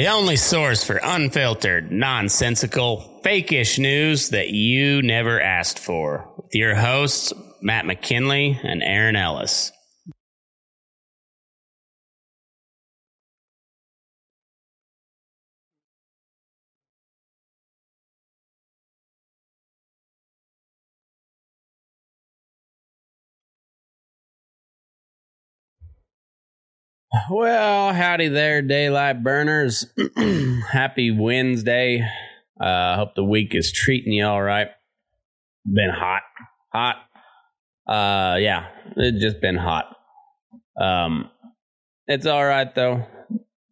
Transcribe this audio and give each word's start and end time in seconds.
the 0.00 0.08
only 0.08 0.36
source 0.36 0.82
for 0.82 0.98
unfiltered, 1.02 1.92
nonsensical, 1.92 3.20
fake-ish 3.22 3.78
news 3.78 4.30
that 4.30 4.48
you 4.48 5.02
never 5.02 5.38
asked 5.38 5.78
for. 5.78 6.26
With 6.38 6.54
your 6.54 6.74
hosts, 6.74 7.34
Matt 7.60 7.84
McKinley 7.84 8.58
and 8.62 8.82
Aaron 8.82 9.14
Ellis. 9.14 9.72
Well, 27.28 27.92
howdy 27.92 28.28
there, 28.28 28.62
daylight 28.62 29.24
burners. 29.24 29.84
Happy 30.72 31.10
Wednesday. 31.10 32.08
Uh, 32.60 32.94
hope 32.94 33.16
the 33.16 33.24
week 33.24 33.52
is 33.52 33.72
treating 33.72 34.12
you 34.12 34.24
all 34.24 34.40
right. 34.40 34.68
Been 35.64 35.90
hot, 35.90 36.22
hot. 36.72 36.96
Uh, 37.84 38.36
yeah, 38.36 38.68
it's 38.96 39.20
just 39.20 39.40
been 39.40 39.56
hot. 39.56 39.96
Um, 40.80 41.28
it's 42.06 42.26
all 42.26 42.44
right 42.46 42.72
though. 42.72 43.04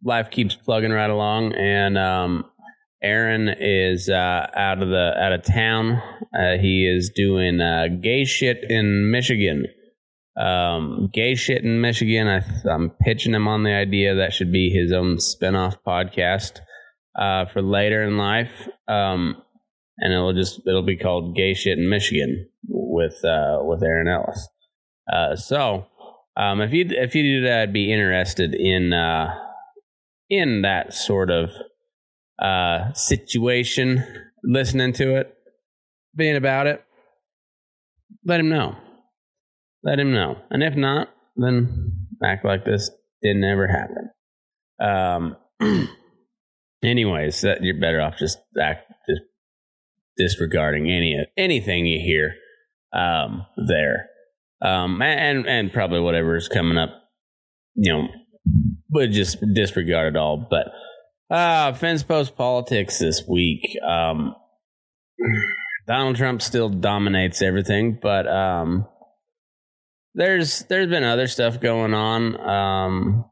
Life 0.03 0.31
keeps 0.31 0.57
plugging 0.57 0.91
right 0.91 1.11
along, 1.11 1.53
and 1.53 1.97
um, 1.97 2.45
Aaron 3.01 3.49
is 3.61 4.09
uh, 4.09 4.47
out 4.53 4.83
of 4.83 4.89
the 4.89 5.15
out 5.17 5.33
of 5.33 5.45
town. 5.45 6.03
Uh, 6.37 6.59
he 6.61 6.89
is 6.89 7.13
doing 7.15 7.61
uh, 7.61 7.87
gay 8.03 8.25
shit 8.25 8.65
in 8.69 9.13
Michigan 9.13 9.67
um, 10.39 11.11
gay 11.13 11.35
shit 11.35 11.65
in 11.65 11.81
Michigan. 11.81 12.29
I, 12.29 12.43
am 12.71 12.91
pitching 13.03 13.35
him 13.35 13.49
on 13.49 13.65
the 13.65 13.73
idea 13.73 14.15
that 14.15 14.33
should 14.33 14.53
be 14.53 14.71
his 14.71 14.93
own 14.93 15.17
spinoff 15.17 15.77
podcast 15.87 16.61
uh, 17.19 17.47
for 17.47 17.61
later 17.61 18.03
in 18.03 18.17
life, 18.17 18.69
um, 18.87 19.43
and 19.99 20.13
it'll 20.13 20.33
just 20.33 20.61
it'll 20.67 20.83
be 20.83 20.97
called 20.97 21.35
Gay 21.35 21.55
Shit 21.55 21.79
in 21.79 21.89
Michigan 21.89 22.49
with 22.69 23.25
uh, 23.25 23.59
with 23.63 23.83
Aaron 23.83 24.07
Ellis. 24.07 24.49
Uh, 25.13 25.35
so 25.35 25.87
um, 26.37 26.61
if 26.61 26.73
you 26.73 26.87
if 26.89 27.15
you 27.17 27.23
do 27.23 27.47
that, 27.47 27.63
I'd 27.63 27.73
be 27.73 27.93
interested 27.93 28.55
in 28.55 28.93
uh, 28.93 29.35
in 30.31 30.63
that 30.63 30.95
sort 30.95 31.31
of 31.31 31.51
uh, 32.41 32.93
situation, 32.93 34.05
listening 34.45 34.93
to 34.95 35.17
it, 35.17 35.35
being 36.15 36.37
about 36.37 36.69
it. 36.69 36.85
Let 38.25 38.39
him 38.39 38.51
know 38.51 38.77
let 39.83 39.99
him 39.99 40.13
know. 40.13 40.37
And 40.51 40.63
if 40.63 40.75
not, 40.75 41.09
then 41.37 42.09
act 42.25 42.45
like 42.45 42.65
this 42.65 42.91
didn't 43.23 43.45
ever 43.45 43.67
happen. 43.67 44.11
Um, 44.81 45.37
anyways, 46.83 47.41
that 47.43 47.63
you're 47.63 47.81
better 47.81 48.01
off 48.01 48.19
just 48.19 48.39
act 48.61 48.93
just 49.09 49.23
disregarding 50.17 50.91
any 50.91 51.17
anything 51.37 51.87
you 51.87 52.01
hear 52.01 52.35
um, 52.93 53.47
there, 53.69 54.09
um, 54.63 55.01
and 55.03 55.47
and 55.47 55.73
probably 55.73 56.01
whatever 56.01 56.37
is 56.37 56.49
coming 56.49 56.79
up, 56.79 56.91
you 57.75 57.93
know, 57.93 58.09
but 58.91 59.11
just 59.11 59.39
disregard 59.55 60.15
it 60.15 60.19
all. 60.19 60.37
But 60.37 60.69
uh, 61.35 61.73
fence 61.75 62.03
post 62.03 62.37
politics 62.37 62.99
this 62.99 63.23
week. 63.29 63.77
Um, 63.87 64.35
Donald 65.87 66.17
Trump 66.17 66.43
still 66.43 66.69
dominates 66.69 67.41
everything, 67.41 67.99
but 68.01 68.29
um, 68.29 68.87
there's 70.15 70.65
there's 70.69 70.89
been 70.89 71.05
other 71.05 71.27
stuff 71.27 71.61
going 71.61 71.95
on, 71.95 72.41
um, 72.41 73.25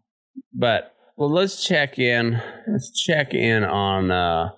but 0.52 0.94
well, 1.16 1.32
let's 1.32 1.64
check 1.64 1.98
in. 1.98 2.40
Let's 2.68 2.92
check 2.92 3.32
in 3.34 3.64
on 3.64 4.10
uh, 4.10 4.50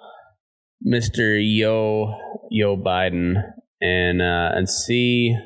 Mr. 0.86 1.40
Yo 1.40 2.14
Yo 2.50 2.76
Biden 2.76 3.34
and 3.80 4.20
uh, 4.20 4.50
and 4.54 4.68
see. 4.68 5.36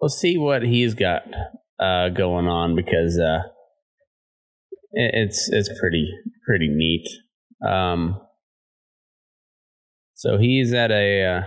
We'll 0.00 0.08
see 0.08 0.36
what 0.36 0.62
he's 0.62 0.94
got 0.94 1.22
uh, 1.78 2.08
going 2.08 2.46
on 2.46 2.74
because 2.74 3.18
uh, 3.18 3.48
it's 4.92 5.48
it's 5.50 5.70
pretty 5.80 6.10
pretty 6.46 6.68
neat. 6.68 7.08
Um, 7.66 8.20
so 10.14 10.38
he's 10.38 10.72
at 10.74 10.90
a 10.90 11.24
uh, 11.24 11.42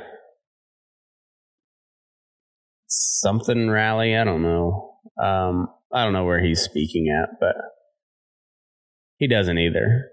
something 2.88 3.69
rally. 3.69 4.16
I 4.16 4.23
don't 4.23 4.41
know. 4.41 4.97
Um, 5.22 5.68
I 5.94 6.03
don't 6.03 6.13
know 6.13 6.25
where 6.25 6.44
he's 6.44 6.62
speaking 6.62 7.07
at, 7.09 7.40
but 7.40 7.56
he 9.18 9.28
doesn't 9.28 9.57
either. 9.57 10.12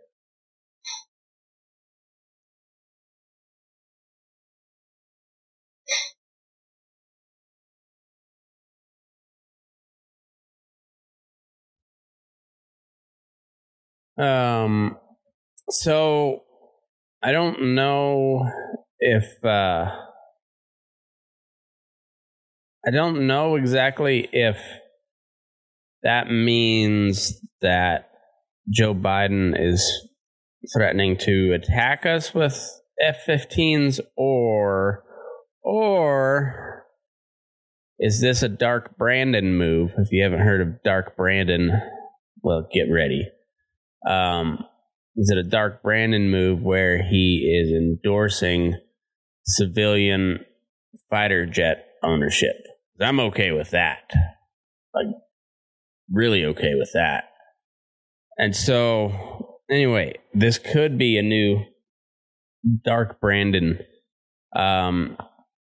Um, 14.19 14.99
so 15.71 16.43
I 17.23 17.33
don't 17.33 17.75
know 17.75 18.47
if 18.99 19.45
uh, 19.45 19.91
I 22.85 22.91
don't 22.91 23.27
know 23.27 23.55
exactly 23.55 24.29
if 24.33 24.57
that 26.03 26.31
means 26.31 27.41
that 27.61 28.11
Joe 28.69 28.95
Biden 28.95 29.55
is 29.59 30.09
threatening 30.75 31.17
to 31.19 31.53
attack 31.53 32.07
us 32.07 32.35
with 32.35 32.61
F-15s 33.01 34.01
or 34.17 35.05
or 35.63 36.85
is 38.01 38.21
this 38.21 38.43
a 38.43 38.49
Dark 38.49 38.97
Brandon 38.99 39.57
move? 39.57 39.93
If 39.97 40.09
you 40.11 40.25
haven't 40.25 40.41
heard 40.41 40.61
of 40.61 40.83
Dark 40.83 41.17
Brandon, 41.17 41.71
well, 42.43 42.67
get 42.73 42.91
ready. 42.91 43.29
Um, 44.09 44.65
is 45.17 45.31
it 45.31 45.39
a 45.39 45.49
Dark 45.49 45.83
Brandon 45.83 46.29
move 46.29 46.63
where 46.63 47.01
he 47.01 47.61
is 47.63 47.71
endorsing 47.71 48.75
civilian 49.45 50.45
fighter 51.11 51.47
jet 51.47 51.87
ownership? 52.03 52.57
I'm 53.01 53.21
okay 53.21 53.53
with 53.53 53.71
that. 53.71 54.11
Like, 54.95 55.07
really 56.11 56.45
okay 56.45 56.75
with 56.75 56.91
that. 56.95 57.25
And 58.39 58.55
so, 58.55 59.59
anyway, 59.71 60.15
this 60.35 60.59
could 60.59 60.99
be 60.99 61.19
a 61.19 61.23
new 61.23 61.65
Dark 62.85 63.21
Brandon. 63.21 63.81
Um, 64.55 65.17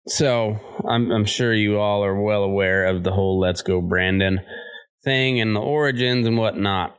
so 0.08 0.60
I'm, 0.88 1.12
I'm 1.12 1.26
sure 1.26 1.54
you 1.54 1.80
all 1.80 2.04
are 2.04 2.22
well 2.22 2.44
aware 2.44 2.86
of 2.86 3.04
the 3.04 3.12
whole 3.12 3.40
"Let's 3.40 3.62
Go 3.62 3.82
Brandon" 3.82 4.42
thing 5.04 5.40
and 5.40 5.56
the 5.56 5.62
origins 5.62 6.28
and 6.28 6.38
whatnot. 6.38 6.98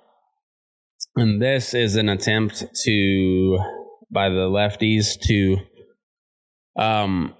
And 1.16 1.40
this 1.40 1.74
is 1.74 1.96
an 1.96 2.08
attempt 2.08 2.64
to, 2.84 3.58
by 4.10 4.30
the 4.30 4.48
lefties, 4.48 5.18
to 5.26 5.58
um, 6.76 7.34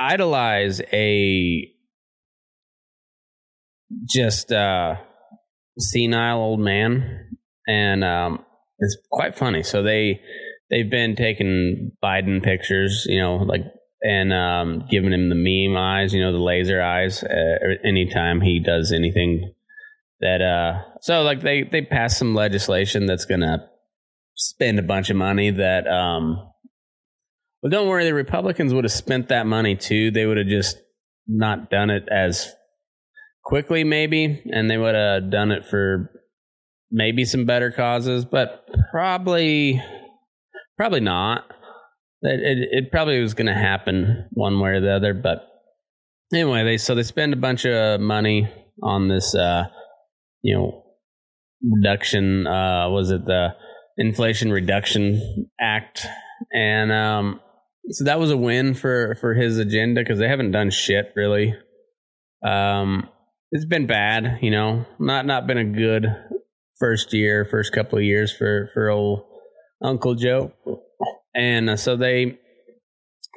idolize 0.00 0.80
a 0.92 1.72
just 4.06 4.50
uh 4.52 4.96
senile 5.78 6.38
old 6.38 6.60
man 6.60 7.28
and 7.66 8.02
um 8.02 8.44
it's 8.78 8.96
quite 9.10 9.36
funny. 9.36 9.62
So 9.62 9.82
they 9.82 10.20
they've 10.70 10.88
been 10.88 11.16
taking 11.16 11.92
biden 12.02 12.42
pictures 12.42 13.04
you 13.08 13.20
know 13.20 13.36
like 13.36 13.62
and 14.02 14.32
um 14.32 14.86
giving 14.88 15.12
him 15.12 15.28
the 15.28 15.34
meme 15.34 15.76
eyes 15.76 16.14
you 16.14 16.22
know 16.22 16.32
the 16.32 16.38
laser 16.38 16.80
eyes 16.80 17.22
uh, 17.22 17.74
anytime 17.84 18.40
he 18.40 18.60
does 18.60 18.92
anything 18.92 19.52
that 20.20 20.40
uh 20.40 20.80
so 21.00 21.22
like 21.22 21.42
they 21.42 21.64
they 21.64 21.82
passed 21.82 22.18
some 22.18 22.34
legislation 22.34 23.06
that's 23.06 23.26
gonna 23.26 23.68
spend 24.36 24.78
a 24.78 24.82
bunch 24.82 25.10
of 25.10 25.16
money 25.16 25.50
that 25.50 25.86
um 25.86 26.49
well, 27.62 27.70
don't 27.70 27.88
worry. 27.88 28.04
The 28.04 28.14
Republicans 28.14 28.72
would 28.72 28.84
have 28.84 28.92
spent 28.92 29.28
that 29.28 29.46
money 29.46 29.76
too. 29.76 30.10
They 30.10 30.26
would 30.26 30.38
have 30.38 30.46
just 30.46 30.76
not 31.26 31.70
done 31.70 31.90
it 31.90 32.08
as 32.10 32.52
quickly, 33.44 33.84
maybe, 33.84 34.42
and 34.52 34.70
they 34.70 34.78
would 34.78 34.94
have 34.94 35.30
done 35.30 35.50
it 35.50 35.66
for 35.66 36.10
maybe 36.90 37.24
some 37.24 37.44
better 37.44 37.70
causes, 37.70 38.24
but 38.24 38.66
probably, 38.90 39.82
probably 40.76 41.00
not. 41.00 41.44
It, 42.22 42.40
it, 42.40 42.68
it 42.70 42.90
probably 42.90 43.20
was 43.20 43.34
going 43.34 43.46
to 43.46 43.54
happen 43.54 44.26
one 44.32 44.60
way 44.60 44.70
or 44.70 44.80
the 44.80 44.94
other, 44.94 45.14
but 45.14 45.46
anyway, 46.32 46.64
they 46.64 46.76
so 46.76 46.94
they 46.94 47.02
spend 47.02 47.32
a 47.32 47.36
bunch 47.36 47.64
of 47.64 48.00
money 48.00 48.48
on 48.82 49.08
this, 49.08 49.34
uh, 49.34 49.64
you 50.42 50.54
know, 50.54 50.84
reduction. 51.62 52.46
Uh, 52.46 52.88
was 52.90 53.10
it 53.10 53.24
the 53.24 53.54
Inflation 53.96 54.50
Reduction 54.50 55.50
Act? 55.60 56.06
And 56.52 56.90
um, 56.92 57.40
so 57.90 58.04
that 58.04 58.18
was 58.18 58.30
a 58.30 58.36
win 58.36 58.74
for 58.74 59.16
for 59.20 59.34
his 59.34 59.58
agenda 59.58 60.00
because 60.00 60.18
they 60.18 60.28
haven't 60.28 60.52
done 60.52 60.70
shit 60.70 61.12
really. 61.16 61.54
Um, 62.46 63.08
it's 63.52 63.66
been 63.66 63.86
bad, 63.86 64.38
you 64.42 64.50
know, 64.50 64.86
not 64.98 65.26
not 65.26 65.46
been 65.46 65.58
a 65.58 65.64
good 65.64 66.06
first 66.78 67.12
year, 67.12 67.44
first 67.44 67.72
couple 67.72 67.98
of 67.98 68.04
years 68.04 68.34
for 68.34 68.70
for 68.72 68.90
old 68.90 69.24
Uncle 69.82 70.14
Joe, 70.14 70.52
and 71.34 71.70
uh, 71.70 71.76
so 71.76 71.96
they 71.96 72.38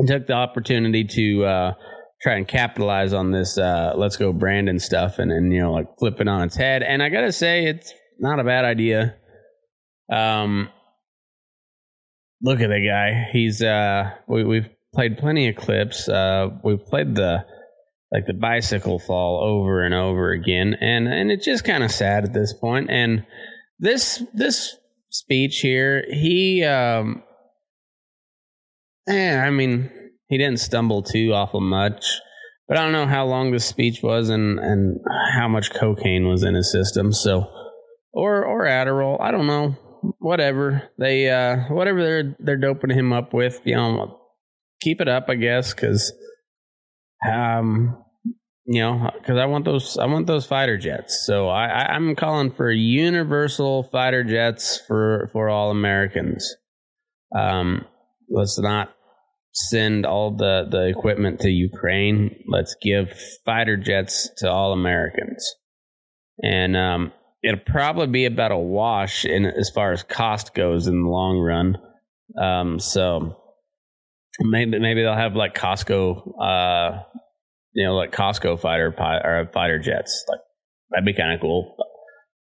took 0.07 0.27
the 0.27 0.33
opportunity 0.33 1.03
to 1.03 1.45
uh, 1.45 1.73
try 2.21 2.35
and 2.35 2.47
capitalize 2.47 3.13
on 3.13 3.31
this 3.31 3.57
uh, 3.57 3.93
"Let's 3.95 4.17
Go 4.17 4.33
Brandon" 4.33 4.79
stuff, 4.79 5.19
and 5.19 5.31
and 5.31 5.51
you 5.51 5.61
know 5.61 5.73
like 5.73 5.87
flip 5.99 6.21
it 6.21 6.27
on 6.27 6.43
its 6.43 6.55
head. 6.55 6.83
And 6.83 7.01
I 7.01 7.09
gotta 7.09 7.31
say, 7.31 7.65
it's 7.65 7.93
not 8.19 8.39
a 8.39 8.43
bad 8.43 8.65
idea. 8.65 9.15
Um, 10.11 10.69
look 12.43 12.59
at 12.59 12.67
the 12.69 12.85
guy. 12.85 13.29
He's 13.31 13.63
uh, 13.63 14.11
we 14.27 14.43
we've 14.43 14.69
played 14.93 15.17
plenty 15.17 15.49
of 15.49 15.55
clips. 15.55 16.07
Uh, 16.07 16.49
we've 16.63 16.85
played 16.85 17.15
the 17.15 17.45
like 18.11 18.27
the 18.27 18.33
bicycle 18.33 18.99
fall 18.99 19.43
over 19.43 19.83
and 19.83 19.93
over 19.93 20.31
again, 20.31 20.75
and 20.79 21.07
and 21.07 21.31
it's 21.31 21.45
just 21.45 21.63
kind 21.63 21.83
of 21.83 21.91
sad 21.91 22.25
at 22.25 22.33
this 22.33 22.53
point. 22.53 22.91
And 22.91 23.25
this 23.79 24.21
this 24.33 24.75
speech 25.09 25.59
here, 25.61 26.05
he 26.11 26.63
um, 26.63 27.23
eh, 29.07 29.35
I 29.35 29.49
mean, 29.49 29.89
he 30.27 30.37
didn't 30.37 30.59
stumble 30.59 31.01
too 31.01 31.33
awful 31.33 31.61
much, 31.61 32.19
but 32.67 32.77
I 32.77 32.83
don't 32.83 32.91
know 32.91 33.07
how 33.07 33.25
long 33.25 33.51
this 33.51 33.65
speech 33.65 34.03
was 34.03 34.29
and 34.29 34.59
and 34.59 34.99
how 35.33 35.47
much 35.47 35.73
cocaine 35.73 36.27
was 36.27 36.43
in 36.43 36.53
his 36.53 36.71
system. 36.71 37.13
So, 37.13 37.49
or 38.11 38.45
or 38.45 38.65
Adderall, 38.65 39.19
I 39.19 39.31
don't 39.31 39.47
know. 39.47 39.77
Whatever 40.19 40.89
they 40.97 41.29
uh, 41.29 41.73
whatever 41.73 42.03
they're 42.03 42.35
they're 42.39 42.57
doping 42.57 42.89
him 42.89 43.13
up 43.13 43.33
with, 43.33 43.61
you 43.63 43.75
know, 43.75 44.19
keep 44.81 44.99
it 45.01 45.07
up, 45.07 45.29
I 45.29 45.35
guess, 45.35 45.73
because 45.73 46.13
um, 47.29 48.03
you 48.65 48.81
know, 48.81 49.09
because 49.17 49.37
I 49.37 49.45
want 49.45 49.65
those, 49.65 49.97
I 49.97 50.05
want 50.05 50.27
those 50.27 50.45
fighter 50.45 50.77
jets. 50.77 51.23
So 51.25 51.49
I, 51.49 51.67
I, 51.67 51.95
am 51.95 52.15
calling 52.15 52.51
for 52.51 52.71
universal 52.71 53.83
fighter 53.83 54.23
jets 54.23 54.79
for 54.87 55.29
for 55.33 55.49
all 55.49 55.71
Americans. 55.71 56.55
Um, 57.35 57.85
let's 58.29 58.57
not 58.59 58.93
send 59.53 60.05
all 60.05 60.35
the 60.35 60.65
the 60.69 60.87
equipment 60.87 61.41
to 61.41 61.49
Ukraine. 61.49 62.43
Let's 62.47 62.75
give 62.81 63.13
fighter 63.45 63.75
jets 63.75 64.29
to 64.37 64.49
all 64.49 64.71
Americans, 64.71 65.45
and 66.41 66.77
um, 66.77 67.11
it'll 67.43 67.59
probably 67.59 68.07
be 68.07 68.25
about 68.25 68.51
a 68.51 68.57
wash 68.57 69.25
in 69.25 69.45
as 69.45 69.69
far 69.69 69.91
as 69.91 70.01
cost 70.01 70.53
goes 70.53 70.87
in 70.87 71.03
the 71.03 71.09
long 71.09 71.37
run. 71.39 71.77
Um, 72.41 72.79
so 72.79 73.37
maybe 74.39 74.79
maybe 74.79 75.03
they'll 75.03 75.13
have 75.13 75.35
like 75.35 75.53
Costco. 75.53 76.41
Uh, 76.41 77.03
you 77.73 77.85
know, 77.85 77.95
like 77.95 78.11
Costco 78.11 78.59
fighter 78.59 78.95
or 78.97 79.49
fighter 79.51 79.79
jets. 79.79 80.25
Like 80.29 80.39
that'd 80.91 81.05
be 81.05 81.13
kind 81.13 81.33
of 81.33 81.41
cool. 81.41 81.75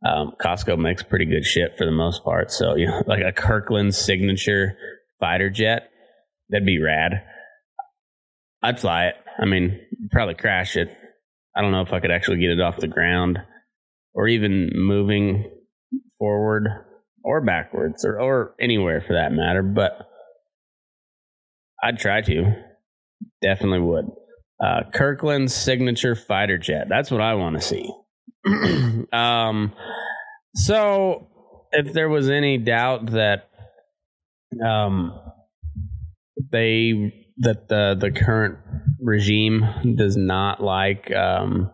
Um, 0.05 0.33
Costco 0.41 0.79
makes 0.79 1.03
pretty 1.03 1.27
good 1.27 1.45
shit 1.45 1.79
for 1.79 1.87
the 1.87 1.93
most 1.93 2.25
part. 2.25 2.51
So 2.53 2.77
you 2.77 2.87
know, 2.87 3.03
like 3.07 3.23
a 3.25 3.33
Kirkland 3.33 3.95
signature 3.95 4.77
fighter 5.19 5.49
jet, 5.49 5.91
that'd 6.51 6.67
be 6.67 6.81
rad. 6.81 7.23
I'd 8.63 8.79
fly 8.79 9.07
it. 9.07 9.15
I 9.41 9.47
mean, 9.47 9.81
probably 10.11 10.35
crash 10.35 10.77
it. 10.77 10.95
I 11.57 11.63
don't 11.63 11.73
know 11.73 11.83
if 11.83 11.93
I 11.93 12.01
could 12.01 12.11
actually 12.11 12.39
get 12.39 12.51
it 12.51 12.61
off 12.61 12.77
the 12.77 12.89
ground 12.89 13.39
or 14.15 14.29
even 14.29 14.71
moving 14.75 15.51
forward 16.19 16.69
or 17.25 17.41
backwards 17.41 18.05
or, 18.05 18.21
or 18.21 18.55
anywhere 18.61 19.01
for 19.01 19.15
that 19.15 19.33
matter, 19.33 19.63
but 19.63 20.09
I'd 21.83 21.99
try 21.99 22.21
to. 22.23 22.55
Definitely 23.41 23.81
would. 23.81 24.07
Uh, 24.63 24.83
Kirkland's 24.93 25.55
signature 25.55 26.15
fighter 26.15 26.59
jet. 26.59 26.87
That's 26.89 27.11
what 27.11 27.21
I 27.21 27.35
want 27.35 27.61
to 27.61 27.63
see. 27.63 27.93
um, 29.13 29.73
so, 30.55 31.29
if 31.73 31.93
there 31.93 32.09
was 32.09 32.31
any 32.31 32.59
doubt 32.59 33.11
that 33.13 33.49
um, 34.65 35.19
they 36.51 37.33
that 37.39 37.69
the 37.69 37.97
the 37.99 38.13
current 38.13 38.59
regime 39.01 39.97
does 39.97 40.17
not 40.17 40.63
like 40.63 41.11
um, 41.13 41.71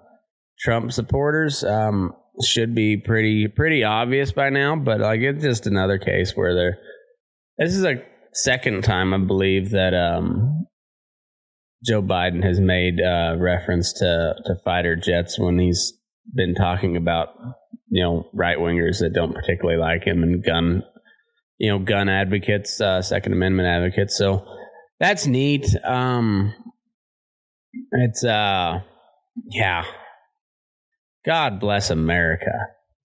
Trump 0.59 0.93
supporters, 0.93 1.65
um, 1.65 2.15
should 2.45 2.75
be 2.75 2.97
pretty 2.97 3.49
pretty 3.49 3.85
obvious 3.85 4.33
by 4.33 4.51
now. 4.51 4.77
But 4.77 5.01
like 5.01 5.21
it's 5.21 5.43
just 5.43 5.67
another 5.67 5.99
case 5.99 6.33
where 6.35 6.55
they're. 6.55 6.79
This 7.59 7.75
is 7.75 7.85
a 7.85 8.03
second 8.33 8.85
time 8.85 9.13
I 9.13 9.19
believe 9.19 9.71
that 9.71 9.95
um, 9.95 10.67
Joe 11.85 12.03
Biden 12.03 12.45
has 12.45 12.61
made 12.61 13.01
uh, 13.01 13.37
reference 13.39 13.93
to 13.95 14.35
to 14.45 14.55
fighter 14.65 14.97
jets 14.97 15.39
when 15.39 15.59
he's 15.59 15.93
been 16.35 16.55
talking 16.55 16.97
about 16.97 17.29
you 17.89 18.03
know 18.03 18.29
right 18.33 18.59
wingers 18.59 19.01
that 19.01 19.13
don't 19.15 19.35
particularly 19.35 19.81
like 19.81 20.05
him 20.05 20.23
and 20.23 20.45
gun 20.45 20.83
you 21.59 21.71
know 21.71 21.79
gun 21.79 22.09
advocates, 22.09 22.81
uh, 22.81 23.03
Second 23.03 23.33
Amendment 23.33 23.69
advocates. 23.69 24.17
So 24.17 24.47
that's 25.01 25.27
neat. 25.27 25.67
Um, 25.85 26.55
it's 27.93 28.25
uh, 28.25 28.81
yeah. 29.51 29.85
God 31.29 31.61
bless 31.61 31.91
America, 31.91 32.69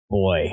boy. 0.09 0.51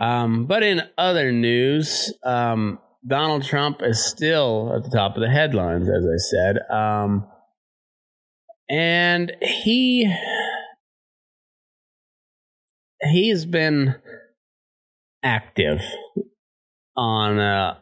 Um, 0.00 0.46
but 0.46 0.62
in 0.62 0.80
other 0.96 1.32
news, 1.32 2.14
um, 2.24 2.78
Donald 3.06 3.44
Trump 3.44 3.82
is 3.82 4.02
still 4.02 4.72
at 4.74 4.84
the 4.84 4.96
top 4.96 5.14
of 5.14 5.20
the 5.20 5.28
headlines, 5.28 5.86
as 5.90 6.02
I 6.02 6.16
said. 6.16 6.74
Um, 6.74 7.26
and 8.70 9.32
he 9.42 10.10
he's 13.02 13.44
been 13.44 13.96
active 15.22 15.80
on 16.96 17.38
uh 17.38 17.76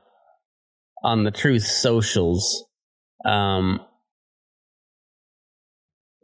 on 1.04 1.23
the 1.23 1.30
truth 1.30 1.62
socials 1.62 2.64
um 3.25 3.80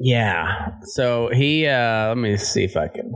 yeah 0.01 0.69
so 0.83 1.31
he 1.33 1.67
uh 1.67 2.09
let 2.09 2.19
me 2.19 2.37
see 2.37 2.65
if 2.65 2.77
i 2.77 2.89
can 2.89 3.13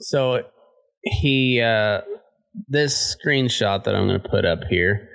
so 0.00 0.42
he 1.02 1.60
uh 1.60 2.00
this 2.68 3.16
screenshot 3.16 3.84
that 3.84 3.94
i'm 3.94 4.08
going 4.08 4.20
to 4.20 4.28
put 4.28 4.44
up 4.44 4.60
here 4.68 5.08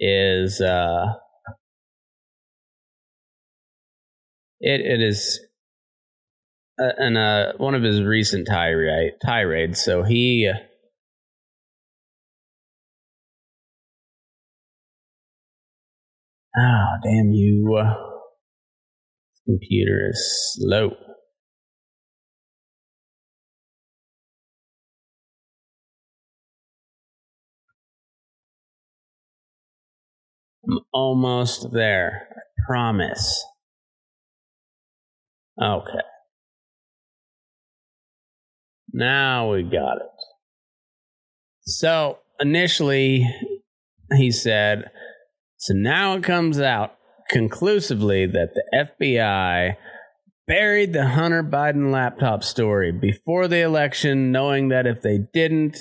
is 0.00 0.60
uh 0.60 1.06
It 4.60 4.80
it 4.80 5.00
is 5.02 5.40
uh, 6.80 6.92
and 6.98 7.16
uh, 7.16 7.52
one 7.58 7.74
of 7.74 7.82
his 7.82 8.02
recent 8.02 8.46
tirade 8.48 9.14
tirades. 9.24 9.82
So 9.82 10.02
he. 10.02 10.50
Oh, 16.58 16.86
damn 17.04 17.32
you. 17.32 17.78
Computer 19.46 20.10
is 20.10 20.54
slow. 20.58 20.90
I'm 30.68 30.80
almost 30.92 31.72
there. 31.72 32.28
I 32.30 32.40
promise. 32.66 33.44
Okay. 35.62 36.00
Now 38.92 39.52
we 39.52 39.62
got 39.62 39.98
it. 39.98 40.16
So 41.60 42.18
initially, 42.40 43.24
he 44.16 44.32
said, 44.32 44.90
so 45.56 45.72
now 45.72 46.14
it 46.16 46.24
comes 46.24 46.60
out 46.60 46.95
conclusively 47.30 48.26
that 48.26 48.54
the 48.54 48.86
FBI 49.00 49.76
buried 50.46 50.92
the 50.92 51.08
Hunter 51.08 51.42
Biden 51.42 51.90
laptop 51.90 52.44
story 52.44 52.92
before 52.92 53.48
the 53.48 53.60
election, 53.60 54.30
knowing 54.32 54.68
that 54.68 54.86
if 54.86 55.02
they 55.02 55.18
didn't, 55.32 55.78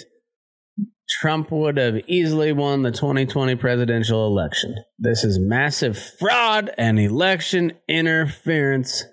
Trump 1.07 1.51
would 1.51 1.77
have 1.77 1.99
easily 2.07 2.51
won 2.51 2.81
the 2.81 2.91
2020 2.91 3.55
presidential 3.55 4.25
election. 4.25 4.75
This 4.97 5.23
is 5.23 5.37
massive 5.39 5.97
fraud 5.97 6.71
and 6.77 6.99
election 6.99 7.73
interference 7.87 9.03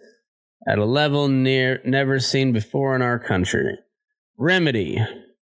at 0.66 0.78
a 0.78 0.84
level 0.84 1.28
near 1.28 1.80
never 1.84 2.18
seen 2.18 2.52
before 2.52 2.96
in 2.96 3.02
our 3.02 3.18
country. 3.18 3.76
Remedy 4.38 4.98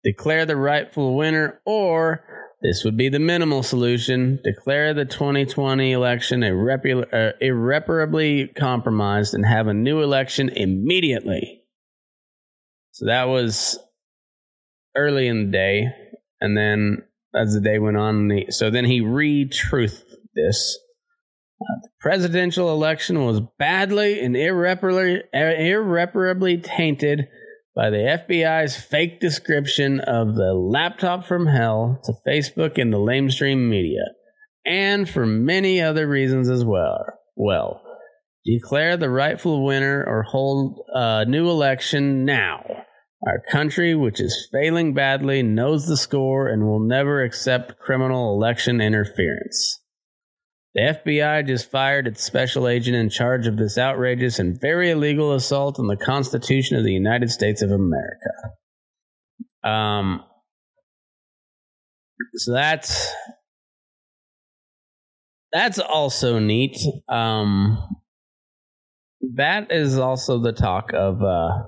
declare 0.03 0.45
the 0.45 0.57
rightful 0.57 1.17
winner, 1.17 1.61
or 1.65 2.25
this 2.63 2.85
would 2.85 2.97
be 2.97 3.09
the 3.09 3.19
minimal 3.19 3.63
solution 3.65 4.39
declare 4.45 4.95
the 4.95 5.05
2020 5.05 5.93
election 5.93 6.45
irreparably, 6.45 7.07
uh, 7.13 7.33
irreparably 7.41 8.49
compromised 8.49 9.35
and 9.35 9.45
have 9.45 9.67
a 9.67 9.75
new 9.75 10.01
election 10.01 10.49
immediately. 10.49 11.65
So 12.93 13.07
that 13.07 13.25
was 13.25 13.79
early 14.97 15.27
in 15.27 15.47
the 15.47 15.53
day. 15.53 15.89
And 16.41 16.57
then 16.57 17.03
as 17.35 17.53
the 17.53 17.61
day 17.61 17.79
went 17.79 17.97
on, 17.97 18.31
so 18.51 18.71
then 18.71 18.85
he 18.85 19.01
re 19.01 19.49
truthed 19.49 20.05
this 20.35 20.79
Uh, 21.61 21.79
the 21.83 21.89
presidential 22.01 22.73
election 22.73 23.25
was 23.25 23.41
badly 23.59 24.21
and 24.21 24.37
irreparably, 24.37 25.23
irreparably 25.33 26.59
tainted 26.59 27.29
by 27.75 27.91
the 27.91 28.19
FBI's 28.29 28.77
fake 28.77 29.21
description 29.21 30.01
of 30.01 30.35
the 30.35 30.53
laptop 30.53 31.25
from 31.25 31.47
hell 31.47 32.01
to 32.05 32.13
Facebook 32.27 32.81
and 32.81 32.93
the 32.93 32.99
lamestream 32.99 33.69
media, 33.69 34.05
and 34.65 35.09
for 35.09 35.27
many 35.27 35.81
other 35.81 36.07
reasons 36.07 36.51
as 36.51 36.65
well. 36.65 37.05
Well, 37.35 37.83
declare 38.45 38.97
the 38.97 39.11
rightful 39.11 39.65
winner 39.65 40.05
or 40.07 40.23
hold 40.23 40.81
a 40.93 41.25
new 41.25 41.49
election 41.49 42.25
now. 42.25 42.63
Our 43.27 43.43
country, 43.51 43.95
which 43.95 44.21
is 44.21 44.49
failing 44.53 44.95
badly, 44.95 45.43
knows 45.43 45.87
the 45.87 45.97
score 45.97 46.49
and 46.49 46.67
will 46.67 46.81
never 46.81 47.23
accept 47.23 47.79
criminal 47.79 48.35
election 48.35 48.81
interference. 48.81 49.82
The 50.75 50.99
FBI 51.05 51.47
just 51.47 51.71
fired 51.71 52.07
its 52.07 52.25
special 52.25 52.67
agent 52.67 52.97
in 52.97 53.11
charge 53.11 53.47
of 53.47 53.59
this 53.59 53.77
outrageous 53.77 54.39
and 54.39 54.59
very 54.59 54.91
illegal 54.91 55.33
assault 55.33 55.79
on 55.79 55.87
the 55.87 55.97
Constitution 55.97 56.79
of 56.79 56.85
the 56.85 56.93
United 56.93 57.31
States 57.31 57.61
of 57.61 57.71
America. 57.71 58.31
Um, 59.63 60.25
so 62.35 62.53
that's 62.53 63.13
that's 65.53 65.79
also 65.79 66.39
neat. 66.39 66.79
Um, 67.07 67.79
that 69.35 69.71
is 69.71 69.99
also 69.99 70.39
the 70.39 70.53
talk 70.53 70.93
of 70.95 71.23
uh, 71.23 71.65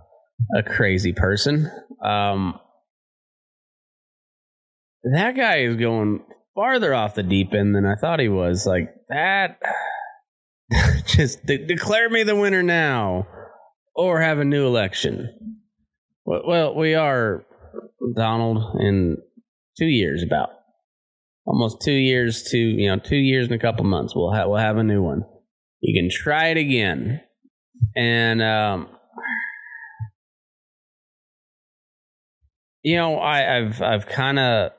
a 0.57 0.63
crazy 0.65 1.13
person. 1.13 1.71
Um, 2.03 2.59
that 5.05 5.37
guy 5.37 5.59
is 5.59 5.77
going 5.77 6.25
farther 6.55 6.95
off 6.95 7.15
the 7.15 7.23
deep 7.23 7.53
end 7.53 7.75
than 7.75 7.85
I 7.85 7.95
thought 7.97 8.21
he 8.21 8.29
was. 8.29 8.67
Like 8.67 8.95
that, 9.09 9.61
just 11.07 11.45
de- 11.47 11.67
declare 11.67 12.09
me 12.09 12.23
the 12.23 12.37
winner 12.37 12.63
now, 12.63 13.27
or 13.95 14.21
have 14.21 14.39
a 14.39 14.45
new 14.45 14.67
election. 14.67 15.61
Well, 16.25 16.75
we 16.75 16.95
are 16.95 17.45
Donald 18.17 18.81
in 18.81 19.19
two 19.77 19.87
years, 19.87 20.23
about 20.23 20.51
almost 21.47 21.83
two 21.83 21.93
years 21.93 22.43
to 22.45 22.59
you 22.59 22.89
know 22.89 22.99
two 22.99 23.17
years 23.17 23.47
and 23.47 23.55
a 23.55 23.59
couple 23.59 23.85
months. 23.85 24.15
We'll 24.15 24.33
have 24.33 24.49
we'll 24.49 24.59
have 24.59 24.79
a 24.79 24.85
new 24.85 25.03
one. 25.03 25.25
You 25.81 26.01
can 26.01 26.09
try 26.11 26.47
it 26.47 26.57
again, 26.57 27.21
and 27.95 28.43
um, 28.43 28.89
you 32.83 32.97
know 32.97 33.17
I, 33.19 33.59
I've 33.59 33.83
I've 33.83 34.07
kind 34.07 34.39
of 34.39 34.73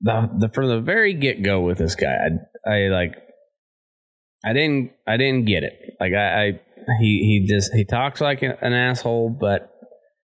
the, 0.00 0.30
the 0.38 0.48
from 0.48 0.68
the 0.68 0.80
very 0.80 1.14
get 1.14 1.42
go 1.42 1.60
with 1.60 1.78
this 1.78 1.94
guy, 1.94 2.14
I, 2.66 2.70
I 2.70 2.88
like, 2.88 3.14
I 4.44 4.52
didn't, 4.52 4.92
I 5.06 5.16
didn't 5.16 5.46
get 5.46 5.62
it. 5.62 5.96
Like 6.00 6.12
I, 6.14 6.44
I 6.44 6.60
he, 7.00 7.44
he 7.46 7.46
just 7.48 7.72
he 7.74 7.84
talks 7.84 8.20
like 8.20 8.42
an 8.42 8.72
asshole, 8.72 9.36
but 9.38 9.70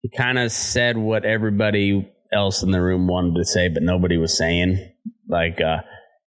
he 0.02 0.10
kind 0.10 0.40
of 0.40 0.52
said 0.52 0.98
what 0.98 1.26
everybody 1.26 2.12
else 2.34 2.64
in 2.64 2.72
the 2.72 2.82
room 2.82 3.08
wanted 3.08 3.36
to 3.36 3.46
say, 3.46 3.70
but 3.70 3.84
nobody 3.84 4.18
was 4.18 4.38
saying. 4.38 4.92
Like, 5.30 5.62
uh, 5.62 5.82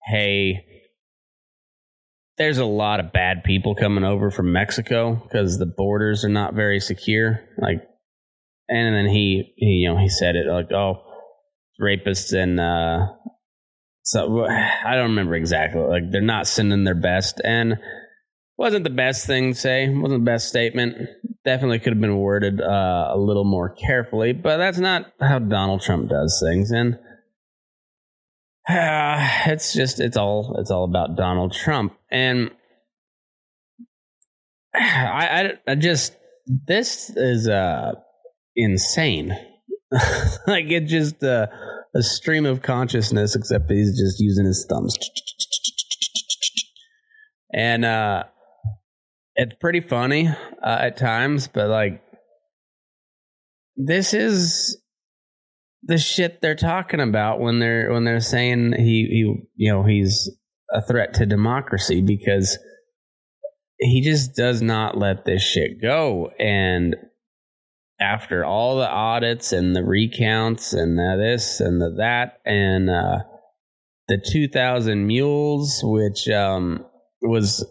hey, 0.07 0.65
there's 2.37 2.59
a 2.59 2.65
lot 2.65 3.01
of 3.01 3.13
bad 3.13 3.45
people 3.45 3.75
coming 3.75 4.05
over 4.05 4.31
from 4.31 4.53
Mexico 4.53 5.15
because 5.15 5.59
the 5.59 5.67
borders 5.67 6.25
are 6.25 6.31
not 6.31 6.55
very 6.55 6.81
secure. 6.81 7.41
Like, 7.59 7.83
and 8.69 8.95
then 8.95 9.07
he, 9.07 9.55
he, 9.57 9.67
you 9.67 9.89
know, 9.89 9.99
he 9.99 10.09
said 10.09 10.37
it 10.37 10.47
like, 10.47 10.73
oh, 10.73 11.03
rapists 11.81 12.33
and 12.33 12.61
uh, 12.61 13.07
so 14.03 14.45
I 14.49 14.95
don't 14.95 15.11
remember 15.11 15.35
exactly. 15.35 15.81
Like 15.81 16.11
they're 16.11 16.21
not 16.21 16.47
sending 16.47 16.85
their 16.85 16.95
best, 16.95 17.41
and 17.45 17.79
wasn't 18.57 18.85
the 18.85 18.91
best 18.91 19.27
thing 19.27 19.53
to 19.53 19.59
say. 19.59 19.89
wasn't 19.89 20.25
the 20.25 20.31
best 20.31 20.49
statement. 20.49 20.97
Definitely 21.45 21.81
could 21.81 21.93
have 21.93 22.01
been 22.01 22.17
worded 22.19 22.61
uh, 22.61 23.11
a 23.13 23.19
little 23.19 23.45
more 23.45 23.69
carefully, 23.71 24.33
but 24.33 24.59
that's 24.59 24.79
not 24.79 25.13
how 25.21 25.39
Donald 25.39 25.83
Trump 25.83 26.09
does 26.09 26.43
things, 26.45 26.71
and. 26.71 26.99
Uh, 28.67 29.29
it's 29.47 29.75
just 29.75 30.01
it's 30.01 30.17
all 30.17 30.57
it's 30.59 30.71
all 30.71 30.85
about 30.85 31.17
Donald 31.17 31.53
Trump 31.53 31.95
and 32.11 32.51
I, 34.75 35.53
I, 35.67 35.73
I 35.73 35.75
just 35.75 36.17
this 36.47 37.11
is 37.11 37.47
uh 37.47 37.93
insane 38.57 39.37
like 40.47 40.67
it's 40.71 40.91
just 40.91 41.23
uh, 41.23 41.47
a 41.95 42.03
stream 42.03 42.47
of 42.47 42.63
consciousness, 42.63 43.35
except 43.37 43.71
he's 43.71 43.99
just 43.99 44.21
using 44.21 44.45
his 44.45 44.67
thumbs. 44.69 44.97
And 47.53 47.85
uh, 47.85 48.25
it's 49.37 49.55
pretty 49.61 49.81
funny 49.81 50.29
uh, 50.29 50.79
at 50.81 50.97
times, 50.97 51.49
but 51.49 51.69
like 51.69 52.03
this 53.77 54.15
is 54.15 54.81
the 55.83 55.99
shit 55.99 56.41
they're 56.41 56.55
talking 56.55 57.01
about 57.01 57.41
when 57.41 57.59
they're 57.59 57.93
when 57.93 58.05
they're 58.05 58.21
saying 58.21 58.73
he 58.73 59.07
he 59.11 59.47
you 59.57 59.73
know 59.73 59.85
he's 59.85 60.31
a 60.73 60.81
threat 60.83 61.15
to 61.15 61.27
democracy 61.27 62.01
because 62.01 62.59
he 63.79 64.01
just 64.01 64.35
does 64.35 64.63
not 64.63 64.97
let 64.97 65.25
this 65.25 65.43
shit 65.43 65.81
go 65.83 66.31
and 66.39 66.97
after 68.01 68.45
all 68.45 68.77
the 68.77 68.89
audits 68.89 69.53
and 69.53 69.75
the 69.75 69.85
recounts 69.85 70.73
and 70.73 70.99
the 70.99 71.17
this 71.19 71.61
and 71.61 71.81
the 71.81 71.95
that 71.99 72.41
and 72.45 72.91
uh, 72.91 73.19
the 74.09 74.19
2000 74.19 75.07
mules 75.07 75.81
which 75.83 76.29
um, 76.29 76.85
was 77.23 77.65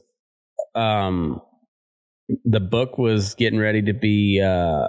um, 0.76 1.42
the 2.46 2.60
book 2.60 2.98
was 2.98 3.36
getting 3.36 3.60
ready 3.60 3.82
to 3.82 3.94
be 3.94 4.42
uh, 4.42 4.88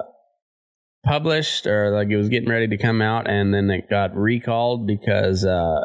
published 1.04 1.66
or 1.66 1.90
like 1.90 2.08
it 2.08 2.16
was 2.16 2.28
getting 2.28 2.48
ready 2.48 2.68
to 2.68 2.78
come 2.78 3.02
out 3.02 3.28
and 3.28 3.52
then 3.52 3.70
it 3.70 3.90
got 3.90 4.16
recalled 4.16 4.86
because 4.86 5.44
uh, 5.44 5.80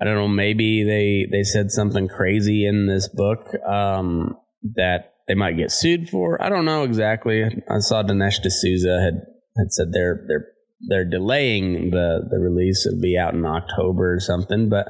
I 0.00 0.04
don't 0.04 0.16
know 0.16 0.28
maybe 0.28 0.84
they 0.84 1.28
they 1.30 1.44
said 1.44 1.70
something 1.70 2.08
crazy 2.08 2.66
in 2.66 2.86
this 2.86 3.08
book 3.08 3.54
um, 3.64 4.36
that 4.74 5.11
they 5.28 5.34
might 5.34 5.56
get 5.56 5.70
sued 5.70 6.08
for. 6.08 6.42
I 6.42 6.48
don't 6.48 6.64
know 6.64 6.84
exactly. 6.84 7.44
I 7.44 7.78
saw 7.78 8.02
Dinesh 8.02 8.42
D'Souza 8.42 9.00
had 9.00 9.14
had 9.56 9.72
said 9.72 9.92
they're 9.92 10.24
they're 10.26 10.46
they're 10.88 11.08
delaying 11.08 11.90
the 11.90 12.26
the 12.28 12.38
release. 12.38 12.86
It'll 12.86 13.00
be 13.00 13.16
out 13.16 13.34
in 13.34 13.44
October 13.44 14.14
or 14.14 14.20
something. 14.20 14.68
But 14.68 14.88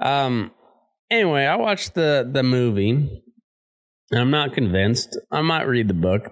um, 0.00 0.52
anyway, 1.10 1.44
I 1.44 1.56
watched 1.56 1.94
the 1.94 2.28
the 2.30 2.42
movie, 2.42 2.90
and 2.90 4.20
I'm 4.20 4.30
not 4.30 4.54
convinced. 4.54 5.18
I 5.30 5.42
might 5.42 5.64
read 5.64 5.88
the 5.88 5.94
book 5.94 6.30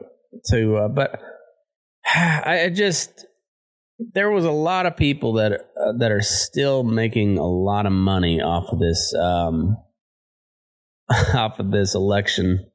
too, 0.50 0.76
uh, 0.76 0.88
but 0.88 1.20
I, 2.06 2.70
just 2.72 3.26
there 3.98 4.30
was 4.30 4.44
a 4.44 4.50
lot 4.50 4.86
of 4.86 4.96
people 4.96 5.34
that 5.34 5.52
uh, 5.52 5.92
that 5.98 6.12
are 6.12 6.22
still 6.22 6.84
making 6.84 7.38
a 7.38 7.46
lot 7.46 7.86
of 7.86 7.92
money 7.92 8.40
off 8.40 8.72
of 8.72 8.78
this 8.78 9.14
um, 9.14 9.76
off 11.34 11.58
of 11.58 11.70
this 11.70 11.94
election 11.94 12.70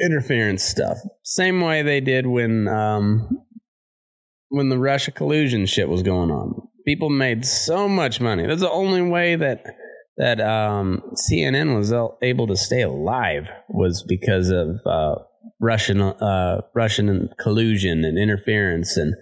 interference 0.00 0.62
stuff. 0.62 0.98
Same 1.22 1.60
way 1.60 1.82
they 1.82 2.00
did 2.00 2.26
when 2.26 2.68
um, 2.68 3.28
when 4.48 4.68
the 4.68 4.78
Russia 4.78 5.10
collusion 5.10 5.66
shit 5.66 5.88
was 5.88 6.02
going 6.02 6.30
on. 6.30 6.68
People 6.86 7.10
made 7.10 7.44
so 7.44 7.88
much 7.88 8.20
money. 8.20 8.46
That's 8.46 8.60
the 8.60 8.70
only 8.70 9.02
way 9.02 9.36
that 9.36 9.64
that 10.16 10.40
um, 10.40 11.02
CNN 11.30 11.76
was 11.76 11.92
able 12.22 12.46
to 12.46 12.56
stay 12.56 12.82
alive 12.82 13.48
was 13.68 14.02
because 14.06 14.50
of 14.50 14.80
uh, 14.86 15.16
Russian 15.60 16.00
uh, 16.00 16.62
Russian 16.74 17.28
collusion 17.38 18.04
and 18.04 18.18
interference 18.18 18.96
and 18.96 19.14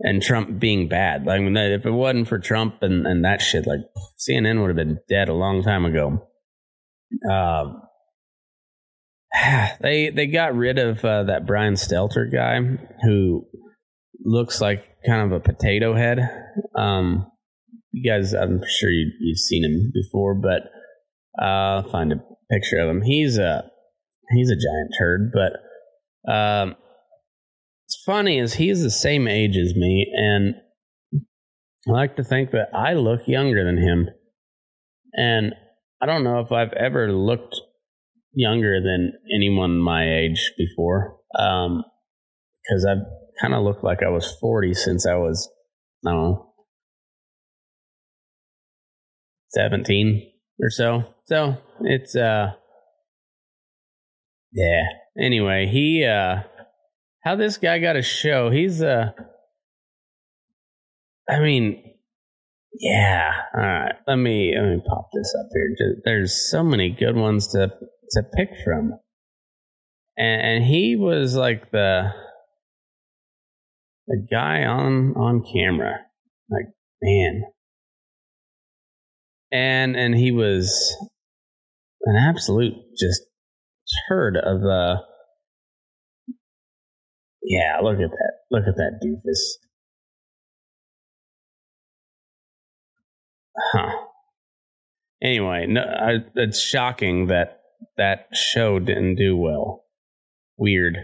and 0.00 0.22
Trump 0.22 0.58
being 0.58 0.88
bad. 0.88 1.24
Like 1.26 1.40
if 1.40 1.86
it 1.86 1.90
wasn't 1.90 2.28
for 2.28 2.38
Trump 2.38 2.82
and, 2.82 3.06
and 3.06 3.24
that 3.24 3.40
shit, 3.40 3.66
like 3.66 3.80
CNN 4.18 4.60
would 4.60 4.68
have 4.68 4.76
been 4.76 5.00
dead 5.08 5.28
a 5.28 5.34
long 5.34 5.62
time 5.62 5.84
ago. 5.84 6.28
Um, 7.30 7.82
they 9.80 10.10
they 10.10 10.26
got 10.26 10.54
rid 10.54 10.78
of 10.78 11.04
uh, 11.04 11.24
that 11.24 11.46
Brian 11.46 11.74
Stelter 11.74 12.30
guy 12.30 12.60
who 13.02 13.46
looks 14.24 14.60
like 14.60 14.84
kind 15.06 15.22
of 15.22 15.32
a 15.32 15.40
potato 15.40 15.94
head. 15.94 16.18
Um, 16.74 17.30
you 17.92 18.10
guys, 18.10 18.32
I'm 18.34 18.60
sure 18.66 18.90
you, 18.90 19.12
have 19.30 19.38
seen 19.38 19.64
him 19.64 19.92
before, 19.94 20.34
but 20.34 20.62
uh, 21.40 21.80
I'll 21.80 21.90
find 21.90 22.12
a 22.12 22.22
picture 22.50 22.78
of 22.78 22.88
him. 22.88 23.02
He's 23.02 23.38
a 23.38 23.64
he's 24.30 24.50
a 24.50 24.54
giant 24.54 24.94
turd, 24.98 25.32
but 25.32 26.32
um, 26.32 26.76
it's 27.86 28.02
funny 28.04 28.38
is 28.38 28.54
he's 28.54 28.82
the 28.82 28.90
same 28.90 29.28
age 29.28 29.56
as 29.56 29.74
me, 29.74 30.12
and 30.14 30.54
I 31.88 31.90
like 31.90 32.16
to 32.16 32.24
think 32.24 32.50
that 32.50 32.68
I 32.74 32.94
look 32.94 33.20
younger 33.26 33.64
than 33.64 33.78
him, 33.78 34.08
and 35.14 35.54
I 36.02 36.06
don't 36.06 36.24
know 36.24 36.40
if 36.40 36.52
I've 36.52 36.72
ever 36.72 37.12
looked 37.12 37.60
younger 38.36 38.80
than 38.80 39.14
anyone 39.34 39.78
my 39.78 40.08
age 40.08 40.52
before. 40.56 41.16
Um, 41.36 41.82
because 42.62 42.84
I've 42.84 43.04
kind 43.40 43.54
of 43.54 43.64
looked 43.64 43.82
like 43.82 44.02
I 44.04 44.10
was 44.10 44.36
40 44.40 44.74
since 44.74 45.06
I 45.06 45.14
was, 45.14 45.48
I 46.06 46.10
don't 46.10 46.22
know, 46.22 46.52
17. 49.50 50.32
or 50.60 50.70
so. 50.70 51.04
So 51.26 51.56
it's 51.80 52.14
uh 52.14 52.52
yeah. 54.52 54.82
Anyway, 55.18 55.66
he 55.66 56.04
uh 56.04 56.42
how 57.24 57.36
this 57.36 57.56
guy 57.56 57.78
got 57.78 57.96
a 57.96 58.02
show. 58.02 58.50
He's 58.50 58.82
uh 58.82 59.12
I 61.28 61.40
mean 61.40 61.82
yeah. 62.78 63.32
All 63.54 63.60
right. 63.62 63.94
Let 64.06 64.16
me 64.16 64.54
let 64.54 64.68
me 64.68 64.82
pop 64.86 65.08
this 65.14 65.34
up 65.38 65.46
here. 65.54 65.96
There's 66.04 66.50
so 66.50 66.62
many 66.62 66.90
good 66.90 67.16
ones 67.16 67.48
to 67.48 67.72
to 68.12 68.22
pick 68.36 68.50
from. 68.64 68.92
And, 70.16 70.40
and 70.42 70.64
he 70.64 70.96
was 70.96 71.36
like 71.36 71.70
the 71.70 72.12
the 74.06 74.26
guy 74.30 74.64
on 74.64 75.14
on 75.16 75.44
camera. 75.52 75.98
Like, 76.50 76.66
man. 77.02 77.42
And 79.52 79.96
and 79.96 80.14
he 80.14 80.30
was 80.32 80.96
an 82.02 82.16
absolute 82.16 82.74
just 82.98 83.22
turd 84.08 84.36
of 84.36 84.64
uh 84.64 85.02
yeah, 87.42 87.78
look 87.80 87.94
at 88.00 88.10
that. 88.10 88.32
Look 88.50 88.64
at 88.66 88.74
that 88.76 89.00
doofus. 89.02 89.58
Huh. 93.72 93.90
Anyway, 95.22 95.66
no, 95.66 95.80
I, 95.80 96.18
it's 96.34 96.60
shocking 96.60 97.28
that 97.28 97.55
that 97.96 98.28
show 98.34 98.78
didn't 98.78 99.16
do 99.16 99.36
well. 99.36 99.84
Weird. 100.56 100.96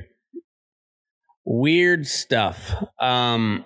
Weird 1.44 2.06
stuff. 2.06 2.74
Um 2.98 3.64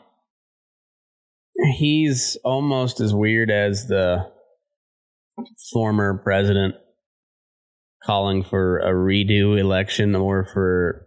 he's 1.78 2.36
almost 2.44 3.00
as 3.00 3.14
weird 3.14 3.50
as 3.50 3.86
the 3.86 4.30
former 5.72 6.20
president 6.22 6.74
calling 8.04 8.44
for 8.44 8.78
a 8.78 8.92
redo 8.92 9.58
election 9.58 10.14
or 10.14 10.44
for 10.44 11.06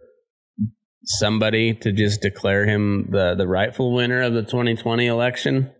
somebody 1.05 1.73
to 1.73 1.91
just 1.91 2.21
declare 2.21 2.65
him 2.65 3.09
the, 3.11 3.35
the 3.35 3.47
rightful 3.47 3.93
winner 3.93 4.21
of 4.21 4.33
the 4.33 4.43
2020 4.43 5.07
election. 5.07 5.71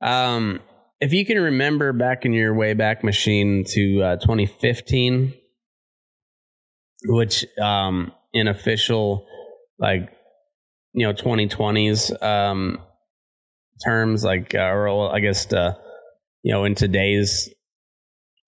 Um, 0.00 0.60
if 1.02 1.12
you 1.12 1.26
can 1.26 1.36
remember 1.36 1.92
back 1.92 2.24
in 2.24 2.32
your 2.32 2.54
Wayback 2.54 3.02
Machine 3.02 3.64
to 3.70 4.02
uh, 4.02 4.16
2015, 4.18 5.34
which 7.06 7.44
um, 7.60 8.12
in 8.32 8.46
official, 8.46 9.26
like, 9.80 10.10
you 10.92 11.04
know, 11.04 11.12
2020s 11.12 12.22
um, 12.22 12.78
terms, 13.84 14.22
like, 14.22 14.54
uh, 14.54 14.60
or 14.60 15.12
I 15.12 15.18
guess, 15.18 15.52
uh, 15.52 15.74
you 16.44 16.52
know, 16.52 16.62
in 16.62 16.76
today's 16.76 17.50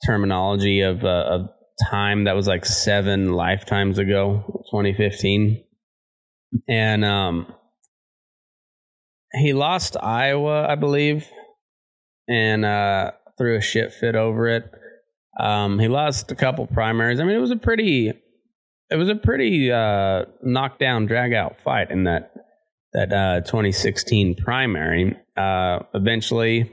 terminology 0.06 0.82
of, 0.82 1.04
uh, 1.04 1.08
of 1.08 1.48
time, 1.90 2.22
that 2.24 2.36
was 2.36 2.46
like 2.46 2.64
seven 2.64 3.32
lifetimes 3.32 3.98
ago, 3.98 4.62
2015. 4.70 5.60
And 6.68 7.04
um, 7.04 7.52
he 9.32 9.52
lost 9.52 9.96
Iowa, 10.00 10.68
I 10.68 10.76
believe, 10.76 11.28
and 12.28 12.64
uh, 12.64 13.12
threw 13.38 13.56
a 13.56 13.60
shit 13.60 13.92
fit 13.92 14.16
over 14.16 14.48
it. 14.48 14.70
Um, 15.38 15.78
he 15.78 15.88
lost 15.88 16.30
a 16.30 16.34
couple 16.34 16.66
primaries. 16.66 17.20
I 17.20 17.24
mean, 17.24 17.36
it 17.36 17.40
was 17.40 17.50
a 17.50 17.56
pretty, 17.56 18.12
it 18.90 18.96
was 18.96 19.08
a 19.08 19.16
pretty 19.16 19.70
uh, 19.72 20.24
knockdown, 20.42 21.06
drag 21.06 21.32
out 21.32 21.56
fight 21.64 21.90
in 21.90 22.04
that 22.04 22.32
that 22.92 23.12
uh, 23.12 23.40
2016 23.40 24.36
primary. 24.36 25.16
Uh, 25.36 25.80
eventually, 25.92 26.72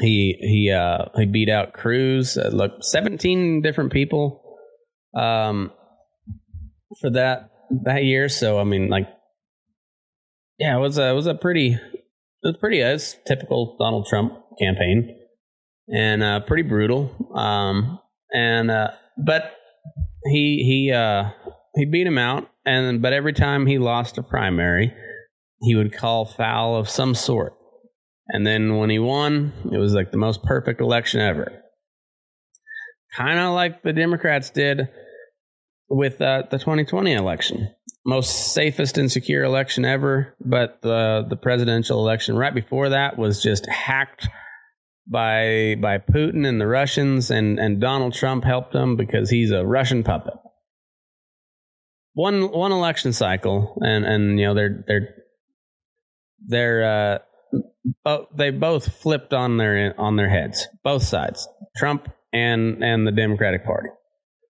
he 0.00 0.36
he 0.40 0.70
uh, 0.70 1.06
he 1.16 1.26
beat 1.26 1.50
out 1.50 1.74
Cruz. 1.74 2.38
Uh, 2.38 2.48
look, 2.52 2.82
seventeen 2.82 3.60
different 3.60 3.92
people 3.92 4.42
um, 5.14 5.72
for 7.00 7.10
that 7.10 7.50
that 7.84 8.04
year. 8.04 8.28
So 8.28 8.58
I 8.58 8.64
mean, 8.64 8.88
like, 8.88 9.08
yeah, 10.58 10.76
it 10.76 10.80
was 10.80 10.96
a 10.96 11.10
it 11.10 11.14
was 11.14 11.26
a 11.26 11.34
pretty 11.34 11.74
it 11.74 12.02
was 12.42 12.56
pretty 12.58 12.80
as 12.80 13.16
typical 13.26 13.76
Donald 13.78 14.06
Trump 14.06 14.39
campaign, 14.58 15.16
and 15.92 16.22
uh, 16.22 16.40
pretty 16.40 16.62
brutal. 16.62 17.14
Um, 17.34 17.98
and 18.32 18.70
uh, 18.70 18.92
but 19.24 19.54
he 20.26 20.62
he 20.64 20.92
uh, 20.92 21.30
he 21.74 21.84
beat 21.84 22.06
him 22.06 22.18
out, 22.18 22.50
and 22.64 23.02
but 23.02 23.12
every 23.12 23.32
time 23.32 23.66
he 23.66 23.78
lost 23.78 24.18
a 24.18 24.22
primary, 24.22 24.92
he 25.60 25.74
would 25.74 25.96
call 25.96 26.24
foul 26.24 26.76
of 26.76 26.88
some 26.88 27.14
sort 27.14 27.54
and 28.32 28.46
then 28.46 28.76
when 28.76 28.90
he 28.90 28.98
won, 28.98 29.52
it 29.72 29.78
was 29.78 29.92
like 29.92 30.12
the 30.12 30.18
most 30.18 30.42
perfect 30.44 30.80
election 30.80 31.20
ever. 31.20 31.62
Kind 33.16 33.40
of 33.40 33.54
like 33.54 33.82
the 33.82 33.92
Democrats 33.92 34.50
did 34.50 34.88
with 35.88 36.20
uh, 36.22 36.44
the 36.48 36.58
2020 36.58 37.12
election. 37.12 37.74
Most 38.04 38.54
safest 38.54 38.96
and 38.96 39.12
secure 39.12 39.44
election 39.44 39.84
ever, 39.84 40.34
but 40.40 40.80
the 40.80 41.26
the 41.28 41.36
presidential 41.36 41.98
election 41.98 42.36
right 42.36 42.54
before 42.54 42.88
that 42.90 43.18
was 43.18 43.42
just 43.42 43.66
hacked 43.66 44.26
by 45.06 45.76
by 45.80 45.98
Putin 45.98 46.46
and 46.46 46.60
the 46.60 46.66
Russians, 46.66 47.30
and 47.30 47.58
and 47.58 47.80
Donald 47.80 48.14
Trump 48.14 48.44
helped 48.44 48.72
them 48.72 48.96
because 48.96 49.28
he's 49.28 49.50
a 49.50 49.66
Russian 49.66 50.02
puppet. 50.02 50.34
One 52.14 52.50
one 52.50 52.72
election 52.72 53.12
cycle, 53.12 53.76
and 53.82 54.04
and 54.06 54.40
you 54.40 54.46
know 54.46 54.54
they're 54.54 54.84
they're 54.86 55.14
they're 56.46 57.22
uh, 58.04 58.18
they 58.34 58.50
both 58.50 58.96
flipped 58.96 59.32
on 59.32 59.56
their 59.56 59.94
on 59.98 60.16
their 60.16 60.30
heads, 60.30 60.68
both 60.82 61.02
sides, 61.02 61.46
Trump 61.76 62.08
and 62.32 62.82
and 62.82 63.06
the 63.06 63.12
Democratic 63.12 63.64
Party, 63.64 63.90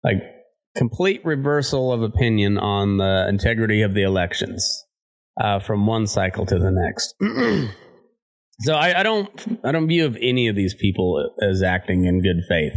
like 0.04 0.22
complete 0.76 1.24
reversal 1.24 1.92
of 1.92 2.02
opinion 2.02 2.58
on 2.58 2.98
the 2.98 3.26
integrity 3.28 3.82
of 3.82 3.94
the 3.94 4.02
elections 4.02 4.84
uh, 5.40 5.58
from 5.60 5.86
one 5.86 6.06
cycle 6.06 6.46
to 6.46 6.58
the 6.58 6.70
next. 6.70 7.14
so 8.60 8.74
I, 8.74 9.00
I 9.00 9.02
don't 9.02 9.60
I 9.64 9.72
don't 9.72 9.88
view 9.88 10.06
of 10.06 10.16
any 10.20 10.48
of 10.48 10.56
these 10.56 10.74
people 10.74 11.30
as 11.42 11.62
acting 11.62 12.04
in 12.04 12.22
good 12.22 12.42
faith, 12.48 12.74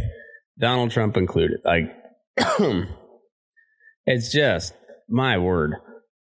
Donald 0.58 0.90
Trump 0.90 1.16
included. 1.16 1.60
Like 1.64 1.94
it's 4.06 4.32
just 4.32 4.74
my 5.08 5.38
word. 5.38 5.74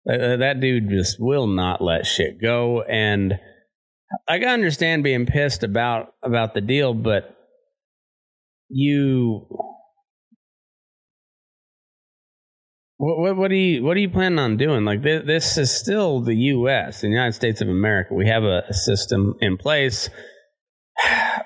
Uh, 0.09 0.37
that 0.37 0.59
dude 0.59 0.89
just 0.89 1.17
will 1.19 1.45
not 1.45 1.81
let 1.81 2.05
shit 2.05 2.41
go 2.41 2.81
and 2.81 3.39
I 4.27 4.39
can 4.39 4.47
understand 4.47 5.03
being 5.03 5.25
pissed 5.25 5.63
about 5.63 6.13
about 6.23 6.53
the 6.53 6.61
deal, 6.61 6.93
but 6.93 7.35
you 8.69 9.47
what, 12.99 13.17
what, 13.17 13.37
what 13.37 13.51
you 13.51 13.81
what 13.81 13.95
are 13.95 14.01
you 14.01 14.09
planning 14.09 14.39
on 14.39 14.57
doing? 14.57 14.83
Like 14.83 15.01
this, 15.01 15.23
this 15.25 15.57
is 15.57 15.71
still 15.71 16.19
the 16.19 16.35
U.S. 16.35 16.99
the 16.99 17.07
United 17.07 17.31
States 17.31 17.61
of 17.61 17.69
America. 17.69 18.13
We 18.13 18.27
have 18.27 18.43
a, 18.43 18.63
a 18.69 18.73
system 18.73 19.35
in 19.41 19.57
place. 19.57 20.09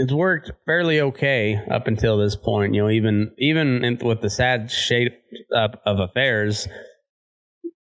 It's 0.00 0.12
worked 0.12 0.52
fairly 0.64 1.00
okay 1.00 1.60
up 1.68 1.88
until 1.88 2.18
this 2.18 2.36
point. 2.36 2.72
You 2.72 2.82
know, 2.82 2.88
even 2.88 3.32
even 3.36 3.84
in, 3.84 3.98
with 3.98 4.20
the 4.20 4.30
sad 4.30 4.70
shape 4.70 5.12
up 5.52 5.82
of 5.84 5.98
affairs, 5.98 6.68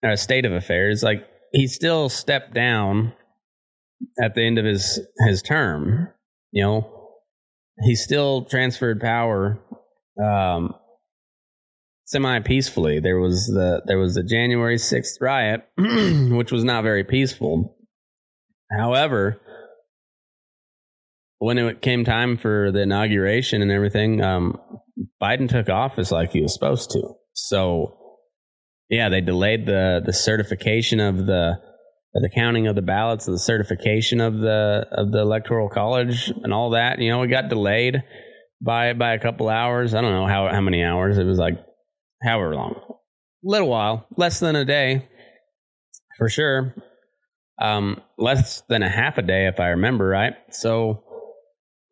uh, 0.05 0.17
state 0.17 0.45
of 0.45 0.53
affairs, 0.53 1.05
like 1.05 1.25
he 1.53 1.69
still 1.69 2.09
stepped 2.09 2.55
down 2.55 3.13
at 4.21 4.35
the 4.35 4.43
end 4.43 4.59
of 4.59 4.65
his 4.65 4.99
his 5.29 5.43
term. 5.43 6.09
You 6.51 6.65
know, 6.65 7.13
he 7.85 7.95
still 7.95 8.47
transferred 8.47 9.01
power 9.01 9.61
um, 10.21 10.75
semi 12.05 12.41
peacefully. 12.41 13.01
There 13.01 13.19
was 13.19 13.47
the 13.47 13.83
there 13.87 13.99
was 13.99 14.15
the 14.15 14.23
January 14.23 14.79
sixth 14.79 15.19
riot, 15.21 15.63
which 15.77 16.53
was 16.53 16.65
not 16.65 16.83
very 16.85 17.05
peaceful. 17.05 17.77
However, 18.71 19.41
when 21.39 21.59
it 21.59 21.83
came 21.83 22.05
time 22.05 22.37
for 22.37 22.71
the 22.71 22.83
inauguration 22.83 23.63
and 23.63 23.71
everything, 23.71 24.23
um, 24.23 24.59
Biden 25.21 25.49
took 25.49 25.69
office 25.69 26.11
like 26.11 26.33
he 26.33 26.41
was 26.41 26.55
supposed 26.55 26.91
to. 26.91 27.03
So, 27.33 27.97
yeah, 28.89 29.09
they 29.09 29.21
delayed 29.21 29.67
the 29.67 30.03
the 30.05 30.13
certification 30.13 31.01
of 31.01 31.27
the 31.27 31.55
the 32.15 32.31
counting 32.35 32.67
of 32.67 32.75
the 32.75 32.83
ballots, 32.83 33.25
the 33.25 33.39
certification 33.39 34.21
of 34.21 34.39
the 34.39 34.87
of 34.93 35.13
the 35.13 35.21
electoral 35.21 35.69
college, 35.69 36.31
and 36.43 36.53
all 36.53 36.71
that. 36.71 36.99
You 36.99 37.11
know, 37.11 37.23
it 37.23 37.29
got 37.29 37.49
delayed 37.49 38.03
by 38.61 38.93
by 38.93 39.15
a 39.15 39.19
couple 39.19 39.49
hours. 39.49 39.95
I 39.95 40.01
don't 40.01 40.13
know 40.13 40.27
how 40.27 40.49
how 40.51 40.61
many 40.61 40.85
hours. 40.85 41.19
It 41.19 41.25
was 41.25 41.39
like 41.39 41.55
however 42.25 42.55
long, 42.55 42.75
A 42.89 42.95
little 43.43 43.69
while, 43.69 44.07
less 44.17 44.41
than 44.41 44.57
a 44.57 44.65
day, 44.65 45.09
for 46.19 46.29
sure. 46.29 46.75
Um, 47.61 48.01
less 48.19 48.63
than 48.69 48.83
a 48.83 48.89
half 48.89 49.19
a 49.19 49.23
day, 49.23 49.47
if 49.47 49.61
I 49.61 49.69
remember 49.69 50.07
right. 50.09 50.35
So 50.51 51.05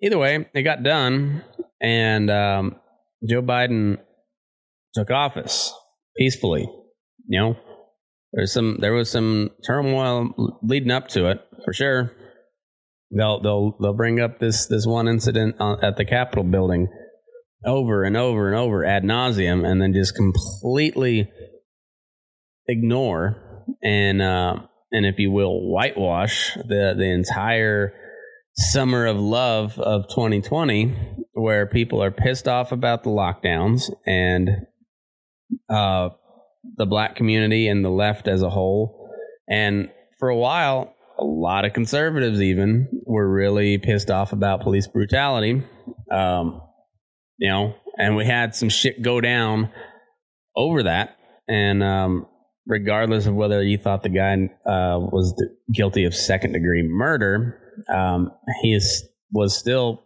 either 0.03 0.19
way, 0.19 0.47
it 0.55 0.63
got 0.63 0.83
done, 0.83 1.45
and 1.81 2.31
um, 2.31 2.77
Joe 3.29 3.43
Biden 3.43 3.99
took 4.95 5.11
office 5.11 5.73
peacefully. 6.17 6.69
You 7.29 7.41
know, 7.41 7.57
there's 8.33 8.53
some 8.53 8.79
there 8.81 8.93
was 8.93 9.11
some 9.11 9.51
turmoil 9.67 10.59
leading 10.63 10.91
up 10.91 11.09
to 11.09 11.31
it 11.31 11.41
for 11.65 11.73
sure. 11.73 12.13
they'll 13.17 13.41
they'll 13.41 13.77
they'll 13.81 13.95
bring 13.95 14.21
up 14.21 14.39
this 14.41 14.67
this 14.67 14.87
one 14.87 15.07
incident 15.09 15.57
at 15.83 15.97
the 15.97 16.05
Capitol 16.05 16.45
building 16.45 16.89
over 17.65 18.05
and 18.05 18.17
over 18.17 18.49
and 18.49 18.57
over 18.57 18.85
ad 18.85 19.03
nauseum, 19.03 19.67
and 19.67 19.81
then 19.81 19.93
just 19.93 20.15
completely 20.15 21.31
ignore 22.67 23.51
and 23.83 24.23
uh, 24.23 24.57
and 24.93 25.07
if 25.07 25.19
you 25.19 25.31
will 25.31 25.69
whitewash 25.69 26.55
the 26.55 26.95
the 26.97 27.11
entire 27.11 27.93
summer 28.55 29.07
of 29.07 29.17
love 29.19 29.79
of 29.79 30.09
2020 30.09 30.95
where 31.33 31.67
people 31.67 32.03
are 32.03 32.11
pissed 32.11 32.49
off 32.49 32.73
about 32.73 33.03
the 33.03 33.11
lockdowns 33.11 33.91
and 34.07 34.51
uh, 35.69 36.11
the 36.77 36.87
black 36.87 37.17
community 37.17 37.69
and 37.69 37.85
the 37.85 37.91
left 37.91 38.29
as 38.29 38.43
a 38.43 38.51
whole. 38.51 39.09
And 39.49 39.91
for 40.19 40.29
a 40.29 40.37
while 40.37 40.95
a 41.19 41.25
lot 41.25 41.65
of 41.65 41.73
conservatives 41.73 42.41
even 42.41 42.89
were 43.07 43.29
really 43.29 43.79
pissed 43.79 44.11
off 44.11 44.33
about 44.33 44.63
police 44.63 44.87
brutality. 44.87 45.63
Um, 46.11 46.63
you 47.41 47.49
know 47.49 47.75
and 47.99 48.15
we 48.15 48.25
had 48.25 48.55
some 48.55 48.69
shit 48.69 49.03
go 49.03 49.21
down 49.21 49.71
over 50.57 50.85
that 50.85 51.17
and 51.49 51.83
um, 51.83 52.27
regardless 52.71 53.27
of 53.27 53.35
whether 53.35 53.63
you 53.63 53.77
thought 53.77 54.03
the 54.05 54.09
guy 54.09 54.35
uh, 54.65 54.99
was 54.99 55.35
guilty 55.75 56.05
of 56.05 56.15
second 56.15 56.53
degree 56.53 56.83
murder, 56.83 57.59
um, 57.93 58.31
he 58.63 58.73
is, 58.73 59.05
was 59.33 59.57
still 59.57 60.05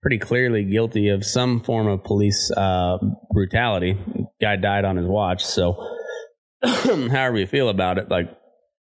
pretty 0.00 0.18
clearly 0.18 0.64
guilty 0.64 1.08
of 1.08 1.24
some 1.24 1.60
form 1.60 1.86
of 1.86 2.02
police 2.02 2.50
uh, 2.56 2.96
brutality. 3.32 3.98
Guy 4.40 4.56
died 4.56 4.86
on 4.86 4.96
his 4.96 5.06
watch. 5.06 5.44
So, 5.44 5.96
however 6.64 7.38
you 7.38 7.46
feel 7.46 7.68
about 7.68 7.98
it, 7.98 8.08
like 8.08 8.30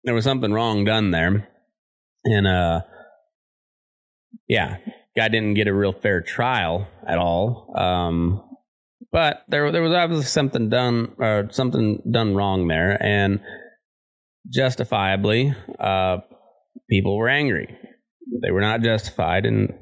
there 0.04 0.14
was 0.14 0.26
something 0.26 0.52
wrong 0.52 0.84
done 0.84 1.12
there, 1.12 1.48
and 2.26 2.48
uh, 2.48 2.82
yeah, 4.50 4.78
guy 5.18 5.28
didn't 5.28 5.56
get 5.56 5.68
a 5.68 5.74
real 5.74 5.92
fair 5.92 6.22
trial 6.22 6.88
at 7.06 7.18
all. 7.18 7.74
Um, 7.76 8.44
but 9.12 9.42
there 9.48 9.72
there 9.72 9.82
was 9.82 9.94
obviously 9.94 10.26
something 10.26 10.70
done 10.70 11.14
or 11.18 11.48
something 11.52 12.02
done 12.10 12.36
wrong 12.36 12.68
there, 12.68 13.02
and 13.02 13.40
justifiably, 14.54 15.56
uh, 15.80 16.20
people 16.90 17.18
were 17.18 17.30
angry. 17.30 17.76
They 18.44 18.52
were 18.52 18.62
not 18.62 18.82
justified 18.82 19.46
in 19.46 19.78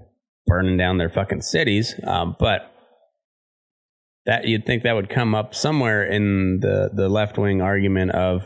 burning 0.48 0.78
down 0.78 0.98
their 0.98 1.10
fucking 1.10 1.41
cities, 1.41 1.93
um, 2.06 2.36
but 2.39 2.71
that 4.26 4.45
you'd 4.45 4.65
think 4.65 4.84
that 4.84 4.93
would 4.93 5.10
come 5.10 5.36
up 5.36 5.54
somewhere 5.54 6.04
in 6.04 6.60
the 6.62 6.91
the 6.93 7.10
left 7.10 7.38
wing 7.38 7.62
argument 7.62 8.12
of 8.12 8.43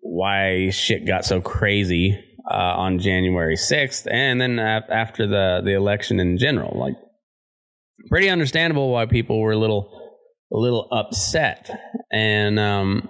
why 0.00 0.70
shit 0.70 1.06
got 1.06 1.24
so 1.24 1.40
crazy 1.40 2.18
uh, 2.50 2.74
on 2.76 2.98
January 2.98 3.56
sixth, 3.56 4.06
and 4.10 4.40
then 4.40 4.58
after 4.58 5.26
the 5.26 5.62
the 5.64 5.72
election 5.72 6.20
in 6.20 6.38
general, 6.38 6.78
like 6.78 6.94
pretty 8.08 8.28
understandable 8.28 8.90
why 8.90 9.06
people 9.06 9.40
were 9.40 9.52
a 9.52 9.58
little 9.58 10.04
a 10.52 10.56
little 10.56 10.88
upset. 10.90 11.70
And 12.12 12.58
um 12.58 13.08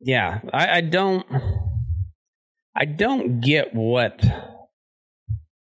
yeah 0.00 0.40
I, 0.52 0.76
I 0.76 0.80
don't 0.82 1.26
i 2.76 2.84
don't 2.84 3.40
get 3.40 3.74
what 3.74 4.22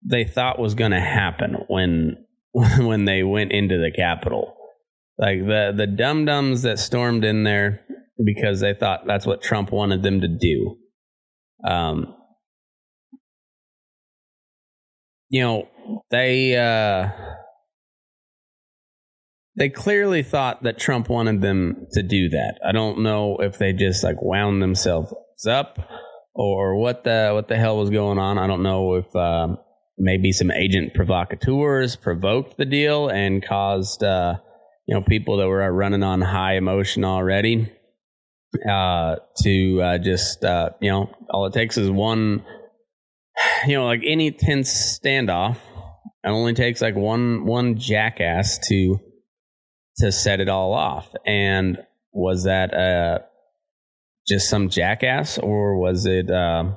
they 0.03 0.25
thought 0.25 0.59
was 0.59 0.73
going 0.73 0.91
to 0.91 0.99
happen 0.99 1.55
when 1.67 2.25
when 2.53 3.05
they 3.05 3.23
went 3.23 3.51
into 3.51 3.77
the 3.77 3.91
capitol. 3.91 4.55
Like 5.17 5.39
the 5.39 5.73
the 5.75 5.87
dum 5.87 6.25
dums 6.25 6.63
that 6.63 6.79
stormed 6.79 7.23
in 7.23 7.43
there 7.43 7.81
because 8.23 8.59
they 8.59 8.73
thought 8.73 9.05
that's 9.07 9.25
what 9.25 9.41
trump 9.41 9.71
wanted 9.71 10.03
them 10.03 10.21
to 10.21 10.27
do. 10.27 10.77
Um 11.67 12.15
you 15.33 15.41
know 15.41 15.67
they 16.11 16.55
uh 16.55 17.09
they 19.55 19.69
clearly 19.69 20.21
thought 20.21 20.61
that 20.63 20.77
Trump 20.77 21.09
wanted 21.09 21.41
them 21.41 21.87
to 21.93 22.03
do 22.03 22.29
that. 22.29 22.59
I 22.65 22.71
don't 22.71 23.01
know 23.01 23.37
if 23.37 23.57
they 23.57 23.73
just 23.73 24.03
like 24.03 24.21
wound 24.21 24.61
themselves 24.61 25.13
up 25.47 25.79
or 26.35 26.75
what 26.77 27.03
the 27.03 27.31
what 27.33 27.47
the 27.47 27.57
hell 27.57 27.77
was 27.77 27.89
going 27.89 28.19
on. 28.19 28.37
I 28.37 28.45
don't 28.45 28.61
know 28.61 28.93
if 28.93 29.15
uh, 29.15 29.55
maybe 29.97 30.31
some 30.31 30.51
agent 30.51 30.93
provocateurs 30.93 31.95
provoked 31.95 32.57
the 32.57 32.65
deal 32.65 33.09
and 33.09 33.43
caused 33.43 34.03
uh, 34.03 34.35
you 34.85 34.93
know 34.93 35.01
people 35.01 35.37
that 35.37 35.47
were 35.47 35.73
running 35.73 36.03
on 36.03 36.21
high 36.21 36.57
emotion 36.57 37.03
already 37.03 37.71
uh, 38.69 39.15
to 39.41 39.81
uh, 39.81 39.97
just 39.97 40.45
uh, 40.45 40.69
you 40.79 40.91
know 40.91 41.11
all 41.31 41.47
it 41.47 41.53
takes 41.53 41.75
is 41.75 41.89
one 41.89 42.45
you 43.67 43.75
know 43.75 43.85
like 43.85 44.01
any 44.05 44.31
tense 44.31 44.99
standoff. 44.99 45.57
It 46.25 46.29
only 46.29 46.53
takes 46.53 46.81
like 46.81 46.95
one 46.95 47.45
one 47.45 47.77
jackass 47.77 48.57
to 48.69 48.99
to 49.97 50.11
set 50.11 50.39
it 50.39 50.49
all 50.49 50.73
off. 50.73 51.07
And 51.25 51.77
was 52.11 52.43
that 52.43 52.73
uh, 52.73 53.19
just 54.27 54.49
some 54.49 54.69
jackass, 54.69 55.37
or 55.37 55.77
was 55.77 56.05
it 56.05 56.29
uh, 56.29 56.75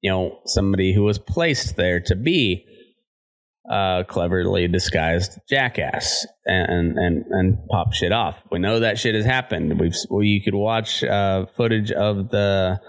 you 0.00 0.10
know 0.10 0.38
somebody 0.46 0.94
who 0.94 1.02
was 1.02 1.18
placed 1.18 1.76
there 1.76 2.00
to 2.00 2.14
be 2.14 2.66
a 3.68 4.04
cleverly 4.06 4.68
disguised 4.68 5.38
jackass 5.48 6.26
and 6.44 6.98
and 6.98 7.24
and 7.30 7.58
pop 7.68 7.92
shit 7.92 8.12
off? 8.12 8.36
We 8.50 8.58
know 8.58 8.80
that 8.80 8.98
shit 8.98 9.14
has 9.14 9.24
happened. 9.24 9.80
We've 9.80 9.96
well, 10.08 10.22
you 10.22 10.42
could 10.42 10.54
watch 10.54 11.02
uh, 11.02 11.46
footage 11.56 11.90
of 11.90 12.30
the 12.30 12.80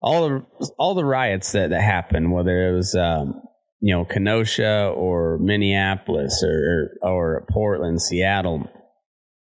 all 0.00 0.28
the 0.28 0.70
all 0.78 0.94
the 0.94 1.04
riots 1.04 1.52
that 1.52 1.70
that 1.70 1.82
happened, 1.82 2.32
whether 2.32 2.68
it 2.68 2.74
was. 2.74 2.94
Um, 2.94 3.42
you 3.80 3.94
know, 3.94 4.04
Kenosha 4.04 4.88
or 4.88 5.38
Minneapolis 5.38 6.42
or 6.42 6.90
or 7.00 7.46
Portland, 7.48 8.02
Seattle, 8.02 8.68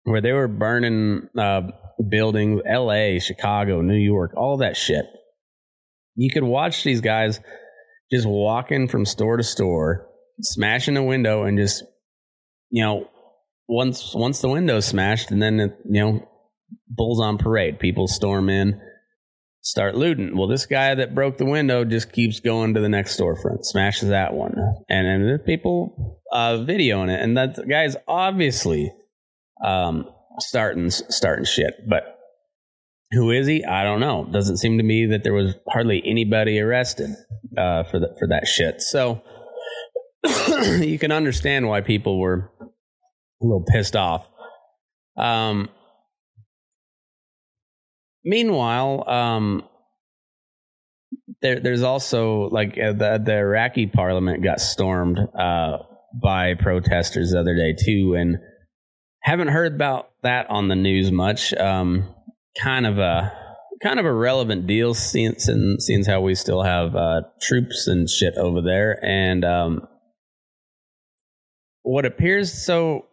where 0.05 0.21
they 0.21 0.33
were 0.33 0.49
burning 0.49 1.29
uh, 1.37 1.63
buildings, 2.09 2.63
L.A., 2.65 3.19
Chicago, 3.19 3.81
New 3.81 3.99
York, 3.99 4.33
all 4.37 4.59
that 4.59 4.77
shit. 4.77 5.05
You 6.15 6.31
could 6.31 6.45
watch 6.45 6.85
these 6.85 7.01
guys 7.01 7.41
just 8.13 8.27
walking 8.27 8.89
from 8.89 9.05
store 9.05 9.37
to 9.37 9.43
store, 9.43 10.07
smashing 10.41 10.97
a 10.97 11.03
window, 11.03 11.45
and 11.45 11.59
just 11.59 11.83
you 12.71 12.85
know, 12.85 13.09
once 13.69 14.15
once 14.15 14.41
the 14.41 14.49
window's 14.49 14.87
smashed, 14.87 15.31
and 15.31 15.43
then 15.43 15.59
you 15.59 16.01
know, 16.01 16.29
bulls 16.89 17.21
on 17.21 17.39
parade. 17.39 17.81
People 17.81 18.07
storm 18.07 18.49
in, 18.49 18.81
start 19.63 19.95
looting. 19.95 20.37
Well, 20.37 20.49
this 20.49 20.67
guy 20.67 20.95
that 20.95 21.15
broke 21.15 21.39
the 21.39 21.45
window 21.45 21.85
just 21.85 22.13
keeps 22.13 22.41
going 22.41 22.75
to 22.75 22.81
the 22.81 22.89
next 22.89 23.19
storefront, 23.19 23.65
smashes 23.65 24.09
that 24.09 24.35
one, 24.35 24.55
and 24.89 25.07
and 25.07 25.45
people 25.45 26.21
uh, 26.33 26.59
videoing 26.59 27.13
it, 27.13 27.21
and 27.21 27.37
that 27.37 27.59
guy's 27.69 27.97
obviously 28.09 28.93
um, 29.65 30.09
starting 30.39 30.91
starting 30.91 31.45
shit. 31.45 31.75
But 31.89 32.19
who 33.13 33.31
is 33.31 33.47
he? 33.47 33.65
I 33.65 33.83
don't 33.85 34.01
know. 34.01 34.29
Doesn't 34.31 34.59
seem 34.59 34.79
to 34.79 34.85
me 34.85 35.07
that 35.07 35.25
there 35.25 35.35
was 35.35 35.55
hardly 35.69 36.03
anybody 36.05 36.61
arrested 36.61 37.11
uh, 37.57 37.85
for 37.85 38.01
for 38.19 38.29
that 38.29 38.47
shit. 38.47 38.81
So 38.81 39.23
you 40.81 40.99
can 40.99 41.13
understand 41.13 41.69
why 41.69 41.81
people 41.81 42.19
were 42.19 42.51
a 42.61 43.45
little 43.45 43.65
pissed 43.65 43.97
off. 43.97 44.27
Um, 45.17 45.69
meanwhile, 48.25 49.09
um, 49.09 49.65
there, 51.43 51.61
there's 51.61 51.83
also 51.83 52.49
like 52.49 52.79
uh, 52.79 52.93
the 52.93 53.23
the 53.25 53.37
Iraqi 53.37 53.87
parliament 53.87 54.43
got 54.43 54.61
stormed 54.61 55.19
uh, 55.19 55.79
by 56.23 56.55
protesters 56.55 57.31
the 57.31 57.41
other 57.41 57.55
day 57.55 57.75
too, 57.75 58.15
and 58.15 58.39
haven't 59.23 59.49
heard 59.49 59.75
about 59.75 60.11
that 60.23 60.49
on 60.51 60.69
the 60.69 60.77
news 60.77 61.11
much. 61.11 61.55
Um, 61.55 62.15
kind 62.61 62.87
of 62.87 62.99
a 62.99 63.33
kind 63.83 63.99
of 63.99 64.05
a 64.05 64.13
relevant 64.13 64.67
deal 64.67 64.93
since 64.93 65.49
and 65.49 65.83
since 65.83 66.07
how 66.07 66.21
we 66.21 66.35
still 66.35 66.63
have 66.63 66.95
uh, 66.95 67.23
troops 67.41 67.87
and 67.87 68.09
shit 68.09 68.35
over 68.37 68.61
there, 68.61 69.03
and 69.05 69.45
um, 69.45 69.87
what 71.83 72.05
appears 72.05 72.53
so 72.53 73.07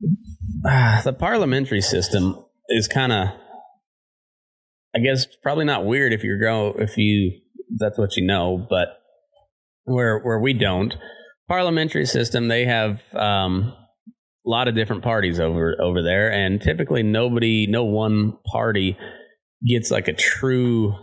the 1.04 1.14
parliamentary 1.18 1.80
system 1.80 2.44
is 2.68 2.88
kind 2.88 3.12
of, 3.12 3.28
I 4.96 5.00
guess, 5.00 5.26
probably 5.42 5.66
not 5.66 5.84
weird 5.84 6.12
if 6.14 6.24
you're 6.24 6.38
go 6.38 6.74
if 6.78 6.96
you 6.96 7.40
that's 7.76 7.98
what 7.98 8.16
you 8.16 8.26
know, 8.26 8.66
but 8.68 8.88
where 9.84 10.18
where 10.20 10.40
we 10.40 10.54
don't 10.54 10.96
parliamentary 11.48 12.06
system, 12.06 12.48
they 12.48 12.64
have. 12.64 13.02
Um, 13.14 13.74
a 14.46 14.48
lot 14.50 14.68
of 14.68 14.74
different 14.74 15.02
parties 15.02 15.40
over 15.40 15.76
over 15.80 16.02
there, 16.02 16.30
and 16.30 16.60
typically 16.60 17.02
nobody, 17.02 17.66
no 17.66 17.84
one 17.84 18.38
party 18.46 18.96
gets 19.66 19.90
like 19.90 20.08
a 20.08 20.12
true. 20.12 20.94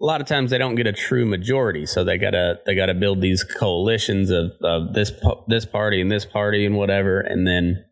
A 0.00 0.04
lot 0.04 0.20
of 0.20 0.26
times 0.26 0.50
they 0.50 0.58
don't 0.58 0.74
get 0.74 0.88
a 0.88 0.92
true 0.92 1.24
majority, 1.24 1.86
so 1.86 2.02
they 2.02 2.18
gotta 2.18 2.58
they 2.66 2.74
gotta 2.74 2.94
build 2.94 3.20
these 3.20 3.44
coalitions 3.44 4.30
of, 4.30 4.50
of 4.62 4.92
this 4.92 5.12
this 5.46 5.64
party 5.64 6.00
and 6.00 6.10
this 6.10 6.24
party 6.24 6.66
and 6.66 6.76
whatever, 6.76 7.20
and 7.20 7.46
then 7.46 7.84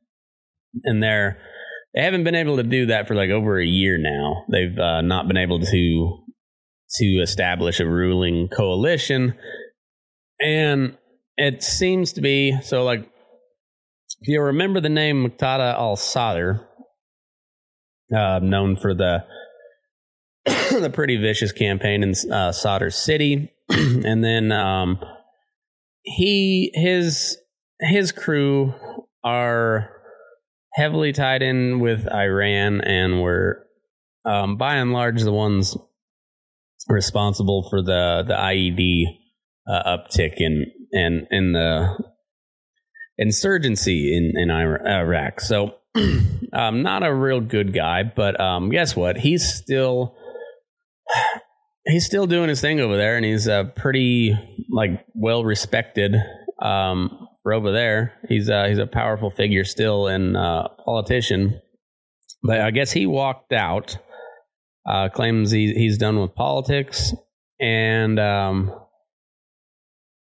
and 0.85 1.03
they're 1.03 1.39
they 1.95 2.03
haven't 2.03 2.25
been 2.25 2.35
able 2.35 2.57
to 2.57 2.63
do 2.63 2.87
that 2.87 3.07
for 3.07 3.15
like 3.15 3.31
over 3.31 3.59
a 3.59 3.67
year 3.67 3.99
now. 3.99 4.45
They've 4.51 4.79
uh, 4.79 5.03
not 5.03 5.29
been 5.29 5.37
able 5.37 5.61
to 5.61 6.19
to 6.97 7.07
establish 7.23 7.81
a 7.81 7.87
ruling 7.87 8.49
coalition. 8.49 9.35
And 10.41 10.97
it 11.37 11.63
seems 11.63 12.13
to 12.15 12.21
be 12.21 12.61
so 12.63 12.85
like 12.85 13.09
if 14.21 14.29
you 14.29 14.41
remember 14.41 14.81
the 14.81 14.89
name 14.89 15.25
Muqtada 15.29 15.75
al 15.75 15.97
Sadr, 15.97 16.61
uh, 18.15 18.39
known 18.41 18.77
for 18.77 18.95
the 18.95 19.25
the 20.45 20.91
pretty 20.93 21.17
vicious 21.17 21.53
campaign 21.53 22.03
in 22.03 22.15
uh, 22.33 22.53
Sadr 22.53 22.91
City, 22.91 23.53
and 23.69 24.23
then 24.23 24.53
um, 24.53 24.99
he 26.03 26.71
his 26.75 27.37
his 27.81 28.13
crew 28.13 28.75
are 29.25 30.02
heavily 30.75 31.13
tied 31.13 31.43
in 31.43 31.81
with 31.81 32.07
Iran 32.13 32.81
and 32.81 33.23
were 33.23 33.67
um, 34.25 34.57
by 34.57 34.77
and 34.77 34.93
large 34.93 35.23
the 35.23 35.33
ones 35.33 35.77
responsible 36.89 37.67
for 37.69 37.83
the 37.83 38.25
the 38.27 38.35
IED 38.35 39.05
uh, 39.67 39.97
uptick 39.97 40.35
in 40.39 40.67
in 40.93 41.27
in 41.31 41.53
the 41.53 41.97
insurgency 43.19 44.17
in 44.17 44.33
in 44.37 44.51
Iraq. 44.51 45.41
So, 45.41 45.77
um, 46.53 46.83
not 46.83 47.05
a 47.05 47.15
real 47.15 47.41
good 47.41 47.73
guy, 47.73 48.03
but 48.03 48.41
um, 48.41 48.71
guess 48.71 48.97
what? 48.97 49.19
He's 49.19 49.53
still 49.53 50.17
he's 51.87 52.07
still 52.07 52.27
doing 52.27 52.49
his 52.49 52.61
thing 52.61 52.81
over 52.81 52.97
there, 52.97 53.17
and 53.17 53.25
he's 53.25 53.47
a 53.47 53.71
pretty 53.75 54.37
like 54.71 55.05
well 55.15 55.45
respected 55.45 56.15
um, 56.61 57.22
for 57.43 57.53
over 57.53 57.73
there. 57.73 58.15
He's 58.29 58.49
uh, 58.49 58.67
he's 58.69 58.79
a 58.79 58.87
powerful 58.87 59.31
figure 59.31 59.65
still 59.65 60.07
and 60.07 60.37
uh, 60.37 60.69
politician. 60.85 61.61
But 62.43 62.61
I 62.61 62.71
guess 62.71 62.93
he 62.93 63.07
walked 63.07 63.53
out. 63.53 63.99
Uh, 64.85 65.09
claims 65.09 65.53
he, 65.53 65.73
he's 65.75 65.97
done 65.97 66.19
with 66.19 66.35
politics, 66.35 67.15
and 67.61 68.19
um, 68.19 68.73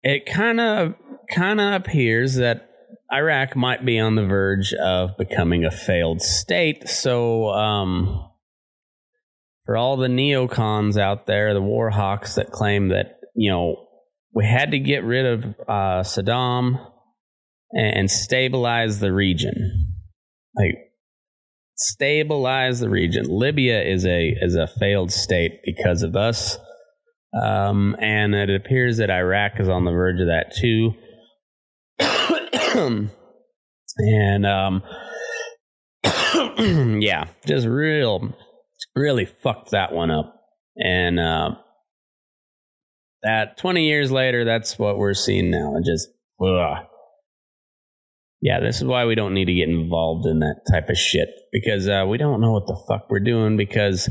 it 0.02 0.26
kind 0.26 0.58
of 0.58 0.94
kind 1.30 1.60
of 1.60 1.74
appears 1.74 2.34
that 2.36 2.68
Iraq 3.12 3.54
might 3.54 3.86
be 3.86 4.00
on 4.00 4.16
the 4.16 4.26
verge 4.26 4.74
of 4.74 5.16
becoming 5.16 5.64
a 5.64 5.70
failed 5.70 6.20
state. 6.20 6.88
So, 6.88 7.50
um, 7.50 8.28
for 9.64 9.76
all 9.76 9.96
the 9.96 10.08
neocons 10.08 10.98
out 10.98 11.28
there, 11.28 11.54
the 11.54 11.62
war 11.62 11.90
hawks 11.90 12.34
that 12.34 12.50
claim 12.50 12.88
that 12.88 13.20
you 13.36 13.52
know 13.52 13.86
we 14.34 14.44
had 14.44 14.72
to 14.72 14.80
get 14.80 15.04
rid 15.04 15.24
of 15.24 15.44
uh, 15.68 16.02
Saddam 16.02 16.84
and 17.72 18.10
stabilize 18.10 19.00
the 19.00 19.12
region, 19.12 19.94
like 20.56 20.74
stabilize 21.76 22.80
the 22.80 22.88
region. 22.88 23.26
Libya 23.28 23.82
is 23.82 24.06
a 24.06 24.34
is 24.40 24.54
a 24.54 24.66
failed 24.66 25.12
state 25.12 25.60
because 25.64 26.02
of 26.02 26.16
us, 26.16 26.58
um, 27.40 27.96
and 28.00 28.34
it 28.34 28.50
appears 28.50 28.98
that 28.98 29.10
Iraq 29.10 29.60
is 29.60 29.68
on 29.68 29.84
the 29.84 29.92
verge 29.92 30.20
of 30.20 30.28
that 30.28 30.54
too. 30.56 30.94
and 33.98 34.46
um, 34.46 34.82
yeah, 37.00 37.26
just 37.46 37.66
real, 37.66 38.34
really 38.94 39.24
fucked 39.24 39.70
that 39.72 39.92
one 39.92 40.10
up. 40.10 40.34
And 40.76 41.18
uh, 41.18 41.50
that 43.22 43.58
20 43.58 43.86
years 43.86 44.10
later, 44.10 44.44
that's 44.44 44.78
what 44.78 44.98
we're 44.98 45.14
seeing 45.14 45.50
now. 45.50 45.76
It 45.76 45.84
just, 45.84 46.08
ugh. 46.40 46.86
Yeah, 48.40 48.60
this 48.60 48.76
is 48.76 48.84
why 48.84 49.04
we 49.04 49.14
don't 49.14 49.34
need 49.34 49.46
to 49.46 49.54
get 49.54 49.68
involved 49.68 50.26
in 50.26 50.40
that 50.40 50.60
type 50.70 50.88
of 50.88 50.96
shit 50.96 51.28
because 51.52 51.88
uh, 51.88 52.04
we 52.08 52.18
don't 52.18 52.40
know 52.40 52.52
what 52.52 52.66
the 52.66 52.80
fuck 52.88 53.10
we're 53.10 53.20
doing 53.20 53.56
because 53.56 54.08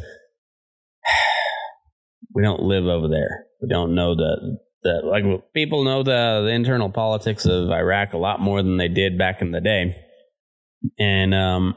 we 2.36 2.44
don't 2.44 2.62
live 2.62 2.86
over 2.86 3.08
there. 3.08 3.46
We 3.62 3.70
don't 3.70 3.96
know 3.96 4.16
the 4.16 4.58
the 4.84 5.02
like 5.04 5.54
people 5.54 5.84
know 5.84 6.04
the, 6.04 6.44
the 6.46 6.52
internal 6.52 6.90
politics 6.90 7.46
of 7.46 7.70
Iraq 7.70 8.14
a 8.14 8.18
lot 8.18 8.40
more 8.40 8.62
than 8.62 8.78
they 8.78 8.90
did 8.90 9.18
back 9.18 9.42
in 9.42 9.52
the 9.52 9.62
day. 9.62 9.96
And 11.00 11.34
um, 11.34 11.76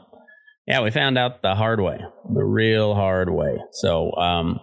yeah, 0.67 0.81
we 0.81 0.91
found 0.91 1.17
out 1.17 1.41
the 1.41 1.55
hard 1.55 1.79
way, 1.79 1.99
the 2.33 2.43
real 2.43 2.93
hard 2.93 3.29
way. 3.29 3.57
So 3.71 4.11
um, 4.13 4.59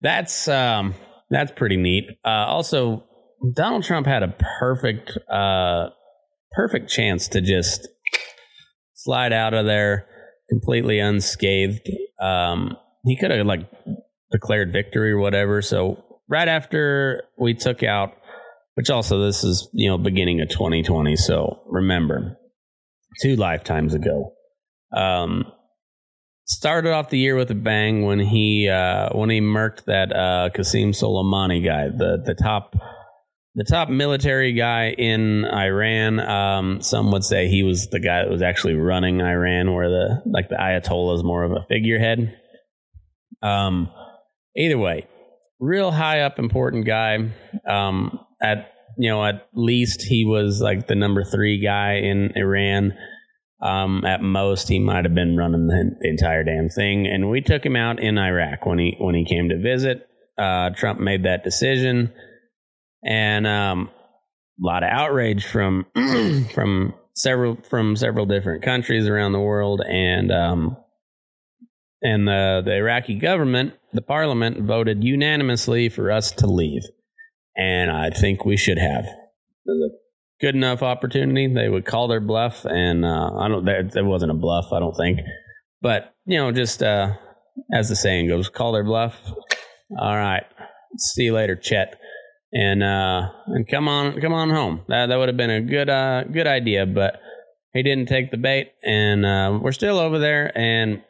that's 0.00 0.48
um, 0.48 0.94
that's 1.30 1.52
pretty 1.52 1.76
neat. 1.76 2.04
Uh, 2.24 2.46
also, 2.46 3.04
Donald 3.54 3.84
Trump 3.84 4.06
had 4.06 4.22
a 4.22 4.34
perfect 4.58 5.18
uh, 5.30 5.88
perfect 6.56 6.90
chance 6.90 7.28
to 7.28 7.40
just 7.40 7.86
slide 8.94 9.32
out 9.32 9.54
of 9.54 9.66
there 9.66 10.06
completely 10.48 10.98
unscathed. 10.98 11.88
Um, 12.20 12.76
he 13.04 13.16
could 13.16 13.30
have 13.30 13.46
like 13.46 13.70
declared 14.32 14.72
victory 14.72 15.12
or 15.12 15.18
whatever. 15.18 15.60
So 15.62 16.02
right 16.28 16.48
after 16.48 17.22
we 17.38 17.54
took 17.54 17.82
out, 17.82 18.14
which 18.74 18.90
also 18.90 19.24
this 19.24 19.44
is 19.44 19.68
you 19.72 19.88
know 19.88 19.98
beginning 19.98 20.40
of 20.40 20.48
2020. 20.48 21.14
So 21.16 21.62
remember, 21.66 22.38
two 23.22 23.36
lifetimes 23.36 23.94
ago. 23.94 24.32
Um, 24.96 25.52
started 26.46 26.92
off 26.92 27.10
the 27.10 27.18
year 27.18 27.36
with 27.36 27.50
a 27.50 27.54
bang 27.54 28.04
when 28.04 28.20
he 28.20 28.68
uh, 28.68 29.10
when 29.12 29.30
he 29.30 29.40
murked 29.40 29.84
that 29.84 30.12
uh, 30.12 30.50
Qasem 30.54 30.88
Soleimani 30.88 31.64
guy, 31.64 31.88
the 31.88 32.22
the 32.24 32.34
top 32.34 32.74
the 33.56 33.64
top 33.64 33.88
military 33.88 34.52
guy 34.52 34.90
in 34.90 35.46
Iran. 35.46 36.20
Um, 36.20 36.82
some 36.82 37.10
would 37.12 37.24
say 37.24 37.48
he 37.48 37.62
was 37.62 37.88
the 37.88 37.98
guy 37.98 38.22
that 38.22 38.30
was 38.30 38.42
actually 38.42 38.74
running 38.74 39.22
Iran, 39.22 39.72
where 39.72 39.88
the 39.88 40.22
like 40.26 40.50
the 40.50 40.56
Ayatollah 40.56 41.16
is 41.16 41.24
more 41.24 41.42
of 41.42 41.52
a 41.52 41.64
figurehead. 41.66 42.38
Um, 43.42 43.90
either 44.54 44.76
way, 44.76 45.08
real 45.58 45.90
high 45.90 46.20
up 46.20 46.38
important 46.38 46.84
guy. 46.84 47.30
Um, 47.66 48.20
at 48.42 48.72
you 48.98 49.08
know 49.08 49.24
at 49.24 49.48
least 49.54 50.02
he 50.02 50.26
was 50.26 50.60
like 50.60 50.86
the 50.86 50.94
number 50.94 51.24
three 51.24 51.58
guy 51.58 51.94
in 51.94 52.32
Iran. 52.36 52.92
Um, 53.62 54.04
at 54.04 54.20
most, 54.20 54.68
he 54.68 54.78
might 54.78 55.06
have 55.06 55.14
been 55.14 55.34
running 55.34 55.66
the, 55.66 55.96
the, 55.98 56.10
entire 56.10 56.44
damn 56.44 56.68
thing, 56.68 57.06
and 57.06 57.30
we 57.30 57.40
took 57.40 57.64
him 57.64 57.74
out 57.74 57.98
in 57.98 58.18
Iraq 58.18 58.66
when 58.66 58.78
he 58.78 58.96
when 59.00 59.14
he 59.14 59.24
came 59.24 59.48
to 59.48 59.58
visit. 59.58 60.06
Uh, 60.36 60.68
Trump 60.76 61.00
made 61.00 61.22
that 61.22 61.42
decision, 61.42 62.12
and 63.06 63.46
um, 63.46 63.90
a 64.62 64.66
lot 64.66 64.82
of 64.82 64.90
outrage 64.90 65.46
from 65.46 65.86
from 66.54 66.94
several 67.14 67.56
from 67.68 67.96
several 67.96 68.26
different 68.26 68.62
countries 68.62 69.06
around 69.06 69.32
the 69.32 69.40
world, 69.40 69.80
and 69.80 70.32
um, 70.32 70.76
and 72.02 72.26
the 72.26 72.62
the 72.64 72.74
Iraqi 72.74 73.14
government, 73.14 73.74
the 73.92 74.02
parliament 74.02 74.60
voted 74.62 75.04
unanimously 75.04 75.88
for 75.88 76.10
us 76.10 76.32
to 76.32 76.46
leave, 76.46 76.82
and 77.56 77.90
I 77.90 78.10
think 78.10 78.44
we 78.44 78.56
should 78.56 78.78
have 78.78 79.06
a 79.68 79.88
good 80.40 80.54
enough 80.54 80.82
opportunity, 80.82 81.52
they 81.52 81.68
would 81.68 81.84
call 81.84 82.08
their 82.08 82.20
bluff. 82.20 82.64
And 82.64 83.04
uh, 83.04 83.30
I 83.38 83.48
don't, 83.48 83.64
that, 83.64 83.92
that 83.92 84.04
wasn't 84.04 84.30
a 84.30 84.34
bluff, 84.34 84.72
I 84.72 84.78
don't 84.78 84.96
think. 84.96 85.20
But, 85.80 86.14
you 86.24 86.38
know, 86.38 86.52
just 86.52 86.82
uh, 86.82 87.14
as 87.72 87.88
the 87.88 87.96
saying 87.96 88.28
goes, 88.28 88.48
call 88.48 88.72
their 88.72 88.84
bluff. 88.84 89.16
All 89.98 90.16
right. 90.16 90.44
See 90.98 91.24
you 91.24 91.34
later, 91.34 91.56
Chet. 91.56 91.98
And 92.52 92.82
uh, 92.82 93.28
and 93.48 93.68
come 93.68 93.88
on, 93.88 94.20
come 94.20 94.32
on 94.32 94.50
home. 94.50 94.82
That 94.88 95.06
that 95.06 95.16
would 95.16 95.28
have 95.28 95.36
been 95.36 95.50
a 95.50 95.60
good 95.60 95.90
uh, 95.90 96.24
good 96.24 96.46
idea, 96.46 96.86
but 96.86 97.20
he 97.72 97.82
didn't 97.82 98.06
take 98.06 98.30
the 98.30 98.36
bait, 98.38 98.72
and 98.82 99.26
uh, 99.26 99.58
we're 99.60 99.72
still 99.72 99.98
over 99.98 100.18
there. 100.18 100.56
And 100.56 101.02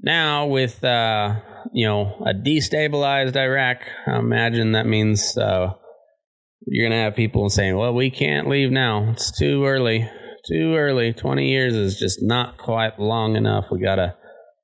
now 0.00 0.46
with 0.46 0.82
uh, 0.82 1.36
you 1.72 1.86
know 1.86 2.22
a 2.26 2.34
destabilized 2.34 3.36
Iraq, 3.36 3.78
I 4.06 4.18
imagine 4.18 4.72
that 4.72 4.86
means 4.86 5.38
uh, 5.38 5.74
you're 6.66 6.90
to 6.90 6.96
have 6.96 7.16
people 7.16 7.48
saying, 7.48 7.76
well, 7.76 7.94
we 7.94 8.10
can't 8.10 8.48
leave 8.48 8.70
now. 8.70 9.10
It's 9.12 9.36
too 9.36 9.64
early. 9.64 10.08
Too 10.46 10.74
early. 10.74 11.12
20 11.12 11.48
years 11.48 11.74
is 11.74 11.98
just 11.98 12.18
not 12.20 12.58
quite 12.58 12.98
long 12.98 13.36
enough. 13.36 13.66
We 13.70 13.80
got 13.80 13.96
to 13.96 14.14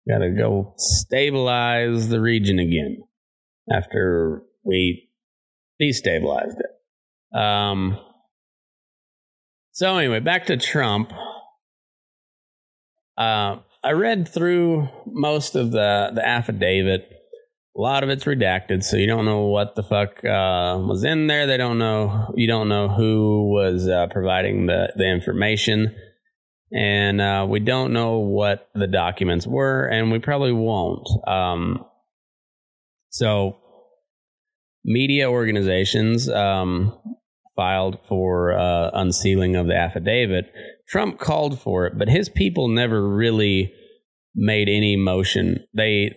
got 0.09 0.19
to 0.19 0.31
go 0.31 0.75
stabilize 0.77 2.09
the 2.09 2.21
region 2.21 2.59
again 2.59 3.03
after 3.71 4.43
we 4.64 5.08
destabilized 5.81 6.57
it. 6.59 7.38
Um, 7.38 7.99
so 9.73 9.97
anyway, 9.97 10.21
back 10.21 10.47
to 10.47 10.57
Trump. 10.57 11.12
Uh, 13.17 13.59
I 13.83 13.93
read 13.93 14.29
through 14.29 14.88
most 15.07 15.55
of 15.55 15.71
the 15.71 16.11
the 16.14 16.27
affidavit 16.27 17.11
a 17.79 17.81
lot 17.81 18.03
of 18.03 18.11
it's 18.11 18.25
redacted, 18.25 18.83
so 18.83 18.97
you 18.97 19.07
don't 19.07 19.25
know 19.25 19.43
what 19.45 19.77
the 19.77 19.85
fuck 19.85 20.25
uh, 20.25 20.77
was 20.81 21.05
in 21.05 21.29
there. 21.29 21.47
They 21.47 21.57
don't 21.57 21.79
know. 21.79 22.33
You 22.35 22.49
don't 22.49 22.69
know 22.69 22.88
who 22.88 23.53
was 23.53 23.88
uh, 23.88 24.09
providing 24.11 24.67
the 24.67 24.93
the 24.97 25.09
information, 25.09 25.95
and 26.73 27.21
uh, 27.21 27.47
we 27.49 27.61
don't 27.61 27.93
know 27.93 28.19
what 28.19 28.69
the 28.75 28.88
documents 28.88 29.47
were, 29.47 29.87
and 29.87 30.11
we 30.11 30.19
probably 30.19 30.53
won't. 30.53 31.09
Um, 31.29 31.85
so, 33.11 33.59
media 34.85 35.31
organizations 35.31 36.29
um, 36.29 36.97
filed 37.57 37.99
for 38.09 38.57
uh, 38.57 38.91
unsealing 38.95 39.57
of 39.57 39.67
the 39.67 39.77
affidavit. 39.77 40.53
Trump 40.88 41.19
called 41.19 41.61
for 41.61 41.87
it, 41.87 41.99
but 41.99 42.09
his 42.09 42.29
people 42.29 42.69
never 42.69 43.07
really 43.07 43.73
made 44.35 44.69
any 44.69 44.97
motion. 44.97 45.64
They 45.75 46.17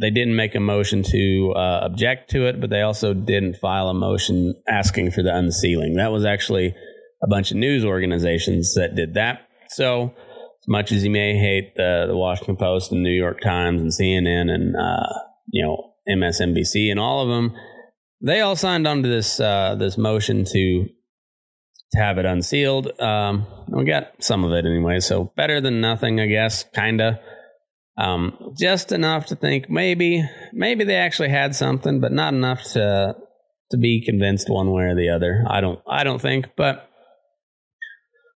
they 0.00 0.10
didn't 0.10 0.36
make 0.36 0.54
a 0.54 0.60
motion 0.60 1.02
to 1.02 1.52
uh, 1.56 1.80
object 1.84 2.30
to 2.30 2.46
it, 2.46 2.60
but 2.60 2.70
they 2.70 2.82
also 2.82 3.14
didn't 3.14 3.56
file 3.56 3.88
a 3.88 3.94
motion 3.94 4.54
asking 4.68 5.10
for 5.10 5.22
the 5.22 5.34
unsealing. 5.34 5.94
That 5.94 6.12
was 6.12 6.24
actually 6.24 6.74
a 7.22 7.26
bunch 7.28 7.50
of 7.50 7.56
news 7.56 7.84
organizations 7.84 8.74
that 8.74 8.94
did 8.94 9.14
that. 9.14 9.48
So, 9.70 10.14
as 10.14 10.68
much 10.68 10.92
as 10.92 11.02
you 11.02 11.10
may 11.10 11.38
hate 11.38 11.74
the, 11.76 12.06
the 12.08 12.16
Washington 12.16 12.56
Post 12.56 12.92
and 12.92 13.02
New 13.02 13.10
York 13.10 13.40
Times 13.40 13.80
and 13.80 13.90
CNN 13.90 14.50
and 14.50 14.76
uh, 14.76 15.12
you 15.50 15.64
know 15.64 15.85
MSNBC 16.08 16.90
and 16.90 17.00
all 17.00 17.22
of 17.22 17.28
them, 17.28 17.56
they 18.20 18.40
all 18.40 18.56
signed 18.56 18.86
on 18.86 19.02
to 19.02 19.08
this 19.08 19.40
uh, 19.40 19.74
this 19.76 19.98
motion 19.98 20.44
to 20.44 20.88
to 21.92 21.98
have 21.98 22.18
it 22.18 22.24
unsealed. 22.24 23.00
Um, 23.00 23.46
we 23.68 23.84
got 23.84 24.22
some 24.22 24.44
of 24.44 24.52
it 24.52 24.64
anyway, 24.66 25.00
so 25.00 25.32
better 25.36 25.60
than 25.60 25.80
nothing, 25.80 26.20
I 26.20 26.26
guess. 26.26 26.64
Kinda. 26.74 27.20
Um, 27.98 28.52
just 28.58 28.92
enough 28.92 29.26
to 29.26 29.36
think 29.36 29.70
maybe 29.70 30.28
maybe 30.52 30.84
they 30.84 30.96
actually 30.96 31.30
had 31.30 31.54
something, 31.54 32.00
but 32.00 32.12
not 32.12 32.34
enough 32.34 32.62
to 32.72 33.16
to 33.70 33.76
be 33.76 34.04
convinced 34.04 34.48
one 34.48 34.70
way 34.70 34.84
or 34.84 34.94
the 34.94 35.10
other. 35.10 35.44
I 35.48 35.60
don't 35.60 35.80
I 35.88 36.04
don't 36.04 36.20
think, 36.20 36.48
but 36.56 36.88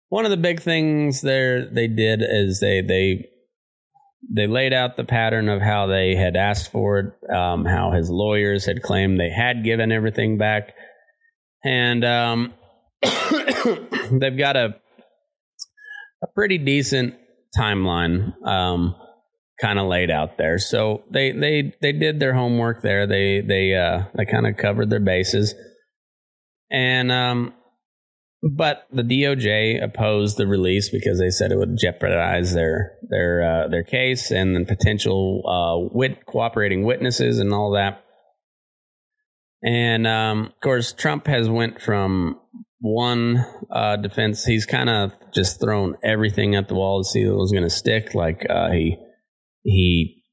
one 0.09 0.25
of 0.25 0.31
the 0.31 0.37
big 0.37 0.61
things 0.61 1.21
there 1.21 1.67
they 1.67 1.89
did 1.89 2.23
is 2.23 2.61
they 2.61 2.81
they 2.81 3.29
they 4.29 4.47
laid 4.47 4.73
out 4.73 4.97
the 4.97 5.05
pattern 5.05 5.49
of 5.49 5.61
how 5.61 5.87
they 5.87 6.15
had 6.15 6.37
asked 6.37 6.71
for 6.71 6.99
it, 6.99 7.35
um, 7.35 7.65
how 7.65 7.93
his 7.93 8.11
lawyers 8.11 8.67
had 8.67 8.83
claimed 8.83 9.19
they 9.19 9.31
had 9.31 9.65
given 9.65 9.93
everything 9.93 10.39
back, 10.39 10.75
and 11.65 12.05
um, 12.05 12.55
they've 14.13 14.37
got 14.37 14.57
a 14.57 14.77
a 16.23 16.27
pretty 16.35 16.59
decent 16.59 17.15
timeline 17.59 18.35
um, 18.47 18.95
kind 19.61 19.79
of 19.79 19.87
laid 19.87 20.11
out 20.11 20.39
there. 20.39 20.59
So 20.59 21.03
they 21.11 21.33
they 21.33 21.75
they 21.81 21.93
did 21.93 22.21
their 22.21 22.35
homework 22.35 22.83
there. 22.83 23.07
They 23.07 23.41
they 23.41 23.75
uh, 23.75 24.05
they 24.15 24.27
kind 24.27 24.47
of 24.47 24.57
covered 24.57 24.91
their 24.91 25.01
bases, 25.01 25.55
and 26.71 27.11
um, 27.11 27.55
but 28.43 28.87
the 28.91 29.03
DOJ 29.03 29.83
opposed 29.83 30.37
the 30.37 30.47
release 30.47 30.89
because 30.89 31.19
they 31.19 31.31
said 31.31 31.53
it 31.53 31.59
would 31.59 31.77
jeopardize 31.77 32.55
their 32.55 32.93
their 33.09 33.43
uh, 33.43 33.69
their 33.69 33.85
case 33.85 34.31
and 34.31 34.57
the 34.57 34.65
potential 34.65 35.43
uh, 35.47 35.95
wit 35.95 36.25
cooperating 36.27 36.85
witnesses 36.85 37.39
and 37.39 37.53
all 37.53 37.73
that. 37.73 38.05
And 39.63 40.07
um, 40.07 40.47
of 40.47 40.61
course, 40.63 40.93
Trump 40.95 41.27
has 41.27 41.51
went 41.51 41.83
from 41.83 42.41
one 42.79 43.45
uh, 43.71 43.97
defense. 43.97 44.45
He's 44.45 44.65
kind 44.65 44.89
of 44.89 45.13
just 45.35 45.61
thrown 45.61 45.97
everything 46.03 46.55
at 46.55 46.69
the 46.69 46.75
wall 46.75 47.03
to 47.03 47.09
see 47.09 47.27
what 47.27 47.37
was 47.37 47.53
going 47.53 47.65
to 47.65 47.71
stick. 47.71 48.15
Like 48.15 48.47
uh, 48.49 48.71
he 48.71 48.97
he 49.65 50.25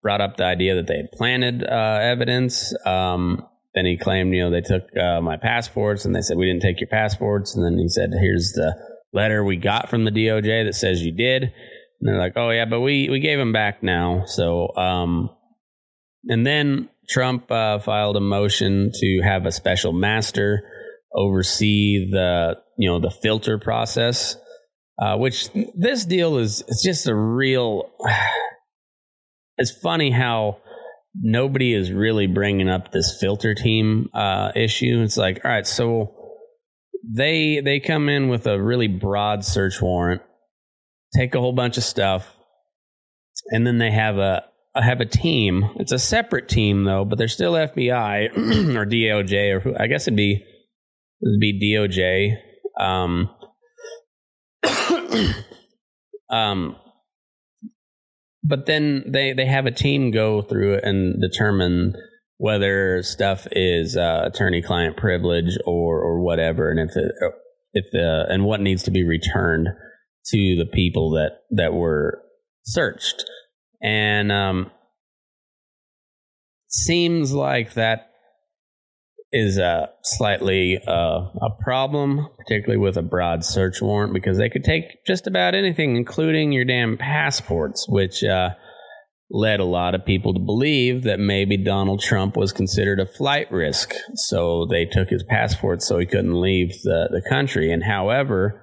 brought 0.00 0.20
up 0.20 0.36
the 0.36 0.44
idea 0.44 0.76
that 0.76 0.86
they 0.86 0.96
had 0.96 1.10
planted 1.12 1.64
uh, 1.64 1.98
evidence. 2.00 2.72
Um, 2.86 3.46
then 3.74 3.86
he 3.86 3.96
claimed, 3.96 4.34
you 4.34 4.42
know, 4.42 4.50
they 4.50 4.60
took 4.60 4.82
uh, 4.96 5.20
my 5.20 5.36
passports 5.36 6.04
and 6.04 6.14
they 6.14 6.22
said, 6.22 6.36
we 6.36 6.46
didn't 6.46 6.62
take 6.62 6.80
your 6.80 6.88
passports. 6.88 7.54
And 7.54 7.64
then 7.64 7.78
he 7.78 7.88
said, 7.88 8.10
here's 8.12 8.52
the 8.52 8.74
letter 9.12 9.44
we 9.44 9.56
got 9.56 9.88
from 9.88 10.04
the 10.04 10.10
DOJ 10.10 10.66
that 10.66 10.74
says 10.74 11.02
you 11.02 11.12
did. 11.12 11.44
And 11.44 11.52
they're 12.00 12.18
like, 12.18 12.32
oh, 12.36 12.50
yeah, 12.50 12.64
but 12.64 12.80
we, 12.80 13.08
we 13.08 13.20
gave 13.20 13.38
them 13.38 13.52
back 13.52 13.82
now. 13.82 14.24
So, 14.26 14.74
um, 14.76 15.30
and 16.24 16.46
then 16.46 16.88
Trump 17.08 17.50
uh, 17.50 17.78
filed 17.78 18.16
a 18.16 18.20
motion 18.20 18.90
to 18.92 19.20
have 19.22 19.46
a 19.46 19.52
special 19.52 19.92
master 19.92 20.62
oversee 21.14 22.10
the, 22.10 22.56
you 22.76 22.88
know, 22.88 23.00
the 23.00 23.10
filter 23.10 23.58
process, 23.58 24.36
uh, 25.00 25.16
which 25.16 25.48
this 25.74 26.04
deal 26.04 26.38
is, 26.38 26.62
it's 26.66 26.82
just 26.82 27.06
a 27.06 27.14
real, 27.14 27.90
it's 29.58 29.70
funny 29.70 30.10
how, 30.10 30.58
nobody 31.14 31.74
is 31.74 31.90
really 31.92 32.26
bringing 32.26 32.68
up 32.68 32.92
this 32.92 33.16
filter 33.20 33.54
team 33.54 34.08
uh, 34.14 34.52
issue. 34.54 35.02
It's 35.02 35.16
like, 35.16 35.40
all 35.44 35.50
right, 35.50 35.66
so 35.66 36.14
they 37.02 37.60
they 37.60 37.80
come 37.80 38.08
in 38.08 38.28
with 38.28 38.46
a 38.46 38.60
really 38.60 38.88
broad 38.88 39.44
search 39.44 39.80
warrant, 39.80 40.22
take 41.16 41.34
a 41.34 41.40
whole 41.40 41.52
bunch 41.52 41.76
of 41.76 41.84
stuff, 41.84 42.26
and 43.50 43.66
then 43.66 43.78
they 43.78 43.90
have 43.90 44.18
a 44.18 44.44
have 44.74 45.00
a 45.00 45.06
team. 45.06 45.70
It's 45.76 45.92
a 45.92 45.98
separate 45.98 46.48
team 46.48 46.84
though, 46.84 47.04
but 47.04 47.18
they're 47.18 47.28
still 47.28 47.52
FBI 47.54 48.36
or 48.76 48.86
DOJ 48.86 49.54
or 49.54 49.60
who, 49.60 49.74
I 49.78 49.86
guess 49.86 50.06
it'd 50.06 50.16
be 50.16 50.42
it'd 51.22 51.40
be 51.40 51.74
DOJ. 51.74 52.36
Um, 52.78 53.30
um, 56.30 56.76
but 58.42 58.66
then 58.66 59.04
they 59.06 59.32
they 59.32 59.46
have 59.46 59.66
a 59.66 59.70
team 59.70 60.10
go 60.10 60.42
through 60.42 60.74
it 60.74 60.84
and 60.84 61.20
determine 61.20 61.94
whether 62.36 63.02
stuff 63.02 63.46
is 63.52 63.96
uh, 63.96 64.22
attorney-client 64.24 64.96
privilege 64.96 65.58
or 65.66 66.00
or 66.00 66.20
whatever, 66.20 66.70
and 66.70 66.80
if 66.80 66.96
it 66.96 67.12
if 67.72 67.84
uh, 67.94 68.32
and 68.32 68.44
what 68.44 68.60
needs 68.60 68.82
to 68.84 68.90
be 68.90 69.04
returned 69.04 69.68
to 70.26 70.56
the 70.56 70.68
people 70.72 71.10
that 71.10 71.40
that 71.50 71.74
were 71.74 72.22
searched, 72.62 73.24
and 73.82 74.32
um, 74.32 74.70
seems 76.68 77.32
like 77.32 77.74
that 77.74 78.09
is 79.32 79.58
a 79.58 79.88
slightly 80.02 80.78
uh, 80.86 81.20
a 81.40 81.50
problem, 81.62 82.28
particularly 82.38 82.80
with 82.80 82.96
a 82.96 83.02
broad 83.02 83.44
search 83.44 83.80
warrant, 83.80 84.12
because 84.12 84.38
they 84.38 84.48
could 84.48 84.64
take 84.64 85.04
just 85.06 85.26
about 85.26 85.54
anything, 85.54 85.96
including 85.96 86.52
your 86.52 86.64
damn 86.64 86.96
passports, 86.96 87.86
which 87.88 88.24
uh, 88.24 88.50
led 89.30 89.60
a 89.60 89.64
lot 89.64 89.94
of 89.94 90.04
people 90.04 90.34
to 90.34 90.40
believe 90.40 91.04
that 91.04 91.20
maybe 91.20 91.56
Donald 91.56 92.00
Trump 92.00 92.36
was 92.36 92.52
considered 92.52 92.98
a 92.98 93.06
flight 93.06 93.50
risk. 93.52 93.94
So 94.14 94.66
they 94.68 94.84
took 94.84 95.08
his 95.08 95.22
passport 95.22 95.82
so 95.82 95.98
he 95.98 96.06
couldn't 96.06 96.40
leave 96.40 96.70
the, 96.82 97.08
the 97.10 97.22
country. 97.28 97.72
And 97.72 97.84
however, 97.84 98.60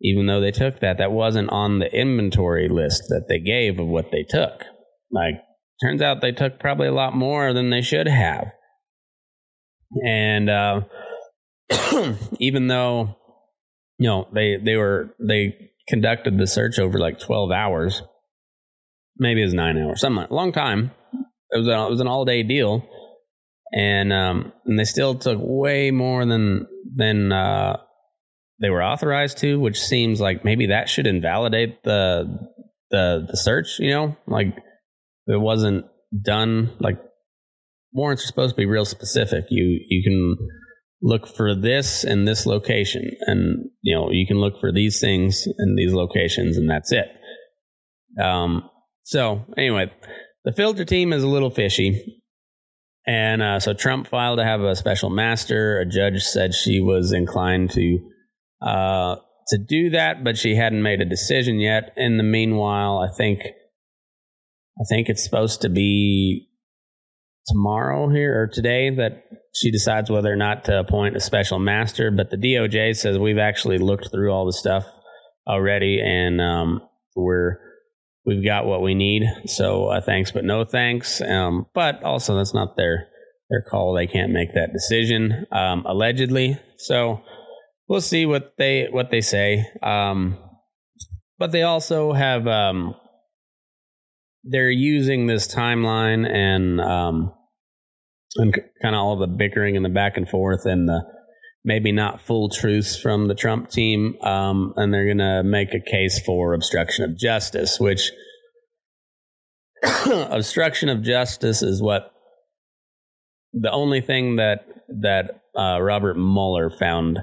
even 0.00 0.26
though 0.26 0.40
they 0.40 0.52
took 0.52 0.80
that, 0.80 0.98
that 0.98 1.12
wasn't 1.12 1.50
on 1.50 1.80
the 1.80 1.92
inventory 1.92 2.68
list 2.68 3.02
that 3.08 3.26
they 3.28 3.40
gave 3.40 3.80
of 3.80 3.88
what 3.88 4.12
they 4.12 4.22
took. 4.22 4.62
Like, 5.10 5.34
turns 5.82 6.00
out 6.00 6.20
they 6.20 6.32
took 6.32 6.60
probably 6.60 6.86
a 6.86 6.94
lot 6.94 7.16
more 7.16 7.52
than 7.52 7.70
they 7.70 7.82
should 7.82 8.06
have. 8.06 8.52
And 10.06 10.48
uh, 10.48 10.82
even 12.38 12.68
though 12.68 13.16
you 13.98 14.08
know 14.08 14.28
they 14.32 14.56
they 14.56 14.76
were 14.76 15.14
they 15.18 15.70
conducted 15.88 16.38
the 16.38 16.46
search 16.46 16.78
over 16.78 16.98
like 16.98 17.18
twelve 17.18 17.50
hours, 17.50 18.02
maybe 19.18 19.42
it 19.42 19.46
was 19.46 19.54
nine 19.54 19.78
hours, 19.78 20.00
something 20.00 20.26
a 20.28 20.34
long 20.34 20.52
time. 20.52 20.92
It 21.50 21.58
was 21.58 21.66
a, 21.66 21.86
it 21.86 21.90
was 21.90 22.00
an 22.00 22.06
all 22.06 22.24
day 22.24 22.42
deal, 22.42 22.86
and 23.72 24.12
um, 24.12 24.52
and 24.64 24.78
they 24.78 24.84
still 24.84 25.16
took 25.16 25.38
way 25.40 25.90
more 25.90 26.24
than 26.24 26.66
than 26.94 27.32
uh, 27.32 27.78
they 28.60 28.70
were 28.70 28.82
authorized 28.82 29.38
to, 29.38 29.58
which 29.58 29.80
seems 29.80 30.20
like 30.20 30.44
maybe 30.44 30.66
that 30.66 30.88
should 30.88 31.06
invalidate 31.06 31.82
the 31.82 32.48
the 32.90 33.26
the 33.28 33.36
search. 33.36 33.80
You 33.80 33.90
know, 33.90 34.16
like 34.26 34.56
it 35.26 35.40
wasn't 35.40 35.86
done 36.22 36.70
like 36.78 36.98
warrants 37.92 38.24
are 38.24 38.26
supposed 38.26 38.54
to 38.54 38.60
be 38.60 38.66
real 38.66 38.84
specific. 38.84 39.44
You 39.50 39.80
you 39.88 40.02
can 40.02 40.36
look 41.02 41.26
for 41.26 41.54
this 41.54 42.04
in 42.04 42.24
this 42.24 42.46
location, 42.46 43.10
and 43.26 43.70
you 43.82 43.94
know 43.94 44.10
you 44.10 44.26
can 44.26 44.38
look 44.38 44.54
for 44.60 44.72
these 44.72 45.00
things 45.00 45.46
in 45.46 45.76
these 45.76 45.92
locations, 45.92 46.56
and 46.56 46.68
that's 46.68 46.92
it. 46.92 47.08
Um. 48.20 48.68
So 49.04 49.44
anyway, 49.56 49.92
the 50.44 50.52
filter 50.52 50.84
team 50.84 51.12
is 51.12 51.22
a 51.22 51.28
little 51.28 51.50
fishy, 51.50 52.22
and 53.06 53.42
uh, 53.42 53.60
so 53.60 53.74
Trump 53.74 54.06
filed 54.06 54.38
to 54.38 54.44
have 54.44 54.60
a 54.60 54.76
special 54.76 55.10
master. 55.10 55.80
A 55.80 55.86
judge 55.86 56.22
said 56.22 56.54
she 56.54 56.80
was 56.80 57.12
inclined 57.12 57.70
to. 57.72 57.98
Uh, 58.62 59.16
to 59.48 59.58
do 59.58 59.90
that, 59.90 60.22
but 60.22 60.38
she 60.38 60.54
hadn't 60.54 60.82
made 60.82 61.00
a 61.00 61.04
decision 61.04 61.58
yet. 61.58 61.92
In 61.96 62.18
the 62.18 62.22
meanwhile, 62.22 62.98
I 62.98 63.08
think 63.16 63.40
I 64.80 64.84
think 64.88 65.08
it's 65.08 65.24
supposed 65.24 65.60
to 65.62 65.68
be 65.68 66.49
tomorrow 67.46 68.08
here 68.08 68.42
or 68.42 68.46
today 68.46 68.90
that 68.90 69.24
she 69.54 69.70
decides 69.70 70.10
whether 70.10 70.32
or 70.32 70.36
not 70.36 70.64
to 70.64 70.78
appoint 70.78 71.16
a 71.16 71.20
special 71.20 71.58
master. 71.58 72.10
But 72.10 72.30
the 72.30 72.36
DOJ 72.36 72.96
says 72.96 73.18
we've 73.18 73.38
actually 73.38 73.78
looked 73.78 74.10
through 74.10 74.32
all 74.32 74.46
the 74.46 74.52
stuff 74.52 74.84
already, 75.46 76.00
and 76.00 76.40
um, 76.40 76.80
we're 77.16 77.58
we've 78.24 78.44
got 78.44 78.66
what 78.66 78.82
we 78.82 78.94
need. 78.94 79.24
So 79.46 79.86
uh, 79.86 80.00
thanks, 80.00 80.30
but 80.30 80.44
no 80.44 80.64
thanks. 80.64 81.20
Um, 81.20 81.66
but 81.74 82.02
also 82.04 82.36
that's 82.36 82.54
not 82.54 82.76
their 82.76 83.08
their 83.48 83.62
call. 83.62 83.94
They 83.94 84.06
can't 84.06 84.32
make 84.32 84.54
that 84.54 84.72
decision 84.72 85.46
um, 85.52 85.84
allegedly. 85.86 86.58
So 86.78 87.22
we'll 87.88 88.00
see 88.00 88.26
what 88.26 88.54
they 88.56 88.88
what 88.90 89.10
they 89.10 89.20
say. 89.20 89.66
Um, 89.82 90.38
but 91.38 91.52
they 91.52 91.62
also 91.62 92.12
have 92.12 92.46
um, 92.46 92.94
they're 94.44 94.70
using 94.70 95.26
this 95.26 95.52
timeline 95.52 96.28
and 96.28 96.80
um, 96.80 97.32
and 98.36 98.54
kind 98.80 98.94
of 98.94 99.00
all 99.00 99.16
the 99.16 99.26
bickering 99.26 99.76
and 99.76 99.84
the 99.84 99.90
back 99.90 100.16
and 100.16 100.28
forth 100.28 100.66
and 100.66 100.88
the 100.88 101.02
maybe 101.64 101.92
not 101.92 102.22
full 102.22 102.48
truths 102.48 102.98
from 102.98 103.28
the 103.28 103.34
Trump 103.34 103.70
team, 103.70 104.16
um, 104.22 104.72
and 104.76 104.92
they're 104.94 105.04
going 105.04 105.18
to 105.18 105.42
make 105.42 105.74
a 105.74 105.80
case 105.80 106.20
for 106.24 106.54
obstruction 106.54 107.04
of 107.04 107.18
justice, 107.18 107.78
which 107.78 108.12
obstruction 110.06 110.88
of 110.88 111.02
justice 111.02 111.62
is 111.62 111.82
what 111.82 112.12
the 113.52 113.70
only 113.70 114.00
thing 114.00 114.36
that 114.36 114.66
that 114.88 115.42
uh, 115.58 115.80
Robert 115.80 116.16
Mueller 116.16 116.70
found 116.70 117.18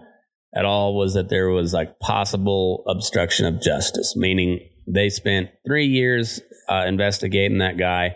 at 0.55 0.65
all 0.65 0.95
was 0.95 1.13
that 1.13 1.29
there 1.29 1.49
was 1.49 1.73
like 1.73 1.99
possible 1.99 2.83
obstruction 2.87 3.45
of 3.45 3.61
justice, 3.61 4.15
meaning 4.15 4.59
they 4.87 5.09
spent 5.09 5.49
three 5.65 5.87
years 5.87 6.39
uh, 6.69 6.85
investigating 6.87 7.59
that 7.59 7.77
guy, 7.77 8.15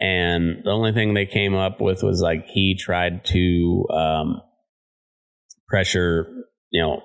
and 0.00 0.64
the 0.64 0.70
only 0.70 0.92
thing 0.92 1.14
they 1.14 1.26
came 1.26 1.54
up 1.54 1.80
with 1.80 2.02
was 2.02 2.20
like 2.20 2.44
he 2.46 2.76
tried 2.76 3.24
to 3.26 3.84
um, 3.94 4.40
pressure, 5.68 6.26
you 6.70 6.82
know, 6.82 7.00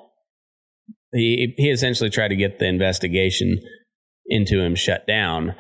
he 1.14 1.54
he 1.58 1.70
essentially 1.70 2.10
tried 2.10 2.30
to 2.30 2.36
get 2.36 2.60
the 2.60 2.66
investigation 2.66 3.60
into 4.26 4.60
him 4.60 4.76
shut 4.76 5.08
down. 5.08 5.56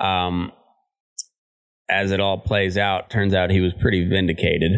Um, 0.00 0.52
as 1.88 2.10
it 2.10 2.20
all 2.20 2.38
plays 2.38 2.76
out, 2.76 3.10
turns 3.10 3.34
out 3.34 3.50
he 3.50 3.60
was 3.60 3.72
pretty 3.80 4.08
vindicated. 4.08 4.72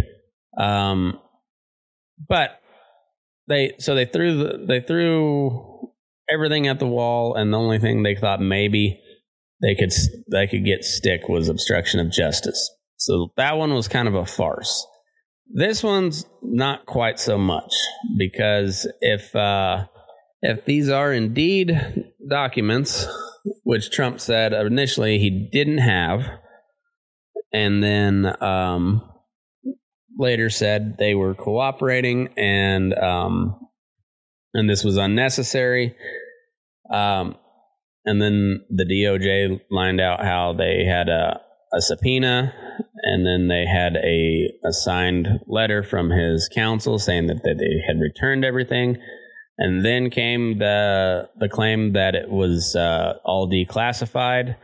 Um, 0.59 1.19
but 2.29 2.61
they 3.49 3.75
so 3.79 3.95
they 3.95 4.05
threw 4.05 4.37
the, 4.37 4.65
they 4.67 4.81
threw 4.81 5.68
everything 6.31 6.67
at 6.67 6.79
the 6.79 6.87
wall, 6.87 7.35
and 7.35 7.53
the 7.53 7.59
only 7.59 7.79
thing 7.79 8.03
they 8.03 8.15
thought 8.15 8.41
maybe 8.41 9.01
they 9.63 9.75
could 9.75 9.93
they 10.31 10.47
could 10.47 10.65
get 10.65 10.85
stick 10.85 11.29
was 11.29 11.49
obstruction 11.49 12.01
of 12.01 12.11
justice. 12.11 12.71
So 12.97 13.33
that 13.37 13.57
one 13.57 13.73
was 13.75 13.89
kind 13.89 14.09
of 14.09 14.15
a 14.15 14.27
farce. 14.27 14.87
This 15.51 15.83
one's 15.83 16.27
not 16.43 16.87
quite 16.87 17.19
so 17.19 17.39
much 17.39 17.73
because 18.17 18.87
if 19.01 19.35
uh, 19.35 19.87
if 20.43 20.65
these 20.65 20.89
are 20.89 21.13
indeed 21.13 21.79
documents, 22.29 23.07
which 23.65 23.91
Trump 23.91 24.21
said 24.21 24.53
initially 24.53 25.19
he 25.19 25.49
didn't 25.51 25.79
have, 25.79 26.29
and 27.53 27.83
then 27.83 28.43
um, 28.43 29.03
later 30.19 30.51
said 30.51 30.97
they 30.99 31.15
were 31.15 31.35
cooperating 31.35 32.29
and 32.37 32.93
um, 32.95 33.68
and 34.59 34.69
this 34.69 34.85
was 34.85 34.97
unnecessary. 34.97 35.95
Um, 36.93 37.37
and 38.05 38.21
then 38.21 38.65
the 38.71 38.85
DOJ 38.85 39.61
lined 39.71 40.01
out 40.01 40.25
how 40.25 40.55
they 40.55 40.85
had 40.85 41.09
a, 41.09 41.41
a 41.73 41.81
subpoena 41.81 42.55
and 43.03 43.27
then 43.27 43.49
they 43.49 43.65
had 43.67 43.97
a, 43.97 44.51
a 44.65 44.73
signed 44.73 45.29
letter 45.47 45.83
from 45.83 46.11
his 46.11 46.49
counsel 46.53 46.99
saying 46.99 47.27
that, 47.27 47.43
that 47.45 47.57
they 47.59 47.83
had 47.87 48.01
returned 48.01 48.45
everything. 48.45 48.97
And 49.61 49.85
then 49.85 50.09
came 50.09 50.59
the 50.59 51.29
the 51.37 51.49
claim 51.49 51.95
that 51.95 52.15
it 52.15 52.31
was 52.31 52.77
uh, 52.77 53.15
all 53.25 53.51
declassified 53.51 54.55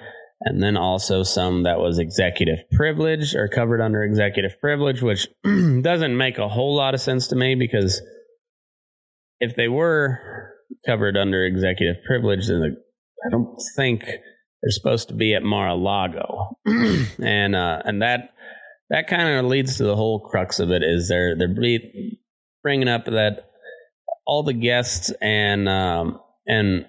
and 0.40 0.62
then 0.62 0.76
also 0.76 1.24
some 1.24 1.64
that 1.64 1.80
was 1.80 1.99
executive 1.99 2.59
privilege 2.70 3.34
or 3.34 3.49
covered 3.49 3.80
under 3.80 4.05
executive 4.05 4.61
privilege, 4.61 5.03
which 5.03 5.26
doesn't 5.45 6.16
make 6.16 6.38
a 6.38 6.49
whole 6.49 6.76
lot 6.76 6.95
of 6.95 7.01
sense 7.01 7.28
to 7.28 7.36
me 7.36 7.57
because 7.57 8.01
if 9.45 9.57
they 9.57 9.68
were 9.68 10.18
covered 10.86 11.16
under 11.16 11.45
executive 11.45 12.03
privilege, 12.07 12.49
then 12.49 12.61
the, 12.61 12.76
I 13.26 13.30
don't 13.30 13.57
think 13.76 14.05
they're 14.05 14.70
supposed 14.70 15.09
to 15.09 15.14
be 15.14 15.34
at 15.34 15.42
Mar-a-Lago, 15.42 16.57
and 16.66 17.55
uh, 17.55 17.82
and 17.84 18.03
that 18.03 18.30
that 18.90 19.09
kind 19.09 19.28
of 19.28 19.45
leads 19.47 19.76
to 19.76 19.84
the 19.84 19.97
whole 19.97 20.20
crux 20.20 20.59
of 20.59 20.70
it 20.70 20.82
is 20.82 21.09
they're 21.09 21.36
they're 21.36 21.55
bringing 22.62 22.88
up 22.88 23.05
that 23.05 23.51
all 24.26 24.42
the 24.42 24.53
guests 24.55 25.12
and 25.20 25.68
um, 25.68 26.20
and 26.47 26.86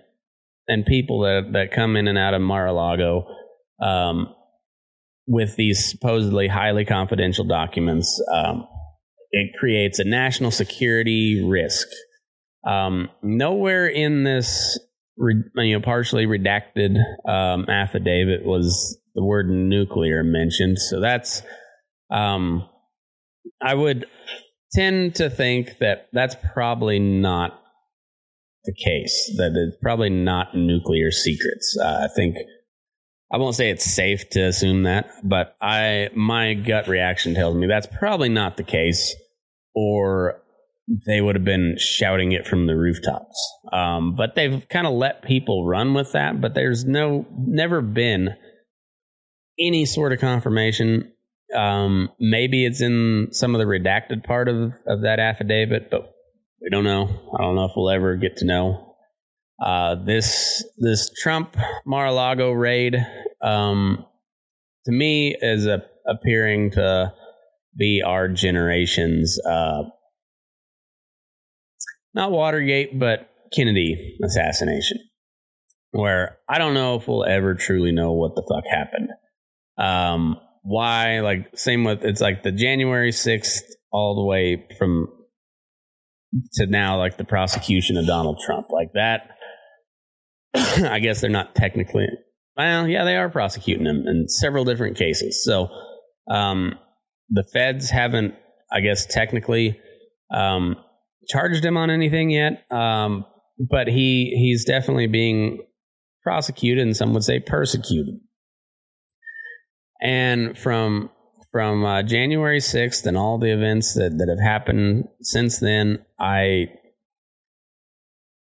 and 0.67 0.85
people 0.85 1.21
that 1.21 1.51
that 1.53 1.71
come 1.71 1.95
in 1.95 2.07
and 2.07 2.17
out 2.17 2.33
of 2.33 2.41
Mar-a-Lago 2.41 3.27
um, 3.81 4.33
with 5.27 5.55
these 5.55 5.89
supposedly 5.89 6.47
highly 6.47 6.85
confidential 6.85 7.45
documents, 7.45 8.21
um, 8.33 8.67
it 9.31 9.51
creates 9.59 9.99
a 9.99 10.05
national 10.05 10.51
security 10.51 11.43
risk. 11.45 11.87
Um, 12.65 13.09
nowhere 13.21 13.87
in 13.87 14.23
this, 14.23 14.79
re- 15.17 15.43
you 15.55 15.77
know, 15.77 15.83
partially 15.83 16.25
redacted 16.25 16.97
um, 17.27 17.69
affidavit 17.69 18.45
was 18.45 18.97
the 19.13 19.23
word 19.23 19.49
nuclear 19.49 20.23
mentioned. 20.23 20.79
So 20.79 20.99
that's, 20.99 21.41
um, 22.11 22.67
I 23.61 23.73
would 23.73 24.07
tend 24.73 25.15
to 25.15 25.29
think 25.29 25.77
that 25.79 26.07
that's 26.11 26.35
probably 26.53 26.99
not 26.99 27.61
the 28.65 28.73
case. 28.73 29.33
That 29.37 29.53
it's 29.55 29.77
probably 29.81 30.09
not 30.09 30.55
nuclear 30.55 31.11
secrets. 31.11 31.77
Uh, 31.81 32.07
I 32.09 32.13
think 32.15 32.35
I 33.31 33.37
won't 33.37 33.55
say 33.55 33.69
it's 33.69 33.85
safe 33.85 34.29
to 34.31 34.41
assume 34.41 34.83
that, 34.83 35.09
but 35.23 35.55
I 35.61 36.09
my 36.15 36.53
gut 36.53 36.87
reaction 36.87 37.35
tells 37.35 37.55
me 37.55 37.67
that's 37.67 37.87
probably 37.87 38.29
not 38.29 38.57
the 38.57 38.63
case, 38.63 39.15
or 39.73 40.41
they 40.87 41.19
would 41.21 41.35
have 41.35 41.45
been 41.45 41.75
shouting 41.77 42.31
it 42.31 42.47
from 42.47 42.67
the 42.67 42.75
rooftops. 42.75 43.35
Um, 43.71 44.15
but 44.15 44.35
they've 44.35 44.67
kind 44.69 44.85
of 44.85 44.93
let 44.93 45.23
people 45.23 45.65
run 45.65 45.93
with 45.93 46.11
that. 46.13 46.39
But 46.41 46.53
there's 46.53 46.85
no 46.85 47.25
never 47.35 47.81
been 47.81 48.35
any 49.59 49.85
sort 49.85 50.13
of 50.13 50.19
confirmation. 50.19 51.11
Um, 51.55 52.09
maybe 52.19 52.65
it's 52.65 52.81
in 52.81 53.29
some 53.31 53.55
of 53.55 53.59
the 53.59 53.65
redacted 53.65 54.23
part 54.23 54.47
of 54.47 54.73
of 54.87 55.01
that 55.01 55.19
affidavit, 55.19 55.89
but 55.89 56.11
we 56.61 56.69
don't 56.69 56.83
know. 56.83 57.03
I 57.37 57.41
don't 57.41 57.55
know 57.55 57.65
if 57.65 57.71
we'll 57.75 57.89
ever 57.89 58.15
get 58.15 58.37
to 58.37 58.45
know. 58.45 58.95
Uh, 59.63 59.95
this 60.03 60.63
this 60.77 61.09
Trump 61.21 61.55
Mar-a-Lago 61.85 62.51
raid, 62.51 62.97
um, 63.41 64.05
to 64.85 64.91
me, 64.91 65.35
is 65.39 65.65
a, 65.65 65.83
appearing 66.07 66.71
to 66.71 67.13
be 67.77 68.03
our 68.05 68.27
generation's 68.27 69.39
uh, 69.47 69.83
not 72.15 72.31
Watergate, 72.31 72.97
but 72.97 73.29
Kennedy 73.53 74.17
assassination, 74.23 74.97
where 75.91 76.39
I 76.49 76.57
don't 76.57 76.73
know 76.73 76.95
if 76.95 77.07
we'll 77.07 77.25
ever 77.25 77.53
truly 77.53 77.91
know 77.91 78.13
what 78.13 78.35
the 78.35 78.43
fuck 78.49 78.63
happened. 78.69 79.09
Um, 79.77 80.37
why? 80.63 81.19
Like 81.19 81.57
same 81.57 81.83
with 81.83 82.03
it's 82.03 82.21
like 82.21 82.41
the 82.43 82.51
January 82.51 83.11
sixth 83.11 83.63
all 83.91 84.15
the 84.15 84.25
way 84.25 84.65
from 84.79 85.07
to 86.55 86.65
now, 86.65 86.97
like 86.97 87.17
the 87.17 87.23
prosecution 87.23 87.97
of 87.97 88.07
Donald 88.07 88.41
Trump, 88.45 88.67
like 88.71 88.93
that 88.93 89.35
I 90.55 90.99
guess 90.99 91.21
they're 91.21 91.29
not 91.29 91.55
technically. 91.55 92.07
Well, 92.57 92.87
yeah, 92.87 93.03
they 93.03 93.17
are 93.17 93.29
prosecuting 93.29 93.85
him 93.85 94.03
in 94.07 94.27
several 94.29 94.63
different 94.63 94.97
cases. 94.97 95.43
So 95.43 95.67
um, 96.31 96.75
the 97.29 97.43
feds 97.53 97.89
haven't, 97.89 98.35
I 98.71 98.79
guess, 98.79 99.05
technically 99.05 99.79
um, 100.33 100.77
charged 101.27 101.63
him 101.63 101.77
on 101.77 101.89
anything 101.89 102.29
yet. 102.29 102.65
Um, 102.71 103.25
but 103.57 103.87
he 103.87 104.35
he's 104.37 104.65
definitely 104.65 105.07
being 105.07 105.65
prosecuted, 106.23 106.85
and 106.85 106.95
some 106.95 107.13
would 107.13 107.23
say 107.23 107.39
persecuted. 107.39 108.15
And 110.01 110.57
from 110.57 111.09
from 111.51 111.85
uh, 111.85 112.03
January 112.03 112.59
sixth 112.59 113.05
and 113.05 113.17
all 113.17 113.37
the 113.37 113.51
events 113.51 113.93
that 113.93 114.17
that 114.17 114.27
have 114.29 114.45
happened 114.45 115.07
since 115.21 115.59
then, 115.59 116.05
I 116.19 116.67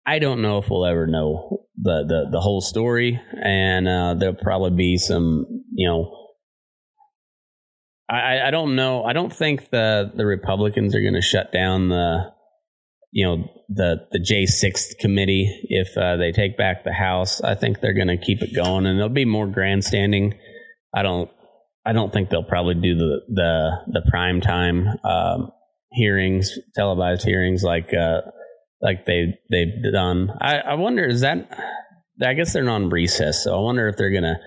I 0.05 0.19
don't 0.19 0.41
know 0.41 0.57
if 0.57 0.69
we'll 0.69 0.85
ever 0.85 1.07
know 1.07 1.65
the 1.77 2.05
the, 2.07 2.29
the 2.31 2.39
whole 2.39 2.61
story, 2.61 3.19
and 3.33 3.87
uh, 3.87 4.15
there'll 4.15 4.35
probably 4.35 4.71
be 4.71 4.97
some, 4.97 5.45
you 5.73 5.87
know. 5.87 6.17
I, 8.09 8.47
I 8.47 8.51
don't 8.51 8.75
know. 8.75 9.05
I 9.05 9.13
don't 9.13 9.31
think 9.31 9.69
the 9.69 10.11
the 10.13 10.25
Republicans 10.25 10.95
are 10.95 11.01
going 11.01 11.13
to 11.13 11.21
shut 11.21 11.53
down 11.53 11.87
the, 11.87 12.33
you 13.11 13.25
know, 13.25 13.43
the 13.67 14.07
the 14.11 14.19
J 14.19 14.45
six 14.45 14.93
committee 14.99 15.67
if 15.69 15.97
uh, 15.97 16.17
they 16.17 16.31
take 16.31 16.57
back 16.57 16.83
the 16.83 16.93
House. 16.93 17.41
I 17.41 17.55
think 17.55 17.79
they're 17.79 17.93
going 17.93 18.07
to 18.07 18.17
keep 18.17 18.41
it 18.41 18.55
going, 18.55 18.85
and 18.85 18.97
there'll 18.97 19.09
be 19.09 19.25
more 19.25 19.47
grandstanding. 19.47 20.33
I 20.95 21.03
don't. 21.03 21.29
I 21.85 21.93
don't 21.93 22.13
think 22.13 22.29
they'll 22.29 22.43
probably 22.43 22.75
do 22.75 22.95
the 22.95 23.21
the 23.27 23.71
the 23.87 24.09
prime 24.09 24.39
time 24.39 24.87
um, 25.03 25.51
hearings, 25.91 26.57
televised 26.75 27.23
hearings 27.25 27.63
like 27.63 27.93
uh, 27.93 28.21
like 28.81 29.05
they 29.05 29.35
they've 29.49 29.91
done. 29.91 30.29
I, 30.39 30.57
I 30.59 30.73
wonder 30.75 31.05
is 31.05 31.21
that 31.21 31.49
I 32.23 32.33
guess 32.33 32.53
they're 32.53 32.69
on 32.69 32.89
recess, 32.89 33.43
so 33.43 33.57
I 33.57 33.61
wonder 33.61 33.87
if 33.89 33.97
they're 33.97 34.13
gonna 34.13 34.39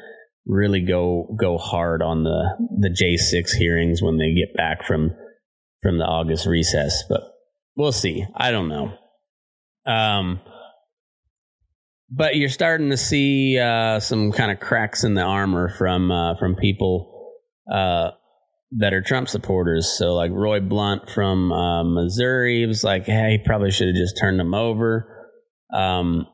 really 0.47 0.81
go 0.81 1.35
go 1.39 1.59
hard 1.59 2.03
on 2.03 2.25
the 2.25 2.57
the 2.81 2.91
J 2.91 3.17
six 3.17 3.53
hearings 3.53 4.01
when 4.01 4.17
they 4.17 4.33
get 4.33 4.57
back 4.57 4.87
from 4.87 5.11
from 5.83 5.99
the 5.99 6.05
August 6.05 6.47
recess. 6.47 7.03
But 7.09 7.21
we'll 7.77 7.93
see. 7.93 8.25
I 8.35 8.51
don't 8.51 8.68
know. 8.68 8.97
Um, 9.87 10.41
but 12.11 12.37
you're 12.37 12.49
starting 12.49 12.91
to 12.91 12.97
see 12.97 13.59
uh, 13.59 14.01
some 14.01 14.33
kind 14.33 14.51
of 14.51 14.61
cracks 14.61 15.05
in 15.05 15.14
the 15.14 15.22
armor 15.22 15.75
from 15.77 16.11
uh, 16.11 16.37
from 16.37 16.55
people 16.55 17.33
uh, 17.70 18.11
that 18.79 18.93
are 18.93 19.03
Trump 19.03 19.29
supporters. 19.29 19.89
So 19.99 20.14
like 20.14 20.31
Roy 20.33 20.61
Blunt 20.61 21.11
from 21.11 21.53
uh, 21.53 21.85
Missouri 21.85 22.66
was 22.66 22.85
like, 22.85 23.07
hey, 23.07 23.39
he 23.39 23.45
probably 23.45 23.70
should 23.70 23.89
have 23.89 23.97
just 23.97 24.18
turned 24.20 24.41
him 24.41 24.55
over. 24.55 25.29
Um, 25.72 26.27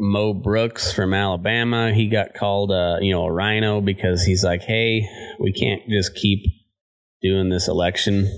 Mo 0.00 0.32
Brooks 0.32 0.92
from 0.92 1.12
Alabama. 1.12 1.92
He 1.92 2.08
got 2.08 2.34
called, 2.34 2.70
uh, 2.70 2.98
you 3.00 3.12
know, 3.12 3.24
a 3.24 3.32
RINO 3.32 3.80
because 3.80 4.22
he's 4.22 4.44
like, 4.44 4.62
hey, 4.62 5.08
we 5.40 5.52
can't 5.52 5.82
just 5.88 6.14
keep 6.14 6.40
doing 7.20 7.48
this 7.48 7.68
election 7.68 8.30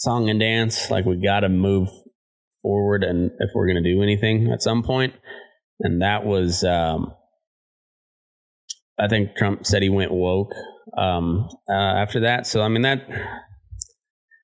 song 0.00 0.28
and 0.30 0.40
dance. 0.40 0.90
Like, 0.90 1.04
we 1.04 1.16
got 1.16 1.40
to 1.40 1.48
move 1.48 1.88
forward, 2.62 3.04
and 3.04 3.30
if 3.38 3.50
we're 3.54 3.66
to 3.82 3.94
do 3.94 4.02
anything 4.02 4.50
at 4.52 4.62
some 4.62 4.82
point, 4.82 5.14
and 5.80 6.02
that 6.02 6.24
was, 6.24 6.64
um, 6.64 7.14
I 8.98 9.08
think 9.08 9.36
Trump 9.36 9.64
said 9.64 9.82
he 9.82 9.88
went 9.88 10.12
woke 10.12 10.52
um, 10.96 11.48
uh, 11.68 11.72
after 11.72 12.20
that. 12.20 12.46
So 12.46 12.62
I 12.62 12.68
mean 12.68 12.82
that 12.82 13.06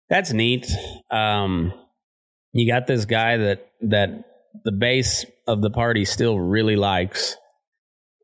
that's 0.08 0.32
neat. 0.32 0.70
Um, 1.10 1.72
you 2.52 2.70
got 2.70 2.86
this 2.86 3.04
guy 3.04 3.36
that 3.36 3.66
that 3.82 4.08
the 4.64 4.72
base 4.72 5.26
of 5.46 5.60
the 5.62 5.70
party 5.70 6.04
still 6.04 6.38
really 6.38 6.76
likes, 6.76 7.36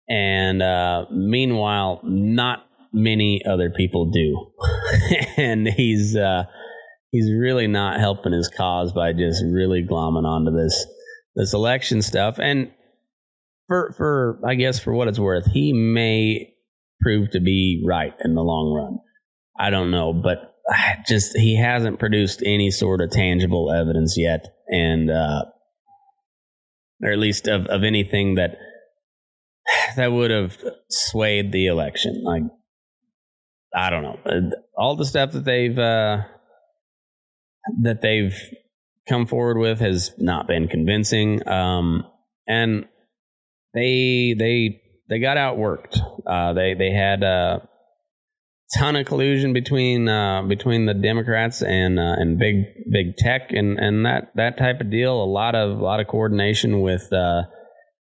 and 0.09 0.63
uh, 0.63 1.07
meanwhile, 1.11 2.01
not 2.03 2.65
many 2.93 3.43
other 3.45 3.71
people 3.71 4.11
do, 4.11 4.53
and 5.37 5.69
he's 5.69 6.17
uh, 6.17 6.45
he's 7.13 7.31
really 7.31 7.69
not 7.69 8.01
helping 8.01 8.33
his 8.33 8.49
cause 8.49 8.93
by 8.93 9.13
just 9.13 9.45
really 9.45 9.87
glomming 9.89 10.25
onto 10.25 10.51
this 10.51 10.85
this 11.37 11.55
election 11.55 12.03
stuff. 12.03 12.39
And 12.39 12.73
for 13.69 13.95
for 13.97 14.41
I 14.45 14.57
guess 14.57 14.81
for 14.81 14.93
what 14.93 15.07
it's 15.07 15.19
worth, 15.19 15.47
he 15.53 15.73
may 15.73 16.55
prove 17.01 17.31
to 17.31 17.41
be 17.41 17.85
right 17.87 18.15
in 18.25 18.35
the 18.35 18.43
long 18.43 18.75
run. 18.75 18.99
I 19.59 19.71
don't 19.71 19.91
know, 19.91 20.13
but 20.13 20.55
just 21.07 21.37
he 21.37 21.57
hasn't 21.57 21.99
produced 21.99 22.43
any 22.45 22.71
sort 22.71 23.01
of 23.01 23.11
tangible 23.11 23.71
evidence 23.71 24.17
yet, 24.17 24.47
and 24.69 25.11
uh, 25.11 25.45
or 27.03 27.13
at 27.13 27.19
least 27.19 27.47
of, 27.47 27.67
of 27.67 27.85
anything 27.85 28.37
that 28.37 28.57
that 29.97 30.13
would 30.13 30.31
have 30.31 30.57
swayed 30.89 31.53
the 31.53 31.67
election. 31.67 32.23
Like 32.25 32.43
I 33.75 33.91
don't 33.91 34.03
know, 34.03 34.51
all 34.77 34.97
the 34.97 35.05
stuff 35.05 35.33
that 35.33 35.45
they've 35.45 35.79
uh, 35.79 36.23
that 37.83 38.03
they've 38.03 38.37
come 39.09 39.27
forward 39.27 39.59
with 39.59 39.81
has 39.81 40.13
not 40.19 40.47
been 40.47 40.69
convincing, 40.69 41.47
um, 41.49 42.05
and 42.47 42.87
they 43.75 44.35
they 44.39 44.81
they 45.09 45.19
got 45.19 45.37
outworked. 45.37 45.99
Uh, 46.27 46.53
they 46.53 46.75
they 46.75 46.91
had 46.91 47.23
a 47.23 47.69
ton 48.79 48.97
of 48.97 49.07
collusion 49.07 49.53
between 49.53 50.09
uh, 50.09 50.43
between 50.43 50.87
the 50.87 50.95
Democrats 50.95 51.63
and 51.63 51.99
uh, 51.99 52.15
and 52.17 52.39
big 52.39 52.65
big 52.91 53.17
tech 53.17 53.51
and 53.51 53.79
and 53.79 54.07
that 54.07 54.33
that 54.37 54.59
type 54.59 54.81
of 54.81 54.91
deal. 54.91 55.23
A 55.23 55.25
lot 55.25 55.55
of 55.55 55.79
a 55.79 55.83
lot 55.83 56.01
of 56.01 56.07
coordination 56.07 56.81
with 56.81 57.13
uh, 57.13 57.43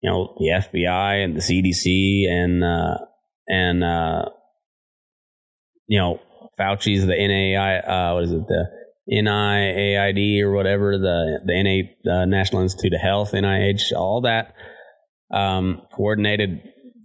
you 0.03 0.11
know 0.11 0.35
the 0.39 0.49
FBI 0.49 1.25
and 1.25 1.37
the 1.37 1.41
CDC 1.41 2.29
and 2.29 2.65
uh, 2.65 2.99
and 3.49 3.85
uh, 3.85 4.25
you 5.87 5.99
know 5.99 6.21
Fauci's 6.59 7.07
the 7.07 7.15
NAI 7.15 8.13
what 8.15 8.25
is 8.25 8.33
it 8.33 8.47
the 8.47 8.80
NIAID 9.11 10.43
or 10.43 10.53
whatever 10.53 10.99
the 10.99 11.41
the 11.45 11.87
NA 12.05 12.25
National 12.27 12.63
Institute 12.63 12.95
of 12.95 13.01
Health 13.01 13.33
NIH 13.33 13.93
all 13.93 14.23
that 14.23 14.55
um, 15.33 15.83
coordinated 15.93 16.63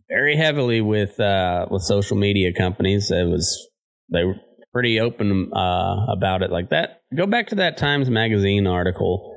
very 0.10 0.36
heavily 0.36 0.82
with 0.82 1.20
uh, 1.20 1.68
with 1.70 1.82
social 1.82 2.18
media 2.18 2.54
companies. 2.54 3.12
It 3.12 3.28
was 3.28 3.68
they 4.12 4.24
were 4.24 4.36
pretty 4.74 5.00
open 5.00 5.52
uh, 5.54 6.06
about 6.10 6.42
it 6.42 6.52
like 6.52 6.70
that. 6.70 7.02
Go 7.16 7.26
back 7.26 7.48
to 7.48 7.56
that 7.56 7.78
Times 7.78 8.10
Magazine 8.10 8.68
article 8.68 9.34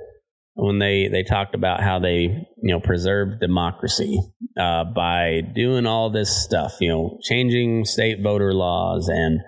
when 0.55 0.79
they 0.79 1.09
they 1.09 1.23
talked 1.23 1.55
about 1.55 1.81
how 1.83 1.99
they 1.99 2.23
you 2.23 2.47
know 2.75 2.81
preserve 2.81 3.41
democracy 3.41 4.19
uh, 4.59 4.85
by 4.85 5.41
doing 5.55 5.87
all 5.87 6.11
this 6.11 6.45
stuff. 6.45 6.77
You 6.81 6.89
know, 6.89 7.19
changing 7.23 7.85
state 7.85 8.23
voter 8.23 8.53
laws 8.53 9.09
and 9.09 9.41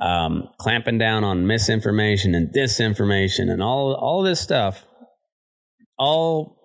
um, 0.00 0.48
clamping 0.58 0.98
down 0.98 1.24
on 1.24 1.46
misinformation 1.46 2.34
and 2.34 2.54
disinformation 2.54 3.50
and 3.50 3.62
all 3.62 3.94
all 3.94 4.22
this 4.22 4.40
stuff. 4.40 4.84
All 5.98 6.58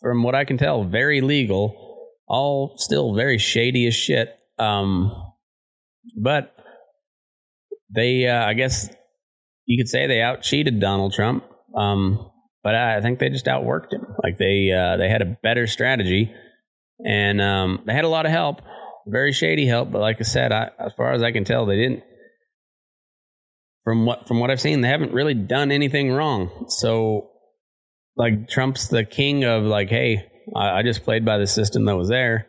from 0.00 0.22
what 0.22 0.34
I 0.34 0.44
can 0.44 0.56
tell, 0.56 0.84
very 0.84 1.20
legal 1.20 1.86
all 2.26 2.74
still 2.78 3.14
very 3.14 3.38
shady 3.38 3.86
as 3.86 3.94
shit. 3.94 4.36
Um, 4.58 5.12
but 6.16 6.54
they, 7.94 8.26
uh, 8.26 8.44
I 8.44 8.54
guess 8.54 8.88
you 9.64 9.78
could 9.78 9.88
say 9.88 10.06
they 10.06 10.20
out 10.20 10.42
cheated 10.42 10.80
Donald 10.80 11.12
Trump. 11.12 11.44
Um, 11.74 12.30
but 12.62 12.74
I 12.74 13.00
think 13.00 13.18
they 13.18 13.28
just 13.28 13.46
outworked 13.46 13.92
him. 13.92 14.06
Like 14.22 14.38
they, 14.38 14.72
uh, 14.72 14.96
they 14.96 15.08
had 15.08 15.22
a 15.22 15.36
better 15.42 15.66
strategy 15.66 16.32
and, 17.04 17.40
um, 17.40 17.82
they 17.86 17.92
had 17.92 18.04
a 18.04 18.08
lot 18.08 18.26
of 18.26 18.32
help, 18.32 18.60
very 19.06 19.32
shady 19.32 19.66
help. 19.66 19.92
But 19.92 20.00
like 20.00 20.16
I 20.18 20.24
said, 20.24 20.52
I, 20.52 20.70
as 20.78 20.92
far 20.94 21.12
as 21.12 21.22
I 21.22 21.30
can 21.30 21.44
tell, 21.44 21.66
they 21.66 21.76
didn't, 21.76 22.02
from 23.86 24.04
what, 24.04 24.28
from 24.28 24.40
what 24.40 24.50
I've 24.50 24.60
seen, 24.60 24.82
they 24.82 24.88
haven't 24.88 25.14
really 25.14 25.34
done 25.34 25.70
anything 25.70 26.12
wrong. 26.12 26.66
So 26.68 27.30
like 28.16 28.48
Trump's 28.48 28.88
the 28.88 29.04
king 29.04 29.44
of 29.44 29.62
like, 29.62 29.88
Hey, 29.88 30.26
I, 30.54 30.80
I 30.80 30.82
just 30.82 31.04
played 31.04 31.24
by 31.24 31.38
the 31.38 31.46
system 31.46 31.86
that 31.86 31.96
was 31.96 32.08
there 32.08 32.48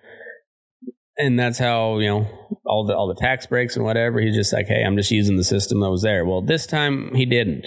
and 1.18 1.40
that's 1.40 1.58
how 1.58 1.98
you 1.98 2.08
know 2.08 2.28
all 2.66 2.86
the 2.86 2.96
all 2.96 3.08
the 3.08 3.20
tax 3.20 3.46
breaks 3.48 3.76
and 3.76 3.84
whatever. 3.84 4.20
He's 4.20 4.36
just 4.36 4.54
like, 4.54 4.68
hey, 4.68 4.84
I'm 4.86 4.96
just 4.96 5.12
using 5.12 5.36
the 5.36 5.44
system 5.44 5.80
that 5.82 5.90
was 5.90 6.04
there. 6.04 6.26
Well, 6.26 6.42
this 6.42 6.68
time 6.68 7.14
he 7.16 7.26
didn't, 7.26 7.66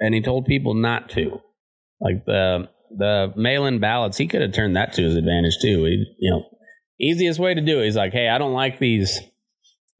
and 0.00 0.14
he 0.14 0.22
told 0.22 0.46
people 0.46 0.74
not 0.74 1.10
to. 1.10 1.40
Like 2.00 2.24
the 2.24 2.68
the 2.96 3.32
mail-in 3.36 3.80
ballots, 3.80 4.16
he 4.16 4.26
could 4.26 4.42
have 4.42 4.52
turned 4.52 4.76
that 4.76 4.94
to 4.94 5.02
his 5.02 5.16
advantage 5.16 5.58
too. 5.60 5.84
He, 5.84 6.04
you 6.18 6.30
know, 6.30 6.44
easiest 7.00 7.38
way 7.38 7.54
to 7.54 7.60
do 7.60 7.80
it. 7.80 7.84
He's 7.84 7.96
like, 7.96 8.12
hey, 8.12 8.28
I 8.28 8.38
don't 8.38 8.52
like 8.52 8.78
these 8.78 9.20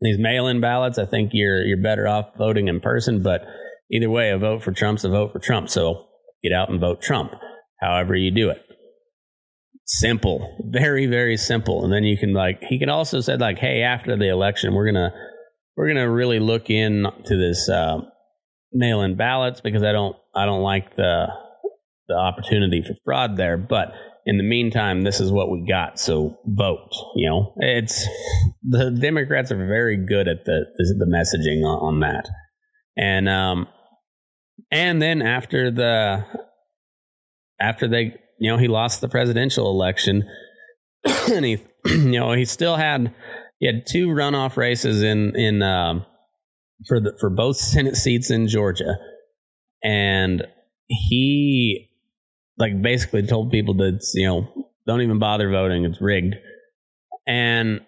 these 0.00 0.18
mail-in 0.18 0.60
ballots. 0.60 0.98
I 0.98 1.06
think 1.06 1.30
you're 1.32 1.64
you're 1.64 1.82
better 1.82 2.06
off 2.06 2.36
voting 2.36 2.68
in 2.68 2.80
person. 2.80 3.22
But 3.22 3.42
either 3.90 4.10
way, 4.10 4.30
a 4.30 4.38
vote 4.38 4.62
for 4.62 4.72
Trump's 4.72 5.04
a 5.04 5.08
vote 5.08 5.32
for 5.32 5.38
Trump. 5.38 5.70
So 5.70 6.06
get 6.42 6.52
out 6.52 6.70
and 6.70 6.80
vote 6.80 7.02
Trump. 7.02 7.32
However 7.80 8.14
you 8.14 8.30
do 8.30 8.50
it 8.50 8.66
simple 9.86 10.58
very 10.68 11.06
very 11.06 11.36
simple 11.36 11.84
and 11.84 11.92
then 11.92 12.02
you 12.02 12.18
can 12.18 12.34
like 12.34 12.60
he 12.68 12.76
can 12.76 12.88
also 12.88 13.20
said 13.20 13.40
like 13.40 13.56
hey 13.58 13.82
after 13.82 14.16
the 14.16 14.28
election 14.28 14.74
we're 14.74 14.84
gonna 14.84 15.12
we're 15.76 15.86
gonna 15.86 16.10
really 16.10 16.40
look 16.40 16.68
into 16.68 17.36
this 17.36 17.68
uh, 17.68 17.98
mail-in 18.72 19.14
ballots 19.16 19.60
because 19.60 19.84
i 19.84 19.92
don't 19.92 20.16
i 20.34 20.44
don't 20.44 20.62
like 20.62 20.96
the 20.96 21.26
the 22.08 22.14
opportunity 22.14 22.82
for 22.82 22.94
fraud 23.04 23.36
there 23.36 23.56
but 23.56 23.92
in 24.26 24.36
the 24.36 24.44
meantime 24.44 25.02
this 25.02 25.20
is 25.20 25.32
what 25.32 25.50
we 25.50 25.64
got 25.66 25.98
so 25.98 26.36
vote 26.44 26.90
you 27.14 27.28
know? 27.28 27.54
It's 27.56 28.06
the 28.62 28.90
democrats 28.90 29.50
are 29.50 29.56
very 29.56 29.96
good 29.96 30.28
at 30.28 30.44
the 30.44 30.66
the 30.76 31.06
messaging 31.06 31.64
on, 31.64 31.94
on 31.94 32.00
that. 32.00 32.28
And 32.96 33.28
um 33.28 33.68
and 34.70 35.00
then 35.00 35.22
after 35.22 35.70
the 35.70 36.26
after 37.58 37.88
they 37.88 38.18
you 38.38 38.50
know, 38.50 38.58
he 38.58 38.68
lost 38.68 39.00
the 39.00 39.08
presidential 39.08 39.70
election, 39.70 40.24
and 41.32 41.44
he, 41.44 41.58
you 41.86 42.20
know, 42.20 42.32
he 42.32 42.44
still 42.44 42.76
had 42.76 43.14
he 43.58 43.66
had 43.66 43.86
two 43.90 44.08
runoff 44.08 44.56
races 44.56 45.02
in 45.02 45.34
in 45.36 45.62
um, 45.62 46.04
for 46.86 47.00
the 47.00 47.16
for 47.20 47.30
both 47.30 47.56
Senate 47.56 47.96
seats 47.96 48.30
in 48.30 48.48
Georgia, 48.48 48.96
and 49.82 50.46
he 50.86 51.90
like 52.58 52.80
basically 52.80 53.26
told 53.26 53.50
people 53.50 53.74
that 53.74 54.00
you 54.14 54.26
know 54.26 54.66
don't 54.86 55.02
even 55.02 55.18
bother 55.18 55.50
voting, 55.50 55.84
it's 55.84 56.00
rigged, 56.00 56.36
and 57.26 57.80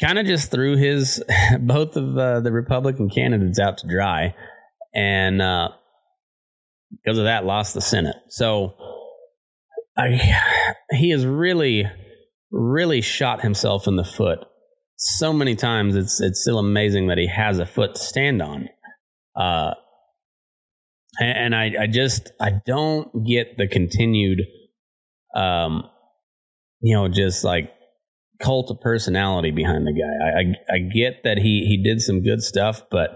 kind 0.00 0.18
of 0.18 0.26
just 0.26 0.50
threw 0.50 0.76
his 0.76 1.22
both 1.60 1.96
of 1.96 2.16
uh, 2.16 2.40
the 2.40 2.52
Republican 2.52 3.10
candidates 3.10 3.58
out 3.58 3.78
to 3.78 3.88
dry, 3.88 4.34
and 4.94 5.40
uh, 5.40 5.68
because 6.90 7.18
of 7.18 7.24
that, 7.24 7.44
lost 7.44 7.74
the 7.74 7.80
Senate. 7.80 8.16
So 8.28 8.74
I, 9.96 10.20
he 10.90 11.10
has 11.10 11.26
really, 11.26 11.84
really 12.50 13.00
shot 13.00 13.42
himself 13.42 13.86
in 13.86 13.96
the 13.96 14.04
foot 14.04 14.40
so 14.96 15.32
many 15.32 15.56
times. 15.56 15.96
It's 15.96 16.20
it's 16.20 16.42
still 16.42 16.58
amazing 16.58 17.08
that 17.08 17.18
he 17.18 17.28
has 17.28 17.58
a 17.58 17.66
foot 17.66 17.94
to 17.94 18.00
stand 18.00 18.42
on. 18.42 18.68
Uh, 19.34 19.74
and, 21.20 21.54
I, 21.54 21.72
I 21.82 21.86
just 21.86 22.32
I 22.40 22.52
don't 22.66 23.26
get 23.26 23.56
the 23.56 23.68
continued, 23.68 24.42
um, 25.34 25.84
you 26.80 26.94
know, 26.94 27.08
just 27.08 27.44
like 27.44 27.70
cult 28.42 28.70
of 28.70 28.80
personality 28.80 29.50
behind 29.50 29.86
the 29.86 29.92
guy. 29.92 30.26
I, 30.26 30.40
I, 30.40 30.76
I 30.76 30.88
get 30.88 31.24
that 31.24 31.38
he 31.38 31.66
he 31.66 31.82
did 31.82 32.00
some 32.00 32.22
good 32.22 32.42
stuff, 32.42 32.82
but 32.90 33.10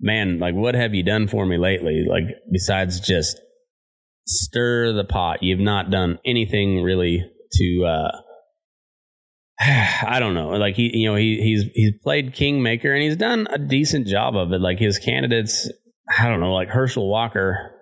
man, 0.00 0.38
like, 0.38 0.54
what 0.54 0.74
have 0.74 0.94
you 0.94 1.02
done 1.02 1.28
for 1.28 1.44
me 1.46 1.58
lately? 1.58 2.04
Like, 2.08 2.24
besides 2.50 3.00
just 3.00 3.40
stir 4.26 4.92
the 4.92 5.04
pot, 5.04 5.42
you've 5.42 5.60
not 5.60 5.90
done 5.90 6.18
anything 6.24 6.82
really 6.82 7.22
to, 7.52 7.84
uh, 7.86 8.10
I 9.60 10.18
don't 10.20 10.34
know. 10.34 10.50
Like 10.50 10.74
he, 10.74 10.90
you 10.94 11.08
know, 11.08 11.16
he 11.16 11.40
he's 11.40 11.64
he's 11.74 11.92
played 12.02 12.34
kingmaker 12.34 12.92
and 12.92 13.02
he's 13.02 13.16
done 13.16 13.46
a 13.50 13.58
decent 13.58 14.06
job 14.06 14.36
of 14.36 14.52
it. 14.52 14.60
Like 14.60 14.78
his 14.78 14.98
candidates, 14.98 15.70
I 16.08 16.28
don't 16.28 16.40
know, 16.40 16.52
like 16.52 16.68
Herschel 16.68 17.08
Walker. 17.08 17.72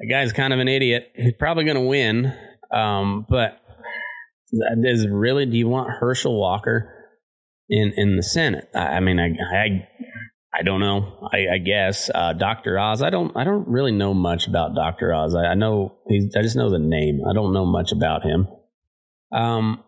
The 0.00 0.08
guy's 0.08 0.32
kind 0.32 0.52
of 0.52 0.58
an 0.58 0.68
idiot. 0.68 1.12
He's 1.14 1.34
probably 1.38 1.64
going 1.64 1.76
to 1.76 1.82
win 1.82 2.32
Um, 2.72 3.26
but 3.28 3.60
is 4.52 5.06
really, 5.08 5.46
do 5.46 5.56
you 5.56 5.68
want 5.68 5.90
Herschel 5.90 6.38
Walker 6.38 6.92
in 7.68 7.92
in 7.96 8.16
the 8.16 8.22
Senate? 8.22 8.68
I, 8.74 8.78
I 8.78 9.00
mean, 9.00 9.20
I, 9.20 9.28
I 9.28 9.88
I 10.54 10.62
don't 10.62 10.80
know. 10.80 11.28
I, 11.32 11.54
I 11.54 11.58
guess 11.58 12.10
uh, 12.14 12.32
Doctor 12.32 12.78
Oz. 12.78 13.02
I 13.02 13.10
don't. 13.10 13.36
I 13.36 13.44
don't 13.44 13.68
really 13.68 13.92
know 13.92 14.14
much 14.14 14.46
about 14.46 14.74
Doctor 14.74 15.14
Oz. 15.14 15.34
I, 15.34 15.46
I 15.48 15.54
know. 15.54 15.96
He's, 16.08 16.34
I 16.36 16.42
just 16.42 16.56
know 16.56 16.70
the 16.70 16.78
name. 16.78 17.20
I 17.28 17.32
don't 17.34 17.52
know 17.52 17.66
much 17.66 17.92
about 17.92 18.22
him. 18.24 18.48
Um. 19.32 19.82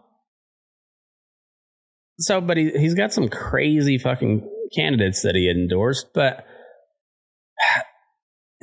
So, 2.18 2.40
but 2.40 2.56
he 2.56 2.70
he's 2.70 2.94
got 2.94 3.12
some 3.12 3.28
crazy 3.28 3.98
fucking 3.98 4.48
candidates 4.74 5.22
that 5.22 5.34
he 5.34 5.50
endorsed, 5.50 6.14
but 6.14 6.46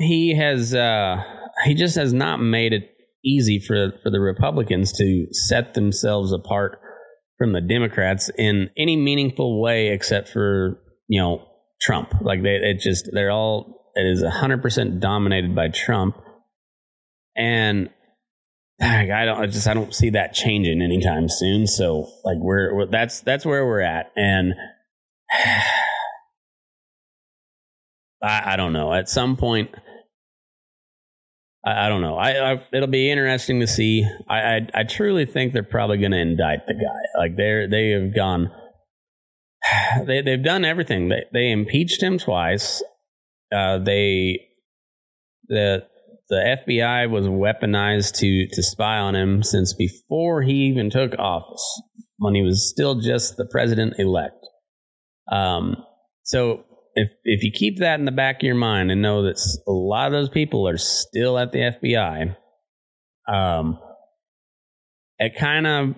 he 0.02 0.36
has 0.36 0.74
uh 0.74 1.18
he 1.66 1.76
just 1.76 1.96
has 1.96 2.14
not 2.14 2.38
made 2.38 2.74
it 2.74 2.92
easy 3.24 3.60
for 3.60 3.92
for 4.04 4.10
the 4.10 4.20
Republicans 4.20 4.92
to 4.94 5.28
set 5.32 5.74
themselves 5.74 6.34
apart 6.34 6.80
from 7.38 7.54
the 7.54 7.62
Democrats 7.62 8.30
in 8.38 8.70
any 8.78 8.96
meaningful 8.96 9.62
way 9.62 9.90
except 9.90 10.30
for 10.30 10.80
you 11.08 11.20
know 11.20 11.46
Trump. 11.82 12.14
Like 12.22 12.44
they 12.44 12.56
it 12.56 12.80
just 12.80 13.10
they're 13.12 13.32
all 13.32 13.82
it 13.96 14.06
is 14.06 14.24
100% 14.24 15.00
dominated 15.00 15.56
by 15.56 15.68
Trump. 15.68 16.16
And 17.36 17.90
I 18.82 19.26
don't 19.26 19.42
I 19.42 19.46
just 19.48 19.68
I 19.68 19.74
don't 19.74 19.94
see 19.94 20.12
that 20.12 20.34
changing 20.34 20.82
anytime 20.82 21.28
soon. 21.30 21.68
So 21.68 22.10
like 22.24 22.38
we're, 22.38 22.76
we're 22.76 22.86
that's 22.88 23.22
that's 23.22 23.46
where 23.46 23.66
we're 23.66 23.82
at. 23.82 24.12
And 24.16 24.54
I, 28.24 28.54
I 28.54 28.56
don't 28.56 28.74
know. 28.74 28.94
At 28.94 29.10
some 29.10 29.36
point 29.36 29.72
I, 31.66 31.86
I 31.86 31.90
don't 31.90 32.02
know. 32.02 32.16
I, 32.16 32.54
I, 32.54 32.64
it'll 32.74 32.88
be 32.88 33.10
interesting 33.10 33.60
to 33.60 33.68
see. 33.68 34.06
I 34.30 34.40
I, 34.40 34.68
I 34.74 34.84
truly 34.84 35.26
think 35.26 35.54
they're 35.54 35.64
probably 35.64 35.98
going 35.98 36.12
to 36.12 36.20
indict 36.20 36.68
the 36.68 36.74
guy. 36.74 37.20
Like 37.20 37.36
they're 37.36 37.68
they 37.68 37.90
have 37.92 38.16
gone. 38.16 38.52
They 40.06 40.22
they've 40.22 40.44
done 40.44 40.66
everything. 40.66 41.10
They 41.10 41.26
they 41.32 41.52
impeached 41.52 42.02
him 42.02 42.18
twice. 42.18 42.84
Uh, 43.54 43.78
they 43.78 44.40
the 45.48 45.84
the 46.30 46.58
FBI 46.68 47.10
was 47.10 47.28
weaponized 47.28 48.18
to 48.20 48.48
to 48.48 48.64
spy 48.64 48.98
on 48.98 49.16
him 49.16 49.44
since 49.44 49.74
before 49.74 50.42
he 50.42 50.54
even 50.70 50.90
took 50.90 51.12
office, 51.20 51.82
when 52.18 52.34
he 52.34 52.42
was 52.42 52.70
still 52.70 53.02
just 53.02 53.38
the 53.38 53.48
president 53.52 53.96
elect. 54.00 54.46
Um, 55.32 55.76
so 56.24 56.64
if 56.96 57.10
if 57.24 57.44
you 57.44 57.52
keep 57.52 57.80
that 57.80 58.00
in 58.00 58.06
the 58.06 58.12
back 58.12 58.38
of 58.38 58.44
your 58.44 58.56
mind 58.56 58.92
and 58.92 59.02
know 59.02 59.24
that 59.24 59.40
a 59.68 59.72
lot 59.72 60.08
of 60.08 60.14
those 60.14 60.30
people 60.30 60.68
are 60.68 60.78
still 60.78 61.38
at 61.38 61.52
the 61.52 61.60
FBI, 61.60 62.36
um, 63.28 63.80
it 65.20 65.34
kind 65.38 65.68
of 65.68 65.96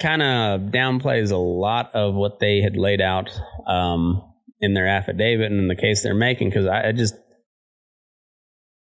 kind 0.00 0.22
of 0.22 0.72
downplays 0.72 1.30
a 1.30 1.36
lot 1.36 1.94
of 1.94 2.14
what 2.14 2.40
they 2.40 2.60
had 2.60 2.76
laid 2.76 3.00
out 3.00 3.30
um, 3.66 4.22
in 4.60 4.74
their 4.74 4.88
affidavit 4.88 5.50
and 5.50 5.60
in 5.60 5.68
the 5.68 5.76
case 5.76 6.02
they're 6.02 6.14
making 6.14 6.48
because 6.48 6.66
I, 6.66 6.88
I 6.88 6.92
just 6.92 7.14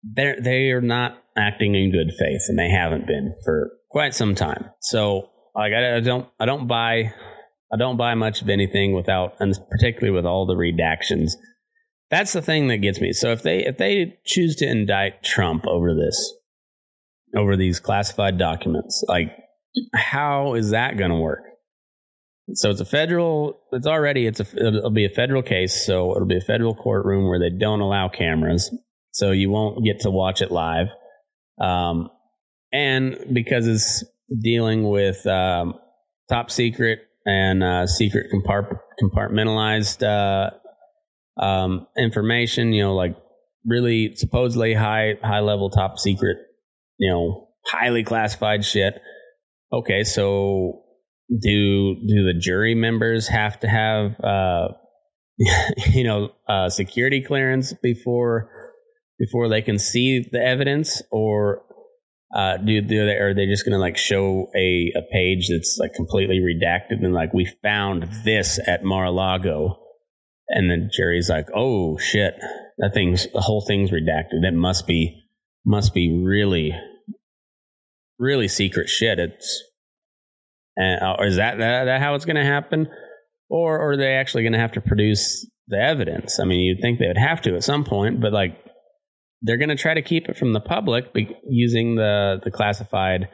they're 0.03 0.39
they 0.41 0.71
are 0.71 0.81
not 0.81 1.21
acting 1.37 1.75
in 1.75 1.91
good 1.91 2.11
faith 2.17 2.41
and 2.47 2.57
they 2.57 2.69
haven't 2.69 3.07
been 3.07 3.35
for 3.43 3.71
quite 3.89 4.13
some 4.13 4.35
time. 4.35 4.65
So 4.81 5.29
like 5.55 5.73
I, 5.73 5.97
I 5.97 5.99
don't 5.99 6.27
I 6.39 6.45
don't 6.45 6.67
buy 6.67 7.13
I 7.74 7.78
don't 7.78 7.97
buy 7.97 8.15
much 8.15 8.41
of 8.41 8.49
anything 8.49 8.93
without, 8.93 9.36
and 9.39 9.57
particularly 9.69 10.15
with 10.15 10.26
all 10.26 10.45
the 10.45 10.55
redactions. 10.55 11.32
That's 12.09 12.34
the 12.34 12.41
thing 12.41 12.67
that 12.67 12.78
gets 12.78 12.99
me. 12.99 13.13
So 13.13 13.32
if 13.32 13.43
they 13.43 13.65
if 13.65 13.78
they 13.78 14.17
choose 14.26 14.57
to 14.57 14.67
indict 14.67 15.24
Trump 15.24 15.65
over 15.65 15.95
this, 15.95 16.34
over 17.36 17.55
these 17.55 17.80
classified 17.80 18.38
documents, 18.38 19.03
like 19.07 19.32
how 19.95 20.55
is 20.55 20.72
that 20.72 20.97
going 20.97 21.11
to 21.11 21.17
work? 21.17 21.45
So 22.53 22.69
it's 22.69 22.82
a 22.82 22.86
federal. 22.86 23.61
It's 23.72 23.88
already 23.88 24.28
it's 24.28 24.41
a 24.41 24.45
it'll 24.57 24.89
be 24.89 25.05
a 25.05 25.09
federal 25.09 25.41
case. 25.41 25.86
So 25.86 26.13
it'll 26.13 26.28
be 26.28 26.38
a 26.38 26.41
federal 26.41 26.76
courtroom 26.76 27.30
where 27.30 27.39
they 27.39 27.55
don't 27.55 27.80
allow 27.80 28.09
cameras, 28.09 28.76
so 29.11 29.32
you 29.32 29.49
won't 29.49 29.86
get 29.86 30.01
to 30.01 30.11
watch 30.11 30.41
it 30.41 30.51
live. 30.51 30.88
Um, 31.61 32.09
and 32.74 33.17
because 33.32 33.67
it's 33.67 34.03
dealing 34.41 34.89
with 34.89 35.26
um, 35.28 35.76
top 36.30 36.51
secret 36.51 36.99
and 37.26 37.63
uh, 37.63 37.88
secret 37.88 38.28
compart- 38.34 38.80
compartmentalized 39.01 40.03
uh, 40.03 40.51
um, 41.41 41.88
information. 41.97 42.74
You 42.74 42.84
know, 42.84 42.95
like 42.95 43.15
really 43.65 44.15
supposedly 44.15 44.74
high 44.74 45.15
high 45.24 45.39
level 45.39 45.69
top 45.69 45.99
secret. 45.99 46.38
You 46.97 47.11
know, 47.11 47.47
highly 47.65 48.03
classified 48.03 48.65
shit. 48.65 49.01
Okay, 49.74 50.03
so 50.03 50.84
do 51.30 51.95
do 51.95 52.26
the 52.26 52.34
jury 52.39 52.76
members 52.76 53.28
have 53.28 53.59
to 53.61 53.67
have 53.67 54.19
uh, 54.19 54.69
you 55.93 56.03
know 56.03 56.30
uh, 56.47 56.69
security 56.69 57.22
clearance 57.22 57.74
before 57.82 58.49
before 59.19 59.47
they 59.49 59.61
can 59.61 59.78
see 59.78 60.28
the 60.32 60.43
evidence, 60.43 61.01
or 61.11 61.61
uh, 62.34 62.57
do, 62.57 62.82
do 62.82 63.05
they, 63.05 63.15
are 63.17 63.34
they 63.34 63.45
just 63.45 63.65
going 63.65 63.73
to 63.73 63.79
like 63.79 63.97
show 63.97 64.49
a, 64.55 64.91
a 64.95 65.01
page 65.11 65.49
that's 65.49 65.77
like 65.79 65.93
completely 65.93 66.39
redacted 66.39 67.03
and 67.03 67.13
like 67.13 67.34
we 67.34 67.45
found 67.61 68.07
this 68.23 68.59
at 68.65 68.84
Mar-a-Lago, 68.84 69.77
and 70.47 70.69
then 70.69 70.89
Jerry's 70.93 71.29
like, 71.29 71.47
oh 71.53 71.97
shit, 71.97 72.36
that 72.77 72.93
thing's 72.93 73.27
the 73.34 73.41
whole 73.41 73.63
thing's 73.65 73.91
redacted. 73.91 74.43
It 74.43 74.53
must 74.53 74.88
be 74.88 75.23
must 75.65 75.93
be 75.93 76.23
really 76.25 76.73
really 78.17 78.47
secret 78.47 78.88
shit. 78.88 79.19
It's 79.19 79.63
and 80.77 81.01
uh, 81.01 81.17
is 81.23 81.36
that, 81.36 81.57
that 81.57 81.86
that 81.86 82.01
how 82.01 82.15
it's 82.15 82.25
going 82.25 82.38
to 82.38 82.45
happen, 82.45 82.88
or, 83.49 83.77
or 83.77 83.91
are 83.91 83.97
they 83.97 84.13
actually 84.13 84.43
going 84.43 84.53
to 84.53 84.59
have 84.59 84.73
to 84.73 84.82
produce 84.82 85.45
the 85.67 85.77
evidence? 85.77 86.39
I 86.39 86.45
mean, 86.45 86.61
you'd 86.61 86.82
think 86.82 86.99
they 86.99 87.07
would 87.07 87.17
have 87.17 87.41
to 87.41 87.55
at 87.55 87.63
some 87.63 87.84
point, 87.84 88.21
but 88.21 88.32
like 88.32 88.57
they're 89.41 89.57
going 89.57 89.69
to 89.69 89.75
try 89.75 89.93
to 89.93 90.01
keep 90.01 90.29
it 90.29 90.37
from 90.37 90.53
the 90.53 90.59
public 90.59 91.05
using 91.47 91.95
the 91.95 92.39
the 92.43 92.51
classified, 92.51 93.29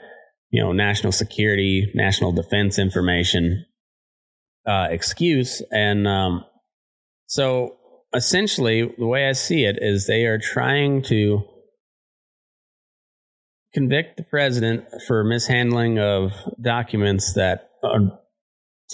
you 0.49 0.61
know, 0.61 0.71
national 0.71 1.11
security, 1.11 1.91
national 1.93 2.31
defense 2.31 2.79
information 2.79 3.65
uh, 4.65 4.87
excuse, 4.89 5.61
and 5.71 6.07
um, 6.07 6.45
so 7.27 7.77
essentially, 8.13 8.93
the 8.97 9.05
way 9.05 9.27
I 9.27 9.33
see 9.33 9.63
it 9.65 9.77
is 9.81 10.07
they 10.07 10.25
are 10.25 10.39
trying 10.39 11.03
to 11.03 11.43
convict 13.73 14.17
the 14.17 14.23
president 14.23 14.85
for 15.07 15.23
mishandling 15.23 15.99
of 15.99 16.31
documents 16.61 17.33
that 17.33 17.69
are 17.83 18.19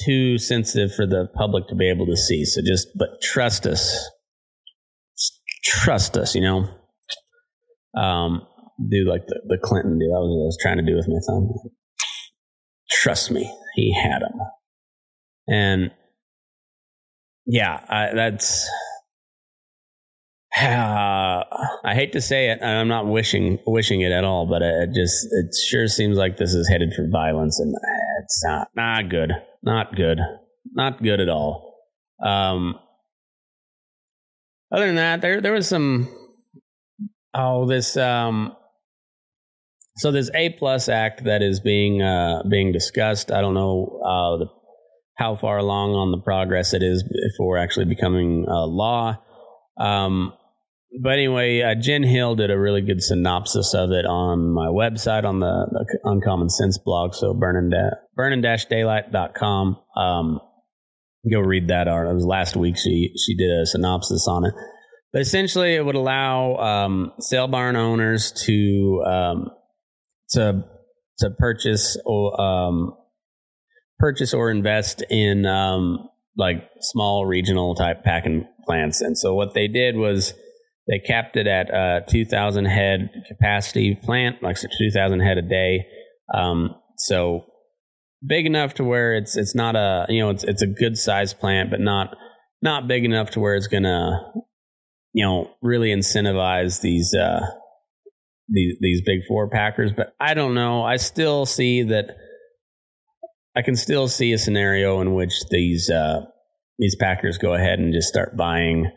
too 0.03 0.37
sensitive 0.39 0.93
for 0.93 1.05
the 1.05 1.27
public 1.35 1.67
to 1.67 1.75
be 1.75 1.89
able 1.89 2.07
to 2.07 2.17
see. 2.17 2.43
So 2.43 2.61
just, 2.61 2.87
but 2.97 3.21
trust 3.21 3.65
us. 3.67 4.09
Trust 5.63 6.17
us, 6.17 6.35
you 6.35 6.41
know 6.41 6.67
um, 7.95 8.45
do 8.89 9.05
like 9.09 9.25
the, 9.27 9.41
the 9.47 9.57
Clinton 9.61 9.99
deal. 9.99 10.09
That 10.09 10.21
was 10.21 10.29
what 10.29 10.43
I 10.43 10.47
was 10.47 10.57
trying 10.61 10.77
to 10.77 10.83
do 10.83 10.95
with 10.95 11.07
my 11.07 11.19
thumb. 11.27 11.49
Trust 12.89 13.31
me, 13.31 13.51
he 13.75 13.93
had 13.93 14.21
them. 14.21 14.39
And 15.47 15.91
yeah, 17.45 17.79
I, 17.87 18.15
that's. 18.15 18.69
Uh, 20.59 21.43
I 21.85 21.95
hate 21.95 22.13
to 22.13 22.21
say 22.21 22.49
it, 22.49 22.61
I'm 22.63 22.87
not 22.87 23.07
wishing 23.07 23.59
wishing 23.65 24.01
it 24.01 24.11
at 24.11 24.23
all, 24.23 24.45
but 24.45 24.61
it 24.61 24.93
just 24.93 25.27
it 25.31 25.53
sure 25.67 25.87
seems 25.87 26.17
like 26.17 26.37
this 26.37 26.53
is 26.53 26.69
headed 26.69 26.93
for 26.95 27.07
violence, 27.11 27.59
and 27.59 27.73
it's 28.21 28.43
not 28.45 28.67
not 28.75 29.09
good, 29.09 29.31
not 29.63 29.95
good, 29.95 30.19
not 30.73 31.01
good 31.01 31.19
at 31.19 31.29
all. 31.29 31.75
Um, 32.23 32.79
other 34.71 34.87
than 34.87 34.95
that, 34.95 35.21
there 35.21 35.41
there 35.41 35.53
was 35.53 35.67
some 35.67 36.07
Oh, 37.33 37.67
this 37.67 37.97
um 37.97 38.55
so 39.97 40.11
this 40.11 40.29
A 40.33 40.49
plus 40.49 40.89
act 40.89 41.23
that 41.25 41.41
is 41.41 41.59
being 41.59 42.01
uh 42.01 42.43
being 42.49 42.71
discussed. 42.71 43.31
I 43.31 43.41
don't 43.41 43.53
know 43.53 43.99
uh 44.03 44.37
the, 44.37 44.45
how 45.17 45.35
far 45.35 45.57
along 45.57 45.91
on 45.91 46.11
the 46.11 46.21
progress 46.23 46.73
it 46.73 46.81
is 46.83 47.03
before 47.03 47.57
actually 47.57 47.85
becoming 47.85 48.45
uh, 48.47 48.65
law. 48.65 49.19
Um 49.77 50.33
but 51.01 51.13
anyway, 51.13 51.61
uh, 51.61 51.75
Jen 51.75 52.03
Hill 52.03 52.35
did 52.35 52.51
a 52.51 52.59
really 52.59 52.81
good 52.81 53.01
synopsis 53.01 53.73
of 53.73 53.91
it 53.91 54.05
on 54.05 54.53
my 54.53 54.67
website 54.67 55.23
on 55.23 55.39
the, 55.39 55.67
the 55.71 55.99
Uncommon 56.03 56.49
Sense 56.49 56.77
blog. 56.77 57.15
So 57.15 57.33
burning 57.33 57.71
da- 57.71 57.97
burning-daylight.com. 58.15 59.77
Um, 59.97 60.39
go 61.31 61.39
read 61.39 61.69
that 61.69 61.87
art. 61.87 62.07
It 62.07 62.13
was 62.13 62.25
last 62.25 62.55
week. 62.55 62.77
She, 62.77 63.11
she 63.17 63.35
did 63.35 63.49
a 63.49 63.65
synopsis 63.65 64.27
on 64.27 64.45
it. 64.45 64.53
But 65.13 65.21
essentially, 65.21 65.75
it 65.75 65.85
would 65.85 65.95
allow 65.95 66.55
um, 66.55 67.13
sale 67.19 67.47
barn 67.47 67.75
owners 67.75 68.31
to 68.45 69.03
um, 69.05 69.49
to 70.31 70.63
to 71.19 71.29
purchase 71.37 71.97
or 72.03 72.41
um, 72.41 72.93
purchase 73.99 74.33
or 74.33 74.49
invest 74.49 75.03
in 75.09 75.45
um, 75.45 76.09
like 76.35 76.67
small 76.81 77.27
regional 77.27 77.75
type 77.75 78.03
packing 78.03 78.47
plants. 78.65 79.01
And 79.01 79.15
so 79.15 79.35
what 79.35 79.53
they 79.53 79.67
did 79.67 79.95
was 79.95 80.33
they 80.87 80.99
capped 80.99 81.37
it 81.37 81.47
at 81.47 81.71
uh, 81.71 82.01
2,000 82.07 82.65
head 82.65 83.09
capacity 83.27 83.95
plant, 83.95 84.41
like 84.41 84.57
so 84.57 84.67
2,000 84.79 85.19
head 85.19 85.37
a 85.37 85.41
day. 85.41 85.85
Um, 86.33 86.75
so 86.97 87.45
big 88.25 88.45
enough 88.45 88.73
to 88.75 88.83
where 88.83 89.13
it's 89.13 89.37
it's 89.37 89.53
not 89.53 89.75
a 89.75 90.05
you 90.09 90.21
know 90.21 90.29
it's 90.29 90.43
it's 90.43 90.61
a 90.61 90.67
good 90.67 90.97
size 90.97 91.33
plant, 91.33 91.69
but 91.69 91.79
not 91.79 92.15
not 92.61 92.87
big 92.87 93.05
enough 93.05 93.31
to 93.31 93.39
where 93.39 93.55
it's 93.55 93.67
gonna 93.67 94.19
you 95.13 95.25
know 95.25 95.51
really 95.61 95.89
incentivize 95.89 96.81
these 96.81 97.13
uh, 97.13 97.41
these 98.49 98.75
these 98.79 99.01
big 99.05 99.21
four 99.27 99.49
packers. 99.49 99.91
But 99.91 100.13
I 100.19 100.33
don't 100.33 100.53
know. 100.53 100.83
I 100.83 100.97
still 100.97 101.45
see 101.45 101.83
that. 101.83 102.15
I 103.55 103.61
can 103.61 103.75
still 103.75 104.07
see 104.07 104.33
a 104.33 104.37
scenario 104.37 104.99
in 105.01 105.13
which 105.13 105.33
these 105.49 105.89
uh, 105.89 106.21
these 106.79 106.95
packers 106.95 107.37
go 107.37 107.53
ahead 107.53 107.79
and 107.79 107.93
just 107.93 108.07
start 108.07 108.35
buying 108.35 108.91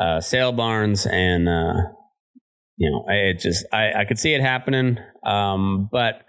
uh, 0.00 0.20
sale 0.20 0.52
barns 0.52 1.06
and 1.06 1.48
uh, 1.48 1.74
you 2.78 2.90
know 2.90 3.04
it 3.08 3.38
just 3.38 3.66
I, 3.72 3.92
I 3.92 4.04
could 4.04 4.18
see 4.18 4.34
it 4.34 4.40
happening 4.40 4.98
um, 5.24 5.88
but 5.90 6.22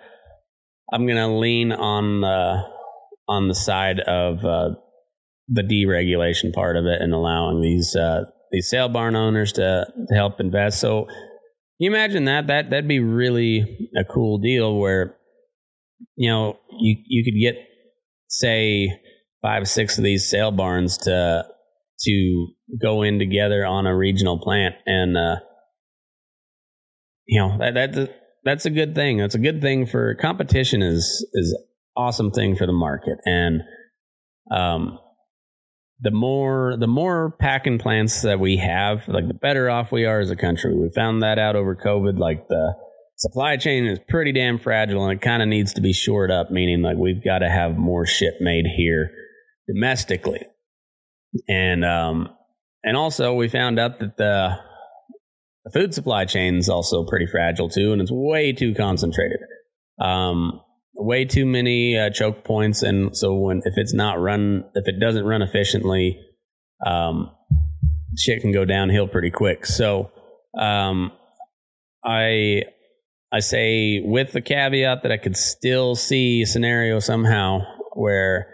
i'm 0.92 1.08
gonna 1.08 1.38
lean 1.38 1.72
on 1.72 2.22
the 2.22 2.62
on 3.28 3.48
the 3.48 3.56
side 3.56 4.00
of 4.02 4.44
uh, 4.44 4.76
the 5.48 5.64
deregulation 5.64 6.54
part 6.54 6.76
of 6.76 6.86
it 6.86 7.02
and 7.02 7.14
allowing 7.14 7.62
these 7.62 7.96
uh, 7.96 8.26
these 8.54 8.70
sale 8.70 8.88
barn 8.88 9.18
owners 9.18 9.52
to, 9.54 9.86
to 10.08 10.16
help 10.16 10.40
invest. 10.40 10.80
So 10.80 11.08
you 11.80 11.90
imagine 11.90 12.26
that 12.26 12.48
that 12.48 12.70
that'd 12.70 12.88
be 12.88 13.00
really 13.00 13.90
a 13.98 14.06
cool 14.06 14.38
deal 14.38 14.78
where 14.78 15.18
you 16.16 16.30
know 16.30 16.60
you 16.80 16.96
you 17.06 17.24
could 17.26 17.38
get 17.38 17.56
say 18.30 18.90
five 19.42 19.68
six 19.68 19.98
of 19.98 20.06
these 20.06 20.30
sale 20.30 20.52
barns 20.52 20.98
to 21.00 21.46
to 22.00 22.48
go 22.82 23.02
in 23.02 23.20
together 23.20 23.66
on 23.66 23.88
a 23.88 23.96
regional 23.96 24.40
plant 24.40 24.76
and 24.86 25.18
uh, 25.18 25.36
you 27.26 27.42
know 27.42 27.58
that 27.58 27.74
that's 27.74 28.12
that's 28.44 28.66
a 28.66 28.70
good 28.70 28.94
thing. 28.94 29.18
That's 29.18 29.36
a 29.36 29.40
good 29.40 29.62
thing 29.62 29.86
for 29.86 30.16
competition 30.16 30.82
is 30.82 31.28
is 31.34 31.58
awesome 31.96 32.32
thing 32.32 32.56
for 32.56 32.66
the 32.66 32.74
market. 32.74 33.18
And 33.26 33.62
um 34.52 35.00
the 36.04 36.12
more 36.12 36.76
the 36.78 36.88
more 36.88 37.32
packing 37.40 37.80
plants 37.80 38.22
that 38.22 38.40
we 38.40 38.58
have 38.58 39.08
like 39.08 39.28
the 39.28 39.34
better 39.34 39.70
off 39.70 39.92
we 39.92 40.06
are 40.06 40.20
as 40.20 40.30
a 40.30 40.36
country 40.36 40.76
we 40.76 40.90
found 40.90 41.24
that 41.24 41.40
out 41.40 41.56
over 41.56 41.76
covid 41.76 42.20
like 42.20 42.48
the 42.48 42.76
supply 43.16 43.58
chain 43.58 43.86
is 43.86 44.00
pretty 44.08 44.32
damn 44.32 44.60
fragile 44.60 45.06
and 45.06 45.18
it 45.18 45.22
kind 45.22 45.42
of 45.42 45.48
needs 45.48 45.74
to 45.74 45.82
be 45.82 45.94
shored 45.94 46.30
up 46.30 46.52
meaning 46.52 46.82
like 46.82 46.98
we've 46.98 47.24
got 47.24 47.40
to 47.40 47.50
have 47.50 47.78
more 47.78 48.06
shit 48.06 48.36
made 48.42 48.66
here 48.66 49.12
domestically 49.68 50.42
and 51.48 51.84
um, 51.84 52.30
and 52.84 52.98
also 52.98 53.34
we 53.34 53.48
found 53.48 53.80
out 53.80 54.00
that 54.00 54.18
the, 54.18 54.58
the 55.66 55.72
food 55.72 55.94
supply 55.94 56.26
chain 56.26 56.58
is 56.58 56.70
also 56.70 57.06
pretty 57.06 57.28
fragile 57.28 57.70
too, 57.70 57.94
and 57.94 58.02
it's 58.02 58.12
way 58.12 58.54
too 58.54 58.74
concentrated. 58.76 59.40
Um, 60.00 60.62
way 60.96 61.26
too 61.26 61.46
many 61.46 61.98
uh, 61.98 62.10
choke 62.10 62.44
points, 62.44 62.84
and 62.84 63.16
so 63.16 63.34
when 63.36 63.62
if 63.66 63.74
it's 63.78 63.94
not 63.94 64.20
run, 64.20 64.66
if 64.76 64.88
it 64.88 65.00
doesn't 65.00 65.26
run 65.26 65.42
efficiently, 65.42 66.20
um, 66.86 67.32
shit 68.18 68.42
can 68.42 68.52
go 68.52 68.66
downhill 68.66 69.08
pretty 69.08 69.32
quick. 69.32 69.66
So, 69.66 70.12
um, 70.58 71.12
I 72.04 72.64
I 73.32 73.40
say 73.40 74.02
with 74.04 74.32
the 74.32 74.42
caveat 74.42 75.04
that 75.04 75.12
I 75.12 75.18
could 75.18 75.36
still 75.36 75.96
see 75.96 76.42
a 76.44 76.46
scenario 76.46 77.00
somehow 77.00 77.62
where 77.96 78.48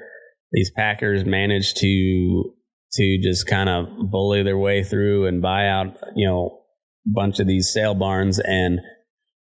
these 0.52 0.72
Packers 0.76 1.26
manage 1.26 1.74
to 1.76 2.54
to 2.94 3.20
just 3.22 3.46
kind 3.48 3.70
of 3.70 3.86
bully 4.10 4.44
their 4.44 4.58
way 4.58 4.84
through 4.84 5.28
and 5.28 5.42
buy 5.42 5.68
out, 5.68 5.98
you 6.16 6.28
know, 6.28 6.62
a 7.06 7.10
bunch 7.14 7.40
of 7.40 7.46
these 7.46 7.72
sale 7.72 7.94
barns 7.94 8.40
and 8.40 8.80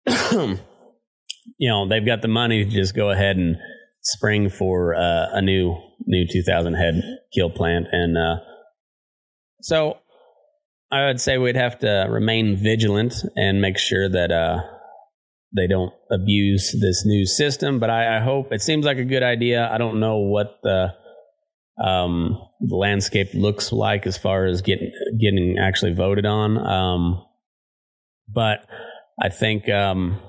you 1.58 1.68
know, 1.68 1.88
they've 1.88 2.04
got 2.04 2.22
the 2.22 2.28
money 2.28 2.64
to 2.64 2.70
just 2.70 2.94
go 2.94 3.10
ahead 3.10 3.36
and 3.36 3.56
spring 4.02 4.48
for 4.48 4.94
uh, 4.94 5.26
a 5.32 5.42
new 5.42 5.76
new 6.06 6.26
2000 6.26 6.74
head 6.74 7.02
kill 7.34 7.50
plant 7.50 7.86
and 7.92 8.16
uh, 8.16 8.36
so 9.60 9.98
I 10.90 11.06
would 11.06 11.20
say 11.20 11.38
we'd 11.38 11.56
have 11.56 11.78
to 11.80 12.06
remain 12.08 12.56
vigilant 12.56 13.14
and 13.36 13.60
make 13.60 13.78
sure 13.78 14.08
that 14.08 14.32
uh, 14.32 14.58
they 15.54 15.68
don't 15.68 15.92
abuse 16.10 16.76
this 16.80 17.04
new 17.06 17.26
system. 17.26 17.78
But 17.78 17.90
I, 17.90 18.16
I, 18.16 18.20
hope 18.20 18.52
it 18.52 18.60
seems 18.60 18.84
like 18.84 18.98
a 18.98 19.04
good 19.04 19.22
idea. 19.22 19.68
I 19.70 19.78
don't 19.78 20.00
know 20.00 20.18
what 20.18 20.58
the 20.64 20.94
um, 21.82 22.38
the 22.60 22.74
landscape 22.76 23.30
looks 23.34 23.72
like 23.72 24.06
as 24.06 24.18
far 24.18 24.46
as 24.46 24.62
getting 24.62 24.90
getting 25.20 25.58
actually 25.58 25.94
voted 25.94 26.26
on. 26.26 26.58
Um, 26.58 27.24
but 28.28 28.66
I 29.22 29.28
think 29.28 29.68
um, 29.68 30.20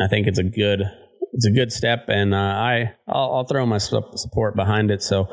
I 0.00 0.08
think 0.08 0.26
it's 0.26 0.38
a 0.38 0.44
good 0.44 0.82
it's 1.32 1.46
a 1.46 1.50
good 1.50 1.72
step, 1.72 2.06
and 2.08 2.34
uh, 2.34 2.38
I 2.38 2.94
I'll, 3.08 3.34
I'll, 3.34 3.46
throw 3.46 3.66
my 3.66 3.78
support 3.78 4.56
behind 4.56 4.90
it. 4.90 5.02
So 5.02 5.28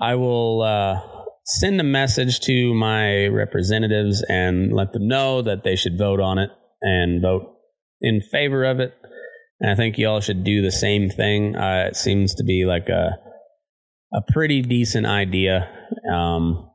I 0.00 0.14
will 0.14 0.62
uh, 0.62 1.00
send 1.44 1.80
a 1.80 1.84
message 1.84 2.40
to 2.40 2.74
my 2.74 3.26
representatives 3.26 4.24
and 4.28 4.72
let 4.72 4.92
them 4.92 5.08
know 5.08 5.42
that 5.42 5.62
they 5.64 5.76
should 5.76 5.98
vote 5.98 6.20
on 6.20 6.38
it 6.38 6.50
and 6.80 7.22
vote 7.22 7.54
in 8.00 8.20
favor 8.20 8.64
of 8.64 8.80
it. 8.80 8.94
And 9.60 9.70
I 9.70 9.74
think 9.74 9.98
y'all 9.98 10.20
should 10.20 10.44
do 10.44 10.62
the 10.62 10.72
same 10.72 11.08
thing. 11.08 11.56
Uh, 11.56 11.86
it 11.88 11.96
seems 11.96 12.34
to 12.36 12.44
be 12.44 12.64
like 12.64 12.88
a 12.88 13.18
a 14.12 14.20
pretty 14.32 14.62
decent 14.62 15.06
idea. 15.06 15.68
Um, 16.10 16.70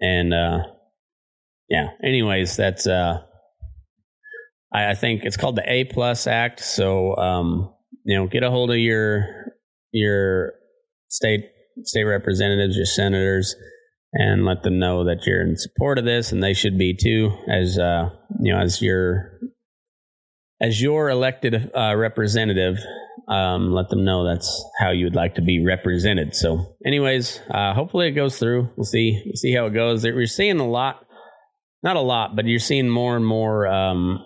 and 0.00 0.32
uh, 0.32 0.58
yeah, 1.68 1.88
anyways, 2.02 2.56
that's 2.56 2.86
uh, 2.86 3.22
I, 4.74 4.90
I, 4.90 4.94
think 4.94 5.24
it's 5.24 5.36
called 5.36 5.56
the 5.56 5.70
A 5.70 5.84
Plus 5.84 6.26
Act. 6.26 6.60
So 6.60 7.16
um, 7.16 7.72
you 8.04 8.16
know, 8.16 8.26
get 8.26 8.42
a 8.42 8.50
hold 8.50 8.70
of 8.70 8.78
your 8.78 9.52
your 9.92 10.52
state 11.08 11.44
state 11.84 12.04
representatives, 12.04 12.76
your 12.76 12.86
senators, 12.86 13.54
and 14.12 14.44
let 14.44 14.62
them 14.62 14.78
know 14.78 15.04
that 15.04 15.26
you're 15.26 15.42
in 15.42 15.56
support 15.56 15.98
of 15.98 16.04
this, 16.04 16.32
and 16.32 16.42
they 16.42 16.54
should 16.54 16.76
be 16.76 16.96
too, 17.00 17.30
as 17.48 17.78
uh, 17.78 18.10
you 18.40 18.52
know, 18.52 18.60
as 18.60 18.82
your 18.82 19.38
as 20.60 20.82
your 20.82 21.08
elected 21.08 21.70
uh, 21.74 21.94
representative 21.96 22.78
um, 23.28 23.72
let 23.72 23.88
them 23.88 24.04
know 24.04 24.24
that's 24.24 24.64
how 24.78 24.90
you 24.90 25.06
would 25.06 25.14
like 25.14 25.36
to 25.36 25.42
be 25.42 25.64
represented. 25.64 26.34
So, 26.34 26.76
anyways, 26.84 27.40
uh, 27.50 27.74
hopefully 27.74 28.08
it 28.08 28.12
goes 28.12 28.38
through. 28.38 28.70
We'll 28.76 28.84
see. 28.84 29.22
We'll 29.24 29.36
see 29.36 29.54
how 29.54 29.66
it 29.66 29.74
goes. 29.74 30.04
We're 30.04 30.26
seeing 30.26 30.60
a 30.60 30.68
lot, 30.68 31.04
not 31.82 31.96
a 31.96 32.00
lot, 32.00 32.36
but 32.36 32.46
you're 32.46 32.58
seeing 32.58 32.88
more 32.88 33.16
and 33.16 33.26
more 33.26 33.66
um, 33.66 34.24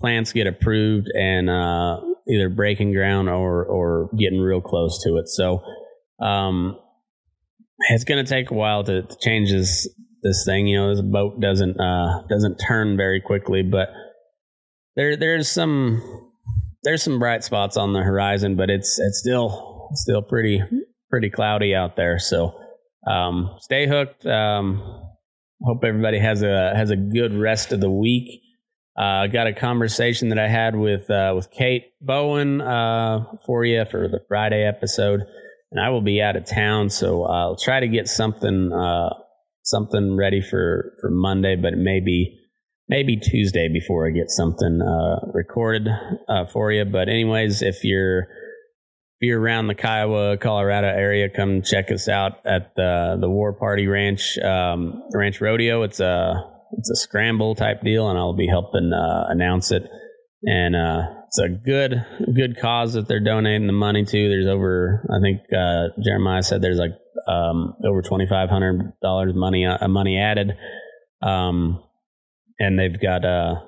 plants 0.00 0.32
get 0.32 0.46
approved 0.46 1.08
and 1.14 1.50
uh, 1.50 2.00
either 2.28 2.48
breaking 2.48 2.92
ground 2.92 3.28
or 3.28 3.64
or 3.64 4.10
getting 4.18 4.40
real 4.40 4.60
close 4.60 5.02
to 5.04 5.16
it. 5.16 5.28
So, 5.28 5.62
um, 6.20 6.78
it's 7.88 8.04
going 8.04 8.24
to 8.24 8.28
take 8.28 8.50
a 8.50 8.54
while 8.54 8.84
to, 8.84 9.02
to, 9.02 9.16
change 9.20 9.50
this 9.50 9.88
this 10.22 10.44
thing. 10.44 10.66
You 10.66 10.78
know, 10.78 10.94
this 10.94 11.02
boat 11.02 11.40
doesn't 11.40 11.80
uh, 11.80 12.22
doesn't 12.28 12.56
turn 12.56 12.96
very 12.96 13.20
quickly, 13.20 13.62
but 13.62 13.88
there 14.96 15.16
there's 15.16 15.48
some 15.48 16.02
there's 16.82 17.02
some 17.02 17.18
bright 17.18 17.44
spots 17.44 17.76
on 17.76 17.92
the 17.92 18.02
horizon, 18.02 18.56
but 18.56 18.70
it's 18.70 18.98
it's 18.98 19.18
still 19.18 19.90
still 19.94 20.22
pretty 20.22 20.62
pretty 21.08 21.30
cloudy 21.30 21.74
out 21.74 21.96
there. 21.96 22.18
So 22.18 22.54
um, 23.06 23.56
stay 23.60 23.86
hooked. 23.86 24.26
Um, 24.26 24.82
hope 25.62 25.84
everybody 25.84 26.18
has 26.18 26.42
a 26.42 26.74
has 26.74 26.90
a 26.90 26.96
good 26.96 27.34
rest 27.34 27.72
of 27.72 27.80
the 27.80 27.90
week. 27.90 28.42
I 28.96 29.24
uh, 29.24 29.26
got 29.28 29.46
a 29.46 29.52
conversation 29.52 30.28
that 30.30 30.38
I 30.38 30.48
had 30.48 30.74
with 30.74 31.08
uh, 31.10 31.32
with 31.34 31.50
Kate 31.50 31.92
Bowen 32.00 32.60
uh, 32.60 33.24
for 33.46 33.64
you 33.64 33.84
for 33.84 34.08
the 34.08 34.20
Friday 34.28 34.66
episode, 34.66 35.20
and 35.70 35.80
I 35.80 35.90
will 35.90 36.02
be 36.02 36.20
out 36.20 36.36
of 36.36 36.44
town, 36.44 36.90
so 36.90 37.24
I'll 37.24 37.56
try 37.56 37.80
to 37.80 37.88
get 37.88 38.08
something 38.08 38.72
uh, 38.72 39.10
something 39.62 40.16
ready 40.16 40.40
for 40.42 40.94
for 41.00 41.10
Monday, 41.10 41.56
but 41.56 41.74
maybe 41.76 42.36
maybe 42.88 43.16
Tuesday 43.16 43.68
before 43.68 44.08
I 44.08 44.10
get 44.10 44.30
something 44.30 44.82
uh, 44.82 45.30
recorded 45.32 45.88
uh, 46.28 46.46
for 46.46 46.72
you. 46.72 46.84
But 46.84 47.08
anyways, 47.08 47.62
if 47.62 47.84
you're 47.84 48.22
if 48.22 49.26
you're 49.26 49.40
around 49.40 49.68
the 49.68 49.74
Kiowa, 49.76 50.36
Colorado 50.38 50.88
area, 50.88 51.28
come 51.28 51.62
check 51.62 51.90
us 51.92 52.08
out 52.08 52.44
at 52.44 52.74
the 52.74 53.16
the 53.20 53.30
War 53.30 53.52
Party 53.52 53.86
Ranch 53.86 54.36
um, 54.38 55.04
Ranch 55.14 55.40
Rodeo. 55.40 55.84
It's 55.84 56.00
a 56.00 56.50
it's 56.72 56.90
a 56.90 56.96
scramble 56.96 57.54
type 57.54 57.82
deal, 57.82 58.08
and 58.08 58.18
I'll 58.18 58.36
be 58.36 58.46
helping 58.46 58.92
uh, 58.92 59.24
announce 59.28 59.70
it. 59.70 59.84
And 60.42 60.74
uh, 60.74 61.02
it's 61.26 61.38
a 61.38 61.48
good 61.48 62.04
good 62.34 62.58
cause 62.58 62.94
that 62.94 63.08
they're 63.08 63.20
donating 63.22 63.66
the 63.66 63.72
money 63.72 64.04
to. 64.04 64.28
There's 64.28 64.46
over 64.46 65.06
I 65.10 65.20
think 65.20 65.40
uh, 65.56 65.88
Jeremiah 66.02 66.42
said 66.42 66.62
there's 66.62 66.78
like 66.78 66.92
um, 67.28 67.74
over 67.84 68.02
twenty 68.02 68.26
five 68.26 68.48
hundred 68.48 68.92
dollars 69.02 69.34
money 69.34 69.66
uh, 69.66 69.86
money 69.88 70.18
added. 70.18 70.52
Um, 71.22 71.82
and 72.58 72.78
they've 72.78 72.98
got 73.00 73.24
uh, 73.24 73.60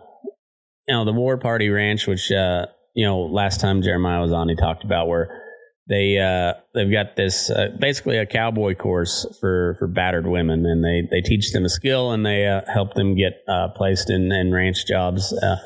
you 0.88 0.94
know, 0.94 1.05
the 1.05 1.12
War 1.12 1.38
Party 1.38 1.68
Ranch, 1.68 2.07
which 2.07 2.30
uh, 2.30 2.66
you 2.94 3.07
know, 3.07 3.20
last 3.20 3.61
time 3.61 3.82
Jeremiah 3.82 4.20
was 4.20 4.32
on, 4.32 4.48
he 4.48 4.57
talked 4.57 4.84
about 4.84 5.09
where 5.09 5.41
they 5.89 6.18
uh, 6.18 6.55
they've 6.74 6.93
got 6.93 7.16
this 7.16 7.51
uh, 7.51 7.68
basically 7.78 8.18
a 8.18 8.26
cowboy 8.26 8.74
course 8.74 9.26
for 9.41 9.76
for 9.78 9.89
battered 9.89 10.26
women, 10.26 10.64
and 10.64 10.85
they 10.85 11.09
they 11.11 11.20
teach 11.20 11.53
them 11.53 11.64
a 11.64 11.68
skill 11.68 12.12
and 12.12 12.24
they 12.24 12.47
uh, 12.47 12.61
help 12.72 12.95
them 12.95 13.16
get 13.16 13.43
uh, 13.49 13.68
placed 13.74 14.09
in, 14.09 14.30
in 14.30 14.53
ranch 14.53 14.87
jobs. 14.87 15.33
Uh, 15.33 15.57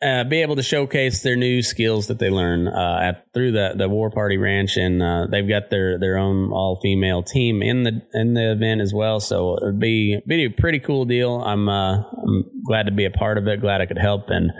uh, 0.00 0.24
be 0.24 0.40
able 0.40 0.56
to 0.56 0.62
showcase 0.62 1.22
their 1.22 1.36
new 1.36 1.60
skills 1.60 2.06
that 2.06 2.18
they 2.18 2.30
learn 2.30 2.68
at 2.68 3.26
through 3.34 3.52
the 3.52 3.74
the 3.76 3.88
War 3.88 4.10
Party 4.10 4.38
Ranch, 4.38 4.78
and 4.78 5.30
they've 5.30 5.48
got 5.48 5.68
their 5.68 5.98
their 5.98 6.16
own 6.16 6.50
all 6.50 6.80
female 6.82 7.22
team 7.22 7.62
in 7.62 7.82
the 7.82 8.00
in 8.14 8.32
the 8.32 8.52
event 8.52 8.80
as 8.80 8.94
well. 8.94 9.20
So 9.20 9.58
it'd 9.60 9.78
be 9.78 10.20
be 10.26 10.46
a 10.46 10.50
pretty 10.50 10.78
cool 10.78 11.04
deal. 11.04 11.34
I'm 11.34 11.68
I'm 11.68 12.44
glad 12.66 12.86
to 12.86 12.92
be 12.92 13.04
a 13.04 13.10
part 13.10 13.36
of 13.36 13.46
it. 13.46 13.60
Glad 13.60 13.82
I 13.82 13.86
could 13.86 13.98
help 13.98 14.30
and 14.30 14.52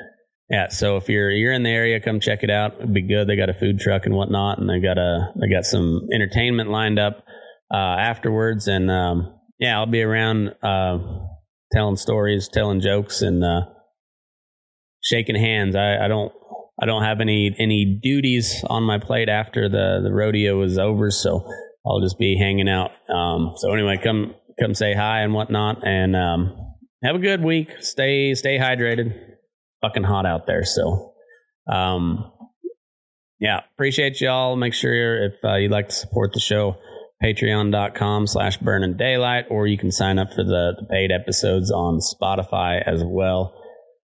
yeah, 0.52 0.68
so 0.68 0.98
if 0.98 1.08
you're 1.08 1.30
you're 1.30 1.54
in 1.54 1.62
the 1.62 1.70
area, 1.70 1.98
come 1.98 2.20
check 2.20 2.42
it 2.42 2.50
out. 2.50 2.74
It'd 2.74 2.92
be 2.92 3.00
good. 3.00 3.26
They 3.26 3.36
got 3.36 3.48
a 3.48 3.54
food 3.54 3.80
truck 3.80 4.04
and 4.04 4.14
whatnot, 4.14 4.58
and 4.58 4.68
they 4.68 4.80
got 4.80 4.98
a 4.98 5.32
they 5.40 5.48
got 5.48 5.64
some 5.64 6.08
entertainment 6.12 6.68
lined 6.68 6.98
up 6.98 7.24
uh, 7.72 7.96
afterwards. 7.98 8.68
And 8.68 8.90
um, 8.90 9.34
yeah, 9.58 9.78
I'll 9.78 9.86
be 9.86 10.02
around 10.02 10.54
uh, 10.62 10.98
telling 11.72 11.96
stories, 11.96 12.50
telling 12.52 12.82
jokes, 12.82 13.22
and 13.22 13.42
uh, 13.42 13.62
shaking 15.00 15.36
hands. 15.36 15.74
I, 15.74 16.04
I 16.04 16.08
don't 16.08 16.34
I 16.80 16.84
don't 16.84 17.02
have 17.02 17.22
any 17.22 17.56
any 17.58 17.98
duties 18.02 18.62
on 18.68 18.82
my 18.82 18.98
plate 18.98 19.30
after 19.30 19.70
the 19.70 20.00
the 20.04 20.12
rodeo 20.12 20.60
is 20.64 20.76
over, 20.76 21.10
so 21.10 21.48
I'll 21.86 22.02
just 22.02 22.18
be 22.18 22.36
hanging 22.38 22.68
out. 22.68 22.90
Um, 23.08 23.54
so 23.56 23.72
anyway, 23.72 23.98
come 24.04 24.34
come 24.60 24.74
say 24.74 24.92
hi 24.92 25.22
and 25.22 25.32
whatnot, 25.32 25.78
and 25.86 26.14
um, 26.14 26.74
have 27.02 27.16
a 27.16 27.20
good 27.20 27.42
week. 27.42 27.70
Stay 27.80 28.34
stay 28.34 28.58
hydrated 28.58 29.31
fucking 29.82 30.04
hot 30.04 30.24
out 30.24 30.46
there. 30.46 30.64
So, 30.64 31.12
um, 31.70 32.32
yeah, 33.38 33.60
appreciate 33.74 34.20
y'all. 34.20 34.56
Make 34.56 34.72
sure 34.72 35.24
if 35.26 35.34
uh, 35.44 35.56
you'd 35.56 35.72
like 35.72 35.88
to 35.88 35.94
support 35.94 36.32
the 36.32 36.40
show, 36.40 36.76
patreon.com 37.22 38.26
slash 38.26 38.56
burning 38.56 38.96
daylight, 38.96 39.46
or 39.50 39.66
you 39.66 39.76
can 39.76 39.90
sign 39.90 40.18
up 40.18 40.32
for 40.32 40.44
the, 40.44 40.74
the 40.78 40.86
paid 40.88 41.10
episodes 41.12 41.70
on 41.70 41.98
Spotify 41.98 42.80
as 42.86 43.02
well. 43.04 43.60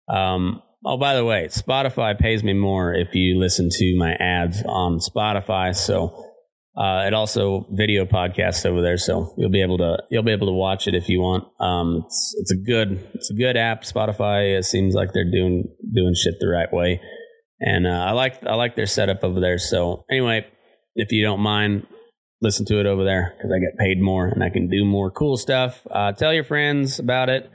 Um, 0.09 0.63
oh, 0.85 0.97
by 0.97 1.15
the 1.17 1.25
way, 1.25 1.49
Spotify 1.49 2.19
pays 2.19 2.43
me 2.43 2.53
more 2.53 2.95
if 2.95 3.15
you 3.15 3.39
listen 3.39 3.69
to 3.71 3.97
my 3.99 4.13
ads 4.15 4.63
on 4.65 4.99
Spotify. 4.99 5.75
So, 5.75 6.34
uh, 6.77 7.05
it 7.07 7.15
also 7.15 7.67
video 7.71 8.05
podcasts 8.05 8.67
over 8.67 8.83
there, 8.83 8.97
so 8.97 9.33
you'll 9.37 9.51
be 9.51 9.63
able 9.63 9.79
to 9.79 10.03
you'll 10.11 10.25
be 10.25 10.33
able 10.33 10.49
to 10.49 10.53
watch 10.53 10.89
it 10.89 10.95
if 10.95 11.09
you 11.09 11.21
want. 11.21 11.45
Um, 11.61 12.03
it's 12.05 12.35
it's 12.39 12.51
a 12.51 12.57
good 12.57 13.09
it's 13.15 13.31
a 13.31 13.35
good 13.35 13.57
app. 13.57 13.83
Spotify 13.83 14.59
it 14.59 14.65
seems 14.65 14.95
like 14.95 15.13
they're 15.13 15.31
doing 15.31 15.69
doing 15.95 16.15
shit 16.15 16.35
the 16.41 16.49
right 16.49 16.73
way, 16.73 17.01
and 17.61 17.87
uh, 17.87 17.91
I 17.91 18.11
like 18.11 18.45
I 18.45 18.57
like 18.57 18.75
their 18.75 18.87
setup 18.87 19.23
over 19.23 19.39
there. 19.39 19.59
So 19.59 20.05
anyway, 20.11 20.47
if 20.97 21.13
you 21.13 21.23
don't 21.23 21.41
mind, 21.41 21.87
listen 22.43 22.67
to 22.67 22.81
it 22.81 22.87
over 22.87 23.05
there 23.05 23.35
because 23.37 23.53
I 23.53 23.61
get 23.61 23.79
paid 23.79 24.03
more 24.03 24.27
and 24.27 24.43
I 24.43 24.51
can 24.51 24.69
do 24.69 24.85
more 24.85 25.13
cool 25.13 25.37
stuff. 25.37 25.81
Uh, 25.89 26.11
tell 26.11 26.33
your 26.33 26.45
friends 26.45 26.99
about 26.99 27.29
it, 27.29 27.49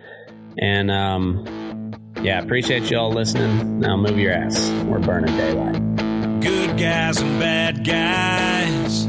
and 0.58 0.90
um, 0.90 1.92
yeah, 2.22 2.42
appreciate 2.42 2.90
you 2.90 2.98
all 2.98 3.12
listening. 3.12 3.82
Now 3.82 3.98
move 3.98 4.18
your 4.18 4.32
ass. 4.32 4.70
We're 4.86 5.00
burning 5.00 5.36
daylight 5.36 5.89
good 6.42 6.78
guys 6.78 7.20
and 7.20 7.40
bad 7.40 7.84
guys, 7.84 9.06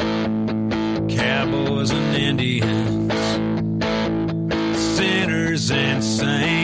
cowboys 1.17 1.91
and 1.91 2.17
Indians, 2.17 3.13
sinners 4.97 5.71
and 5.71 6.03
saints, 6.03 6.60